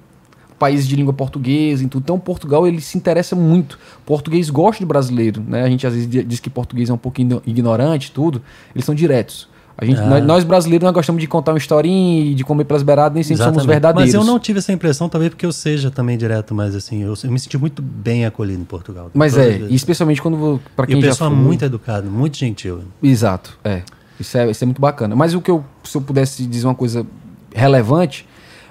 países 0.58 0.88
de 0.88 0.96
língua 0.96 1.14
portuguesa 1.14 1.84
e 1.84 1.88
tudo. 1.88 2.04
Então 2.04 2.20
Portugal 2.20 2.68
ele 2.68 2.82
se 2.82 2.98
interessa 2.98 3.36
muito. 3.36 3.78
Português 4.06 4.50
gosta 4.50 4.80
de 4.80 4.86
brasileiro, 4.86 5.44
né? 5.48 5.64
A 5.64 5.70
gente 5.70 5.86
às 5.86 5.94
vezes 5.94 6.10
diz 6.10 6.40
que 6.40 6.50
português 6.50 6.90
é 6.90 6.94
um 6.94 6.98
pouquinho 6.98 7.42
ignorante 7.46 8.12
tudo. 8.12 8.42
Eles 8.74 8.86
são 8.86 8.96
diretos. 8.96 9.48
A 9.80 9.86
gente, 9.86 10.00
ah. 10.00 10.20
nós, 10.20 10.44
brasileiros 10.44 10.84
nós 10.84 10.94
gostamos 10.94 11.22
de 11.22 11.28
contar 11.28 11.52
uma 11.52 11.60
historinha 11.60 12.32
e 12.32 12.34
de 12.34 12.44
comer 12.44 12.64
pelas 12.64 12.82
beiradas, 12.82 13.14
nem 13.14 13.22
sempre 13.22 13.36
Exatamente. 13.36 13.60
somos 13.60 13.68
verdadeiros. 13.68 14.12
Mas 14.12 14.20
eu 14.20 14.26
não 14.26 14.40
tive 14.40 14.58
essa 14.58 14.74
impressão, 14.74 15.08
talvez 15.08 15.30
porque 15.30 15.46
eu 15.46 15.52
seja 15.52 15.92
também 15.92 16.18
direto, 16.18 16.56
mas 16.56 16.76
assim, 16.76 17.04
eu, 17.04 17.14
eu 17.24 17.32
me 17.32 17.40
senti 17.40 17.60
muito 17.60 17.80
bem 17.80 18.26
acolhido 18.26 18.60
em 18.60 18.66
Portugal. 18.66 19.12
Mas 19.14 19.38
é, 19.38 19.60
especialmente 19.70 20.20
quando 20.20 20.60
para 20.76 20.88
quem 20.88 20.96
e 20.96 21.00
o 21.00 21.02
pessoal 21.04 21.30
já 21.30 21.36
foi... 21.36 21.46
muito 21.46 21.64
educado, 21.64 22.10
muito 22.10 22.38
gentil. 22.38 22.80
Exato, 23.04 23.60
é. 23.64 23.84
Isso 24.20 24.36
é, 24.36 24.50
isso 24.50 24.64
é 24.64 24.66
muito 24.66 24.82
bacana. 24.82 25.16
Mas 25.16 25.36
o 25.36 25.42
que 25.42 25.52
eu, 25.52 25.64
se 25.84 25.96
eu 25.96 26.02
pudesse 26.02 26.44
dizer 26.48 26.66
uma 26.66 26.74
coisa 26.74 27.06
relevante, 27.54 28.27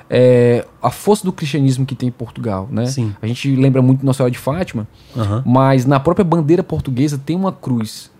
é, 0.08 0.64
a 0.80 0.90
força 0.90 1.24
do 1.24 1.32
cristianismo 1.32 1.84
que 1.84 1.94
tem 1.94 2.08
em 2.08 2.12
Portugal, 2.12 2.68
né? 2.70 2.86
Sim. 2.86 3.14
A 3.20 3.26
gente 3.26 3.54
lembra 3.56 3.82
muito 3.82 4.04
Nossa 4.04 4.18
Senhora 4.18 4.30
de 4.30 4.38
Fátima, 4.38 4.86
uhum. 5.14 5.42
mas 5.44 5.84
na 5.84 5.98
própria 5.98 6.24
bandeira 6.24 6.62
portuguesa 6.62 7.20
tem 7.24 7.34
uma 7.34 7.52
cruz 7.52 8.10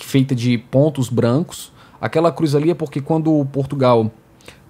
feita 0.00 0.34
de 0.34 0.56
pontos 0.58 1.08
brancos. 1.08 1.72
Aquela 2.00 2.32
cruz 2.32 2.54
ali 2.54 2.70
é 2.70 2.74
porque 2.74 3.00
quando 3.00 3.44
Portugal 3.52 4.10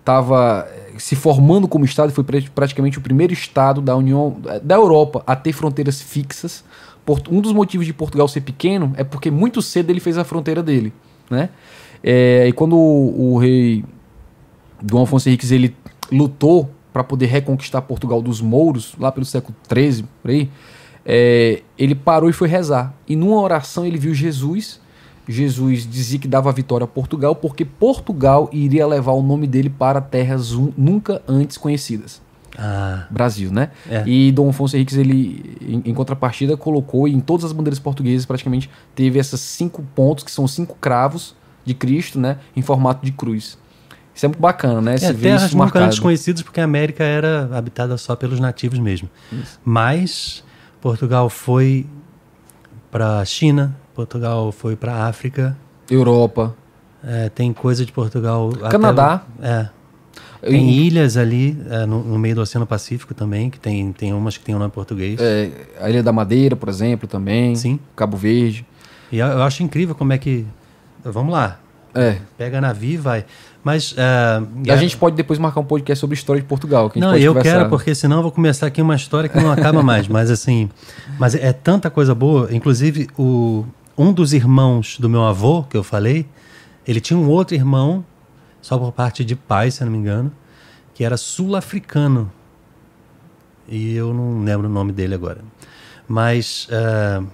estava 0.00 0.66
eh, 0.68 0.94
se 0.98 1.16
formando 1.16 1.66
como 1.66 1.84
estado, 1.84 2.12
foi 2.12 2.24
praticamente 2.54 2.98
o 2.98 3.00
primeiro 3.00 3.32
estado 3.32 3.80
da 3.80 3.96
União 3.96 4.36
eh, 4.46 4.60
da 4.60 4.76
Europa 4.76 5.22
a 5.26 5.34
ter 5.34 5.52
fronteiras 5.52 6.00
fixas. 6.00 6.64
Um 7.30 7.40
dos 7.40 7.52
motivos 7.52 7.86
de 7.86 7.92
Portugal 7.92 8.26
ser 8.26 8.40
pequeno 8.40 8.92
é 8.96 9.04
porque 9.04 9.30
muito 9.30 9.62
cedo 9.62 9.90
ele 9.90 10.00
fez 10.00 10.18
a 10.18 10.24
fronteira 10.24 10.62
dele, 10.62 10.92
né? 11.30 11.50
É, 12.02 12.46
e 12.48 12.52
quando 12.52 12.76
o, 12.76 13.34
o 13.34 13.38
rei 13.38 13.84
Dom 14.82 15.02
Afonso 15.02 15.28
Henriques 15.28 15.50
ele 15.50 15.74
lutou 16.10 16.70
para 16.92 17.04
poder 17.04 17.26
reconquistar 17.26 17.82
Portugal 17.82 18.22
dos 18.22 18.40
mouros, 18.40 18.94
lá 18.98 19.12
pelo 19.12 19.26
século 19.26 19.54
XIII, 19.70 20.04
por 20.22 20.30
aí, 20.30 20.50
é, 21.04 21.62
ele 21.78 21.94
parou 21.94 22.28
e 22.28 22.32
foi 22.32 22.48
rezar. 22.48 22.94
E 23.06 23.14
numa 23.14 23.40
oração 23.40 23.84
ele 23.84 23.98
viu 23.98 24.14
Jesus. 24.14 24.80
Jesus 25.28 25.86
dizia 25.88 26.18
que 26.18 26.26
dava 26.26 26.48
a 26.48 26.52
vitória 26.52 26.84
a 26.84 26.88
Portugal, 26.88 27.34
porque 27.34 27.64
Portugal 27.64 28.48
iria 28.52 28.86
levar 28.86 29.12
o 29.12 29.22
nome 29.22 29.46
dele 29.46 29.68
para 29.68 30.00
terras 30.00 30.52
nunca 30.76 31.20
antes 31.28 31.56
conhecidas. 31.56 32.22
Ah, 32.58 33.06
Brasil, 33.10 33.52
né? 33.52 33.70
É. 33.88 34.02
E 34.06 34.32
Dom 34.32 34.48
Afonso 34.48 34.76
Henriques, 34.76 34.96
ele, 34.96 35.58
em, 35.60 35.90
em, 35.90 35.94
contrapartida, 35.94 36.56
colocou, 36.56 37.06
e 37.06 37.14
em 37.14 37.20
todas 37.20 37.44
as 37.44 37.52
bandeiras 37.52 37.78
portuguesas, 37.78 38.24
praticamente, 38.24 38.70
teve 38.94 39.18
esses 39.18 39.40
cinco 39.40 39.84
pontos, 39.94 40.24
que 40.24 40.30
são 40.30 40.48
cinco 40.48 40.76
cravos 40.80 41.34
de 41.64 41.74
Cristo, 41.74 42.18
né? 42.18 42.38
Em 42.56 42.62
formato 42.62 43.04
de 43.04 43.12
cruz. 43.12 43.58
Isso 44.16 44.24
é 44.24 44.28
muito 44.30 44.40
bacana, 44.40 44.80
né? 44.80 44.94
É, 44.94 45.12
terras 45.12 45.52
nunca 45.52 45.86
desconhecidas 45.86 46.40
porque 46.40 46.58
a 46.58 46.64
América 46.64 47.04
era 47.04 47.50
habitada 47.52 47.98
só 47.98 48.16
pelos 48.16 48.40
nativos 48.40 48.78
mesmo. 48.78 49.10
Isso. 49.30 49.60
Mas 49.62 50.42
Portugal 50.80 51.28
foi 51.28 51.86
para 52.90 53.18
a 53.18 53.24
China, 53.26 53.76
Portugal 53.94 54.50
foi 54.52 54.74
para 54.74 54.94
a 54.94 55.06
África. 55.06 55.54
Europa. 55.90 56.56
É, 57.04 57.28
tem 57.28 57.52
coisa 57.52 57.84
de 57.84 57.92
Portugal. 57.92 58.50
Canadá. 58.70 59.22
Até, 59.38 59.48
é. 59.48 59.68
Tem 60.40 60.70
ilhas 60.70 61.18
ali 61.18 61.58
é, 61.68 61.84
no, 61.84 62.02
no, 62.02 62.18
meio 62.18 62.36
do 62.36 62.40
Oceano 62.40 62.66
Pacífico 62.66 63.12
também, 63.12 63.50
que 63.50 63.58
tem, 63.58 63.92
tem 63.92 64.14
umas 64.14 64.38
que 64.38 64.44
tem 64.44 64.54
o 64.54 64.58
um 64.58 64.60
nome 64.60 64.72
português. 64.72 65.20
É, 65.20 65.50
a 65.78 65.90
Ilha 65.90 66.02
da 66.02 66.12
Madeira, 66.12 66.56
por 66.56 66.70
exemplo, 66.70 67.06
também. 67.06 67.54
Sim. 67.54 67.78
Cabo 67.94 68.16
Verde. 68.16 68.64
E 69.12 69.18
eu, 69.18 69.26
eu 69.26 69.42
acho 69.42 69.62
incrível 69.62 69.94
como 69.94 70.14
é 70.14 70.18
que. 70.18 70.46
Vamos 71.04 71.34
lá. 71.34 71.60
É. 71.96 72.18
Pega 72.36 72.60
navio 72.60 72.94
e 72.94 72.96
vai. 72.96 73.24
Mas. 73.66 73.90
Uh, 73.90 73.96
a 74.70 74.74
é... 74.74 74.76
gente 74.76 74.96
pode 74.96 75.16
depois 75.16 75.40
marcar 75.40 75.58
um 75.58 75.64
podcast 75.64 75.98
sobre 75.98 76.14
história 76.14 76.40
de 76.40 76.46
Portugal. 76.46 76.88
Que 76.88 77.00
não, 77.00 77.16
eu 77.16 77.34
conversar. 77.34 77.58
quero, 77.58 77.68
porque 77.68 77.96
senão 77.96 78.18
eu 78.18 78.22
vou 78.22 78.30
começar 78.30 78.68
aqui 78.68 78.80
uma 78.80 78.94
história 78.94 79.28
que 79.28 79.40
não 79.40 79.50
acaba 79.50 79.82
mais. 79.82 80.06
Mas 80.06 80.30
assim. 80.30 80.70
Mas 81.18 81.34
é 81.34 81.52
tanta 81.52 81.90
coisa 81.90 82.14
boa. 82.14 82.48
Inclusive, 82.54 83.08
o, 83.18 83.66
um 83.98 84.12
dos 84.12 84.32
irmãos 84.32 85.00
do 85.00 85.08
meu 85.08 85.24
avô, 85.24 85.64
que 85.64 85.76
eu 85.76 85.82
falei, 85.82 86.28
ele 86.86 87.00
tinha 87.00 87.18
um 87.18 87.28
outro 87.28 87.56
irmão, 87.56 88.04
só 88.62 88.78
por 88.78 88.92
parte 88.92 89.24
de 89.24 89.34
pai, 89.34 89.68
se 89.72 89.82
eu 89.82 89.86
não 89.86 89.92
me 89.92 89.98
engano, 89.98 90.30
que 90.94 91.02
era 91.02 91.16
sul-africano. 91.16 92.30
E 93.66 93.96
eu 93.96 94.14
não 94.14 94.44
lembro 94.44 94.68
o 94.68 94.70
nome 94.70 94.92
dele 94.92 95.16
agora. 95.16 95.40
Mas. 96.06 96.68
Uh, 96.70 97.26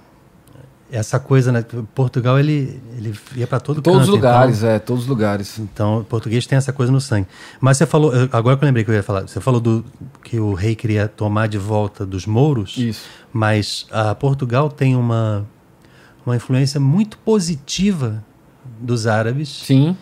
essa 0.93 1.19
coisa, 1.19 1.51
né? 1.51 1.65
Portugal, 1.95 2.37
ele, 2.39 2.79
ele 2.95 3.17
ia 3.35 3.47
para 3.47 3.59
todo 3.59 3.81
todos 3.81 4.01
canto. 4.01 4.09
Os 4.09 4.15
lugares, 4.15 4.57
então, 4.59 4.69
é, 4.69 4.79
todos 4.79 5.03
os 5.03 5.09
lugares. 5.09 5.57
Então, 5.57 5.99
o 5.99 6.03
português 6.03 6.45
tem 6.45 6.55
essa 6.55 6.71
coisa 6.71 6.91
no 6.91 7.01
sangue. 7.01 7.27
Mas 7.59 7.77
você 7.77 7.87
falou, 7.87 8.11
agora 8.31 8.55
que 8.55 8.63
eu 8.63 8.67
lembrei 8.67 8.85
que 8.85 8.91
eu 8.91 8.95
ia 8.95 9.01
falar, 9.01 9.21
você 9.21 9.41
falou 9.41 9.59
do 9.59 9.83
que 10.23 10.39
o 10.39 10.53
rei 10.53 10.75
queria 10.75 11.07
tomar 11.07 11.47
de 11.47 11.57
volta 11.57 12.05
dos 12.05 12.27
mouros. 12.27 12.77
Isso. 12.77 13.07
Mas 13.33 13.87
a 13.91 14.13
Portugal 14.13 14.69
tem 14.69 14.95
uma, 14.95 15.43
uma 16.23 16.35
influência 16.35 16.79
muito 16.79 17.17
positiva 17.17 18.23
dos 18.79 19.07
árabes. 19.07 19.49
Sim. 19.49 19.97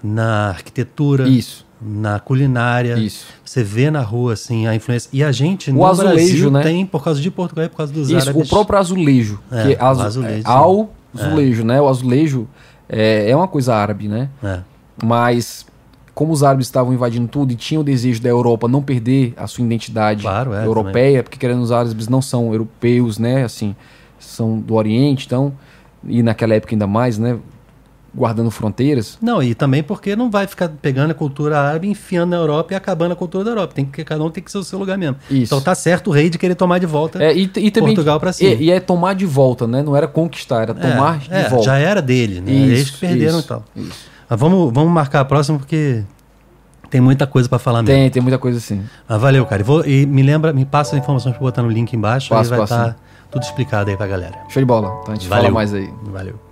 Na 0.00 0.50
arquitetura. 0.50 1.26
Isso 1.26 1.65
na 1.80 2.18
culinária. 2.18 2.98
Isso. 2.98 3.26
Você 3.44 3.62
vê 3.62 3.90
na 3.90 4.00
rua 4.00 4.32
assim 4.32 4.66
a 4.66 4.74
influência. 4.74 5.08
E 5.12 5.22
a 5.22 5.30
gente 5.32 5.70
o 5.70 5.74
no 5.74 5.86
azulejo, 5.86 6.14
Brasil 6.14 6.50
né? 6.50 6.62
tem 6.62 6.86
por 6.86 7.02
causa 7.02 7.20
de 7.20 7.30
Portugal 7.30 7.66
e 7.66 7.68
por 7.68 7.76
causa 7.76 7.92
dos 7.92 8.08
Isso, 8.10 8.28
árabes. 8.28 8.46
o 8.46 8.48
próprio 8.48 8.78
azulejo, 8.78 9.40
É, 9.50 9.62
que 9.62 9.72
é 9.74 9.76
azu 9.80 10.02
azulejo, 10.02 10.42
é, 10.46 10.50
ao 10.50 10.90
azulejo, 11.14 11.64
né? 11.64 11.80
O 11.80 11.88
azulejo 11.88 12.48
é, 12.88 13.30
é 13.30 13.36
uma 13.36 13.48
coisa 13.48 13.74
árabe, 13.74 14.08
né? 14.08 14.28
É. 14.42 14.60
Mas 15.04 15.66
como 16.14 16.32
os 16.32 16.42
árabes 16.42 16.66
estavam 16.66 16.94
invadindo 16.94 17.28
tudo 17.28 17.52
e 17.52 17.54
tinham 17.54 17.82
o 17.82 17.84
desejo 17.84 18.22
da 18.22 18.28
Europa 18.30 18.66
não 18.66 18.82
perder 18.82 19.34
a 19.36 19.46
sua 19.46 19.62
identidade 19.62 20.22
Claro, 20.22 20.54
é, 20.54 20.64
europeia, 20.64 21.22
porque 21.22 21.38
querendo 21.38 21.60
os 21.60 21.70
árabes 21.70 22.08
não 22.08 22.22
são 22.22 22.52
europeus, 22.52 23.18
né? 23.18 23.44
Assim, 23.44 23.76
são 24.18 24.58
do 24.58 24.74
Oriente, 24.74 25.26
então 25.26 25.52
e 26.08 26.22
naquela 26.22 26.54
época 26.54 26.74
ainda 26.74 26.86
mais, 26.86 27.18
né? 27.18 27.36
Guardando 28.16 28.50
fronteiras. 28.50 29.18
Não, 29.20 29.42
e 29.42 29.54
também 29.54 29.82
porque 29.82 30.16
não 30.16 30.30
vai 30.30 30.46
ficar 30.46 30.68
pegando 30.80 31.10
a 31.10 31.14
cultura 31.14 31.58
árabe, 31.58 31.86
enfiando 31.88 32.30
na 32.30 32.36
Europa 32.36 32.72
e 32.72 32.76
acabando 32.76 33.12
a 33.12 33.16
cultura 33.16 33.44
da 33.44 33.50
Europa. 33.50 33.74
Tem 33.74 33.84
que 33.84 34.02
cada 34.04 34.24
um 34.24 34.30
tem 34.30 34.42
que 34.42 34.50
ser 34.50 34.58
o 34.58 34.64
seu 34.64 34.78
lugar 34.78 34.96
mesmo. 34.96 35.16
Isso. 35.30 35.44
Então 35.44 35.60
tá 35.60 35.74
certo 35.74 36.08
o 36.08 36.12
rei 36.12 36.30
de 36.30 36.38
querer 36.38 36.54
tomar 36.54 36.78
de 36.78 36.86
volta 36.86 37.22
É, 37.22 37.36
e, 37.36 37.42
e 37.42 37.70
também, 37.70 37.94
Portugal 37.94 38.18
para 38.18 38.32
cima. 38.32 38.54
E, 38.54 38.64
e 38.64 38.70
é 38.70 38.80
tomar 38.80 39.14
de 39.14 39.26
volta, 39.26 39.66
né? 39.66 39.82
Não 39.82 39.94
era 39.94 40.08
conquistar, 40.08 40.62
era 40.62 40.74
tomar 40.74 41.22
é, 41.28 41.42
de 41.42 41.50
volta. 41.50 41.64
Já 41.64 41.76
era 41.76 42.00
dele, 42.00 42.40
né? 42.40 42.52
Isso, 42.52 42.72
Eles 42.72 42.90
que 42.90 42.98
perderam 42.98 43.38
isso, 43.38 43.46
e 43.46 43.48
tal. 43.48 43.64
Isso. 43.76 44.06
Mas 44.28 44.40
vamos, 44.40 44.72
vamos 44.72 44.92
marcar 44.92 45.20
a 45.20 45.24
próxima 45.24 45.58
porque 45.58 46.02
tem 46.90 47.00
muita 47.00 47.26
coisa 47.26 47.48
para 47.48 47.58
falar 47.58 47.82
mesmo. 47.82 47.94
Tem, 47.94 48.10
tem 48.10 48.22
muita 48.22 48.38
coisa 48.38 48.58
assim. 48.58 48.82
Mas 49.08 49.20
valeu, 49.20 49.44
cara. 49.46 49.60
E, 49.60 49.64
vou, 49.64 49.84
e 49.84 50.06
me 50.06 50.22
lembra, 50.22 50.52
me 50.52 50.64
passa 50.64 50.96
as 50.96 51.02
informações 51.02 51.34
para 51.34 51.42
botar 51.42 51.62
no 51.62 51.68
link 51.68 51.92
embaixo. 51.92 52.30
Passo, 52.30 52.52
aí 52.52 52.58
vai 52.58 52.64
estar 52.64 52.90
sim. 52.90 52.96
tudo 53.30 53.42
explicado 53.42 53.90
aí 53.90 53.96
pra 53.96 54.06
galera. 54.06 54.38
Show 54.48 54.62
de 54.62 54.66
bola. 54.66 54.98
Então 55.02 55.12
a 55.12 55.16
gente 55.16 55.28
Valeu. 55.28 55.44
fala 55.44 55.54
mais 55.54 55.74
aí. 55.74 55.90
Valeu. 56.04 56.45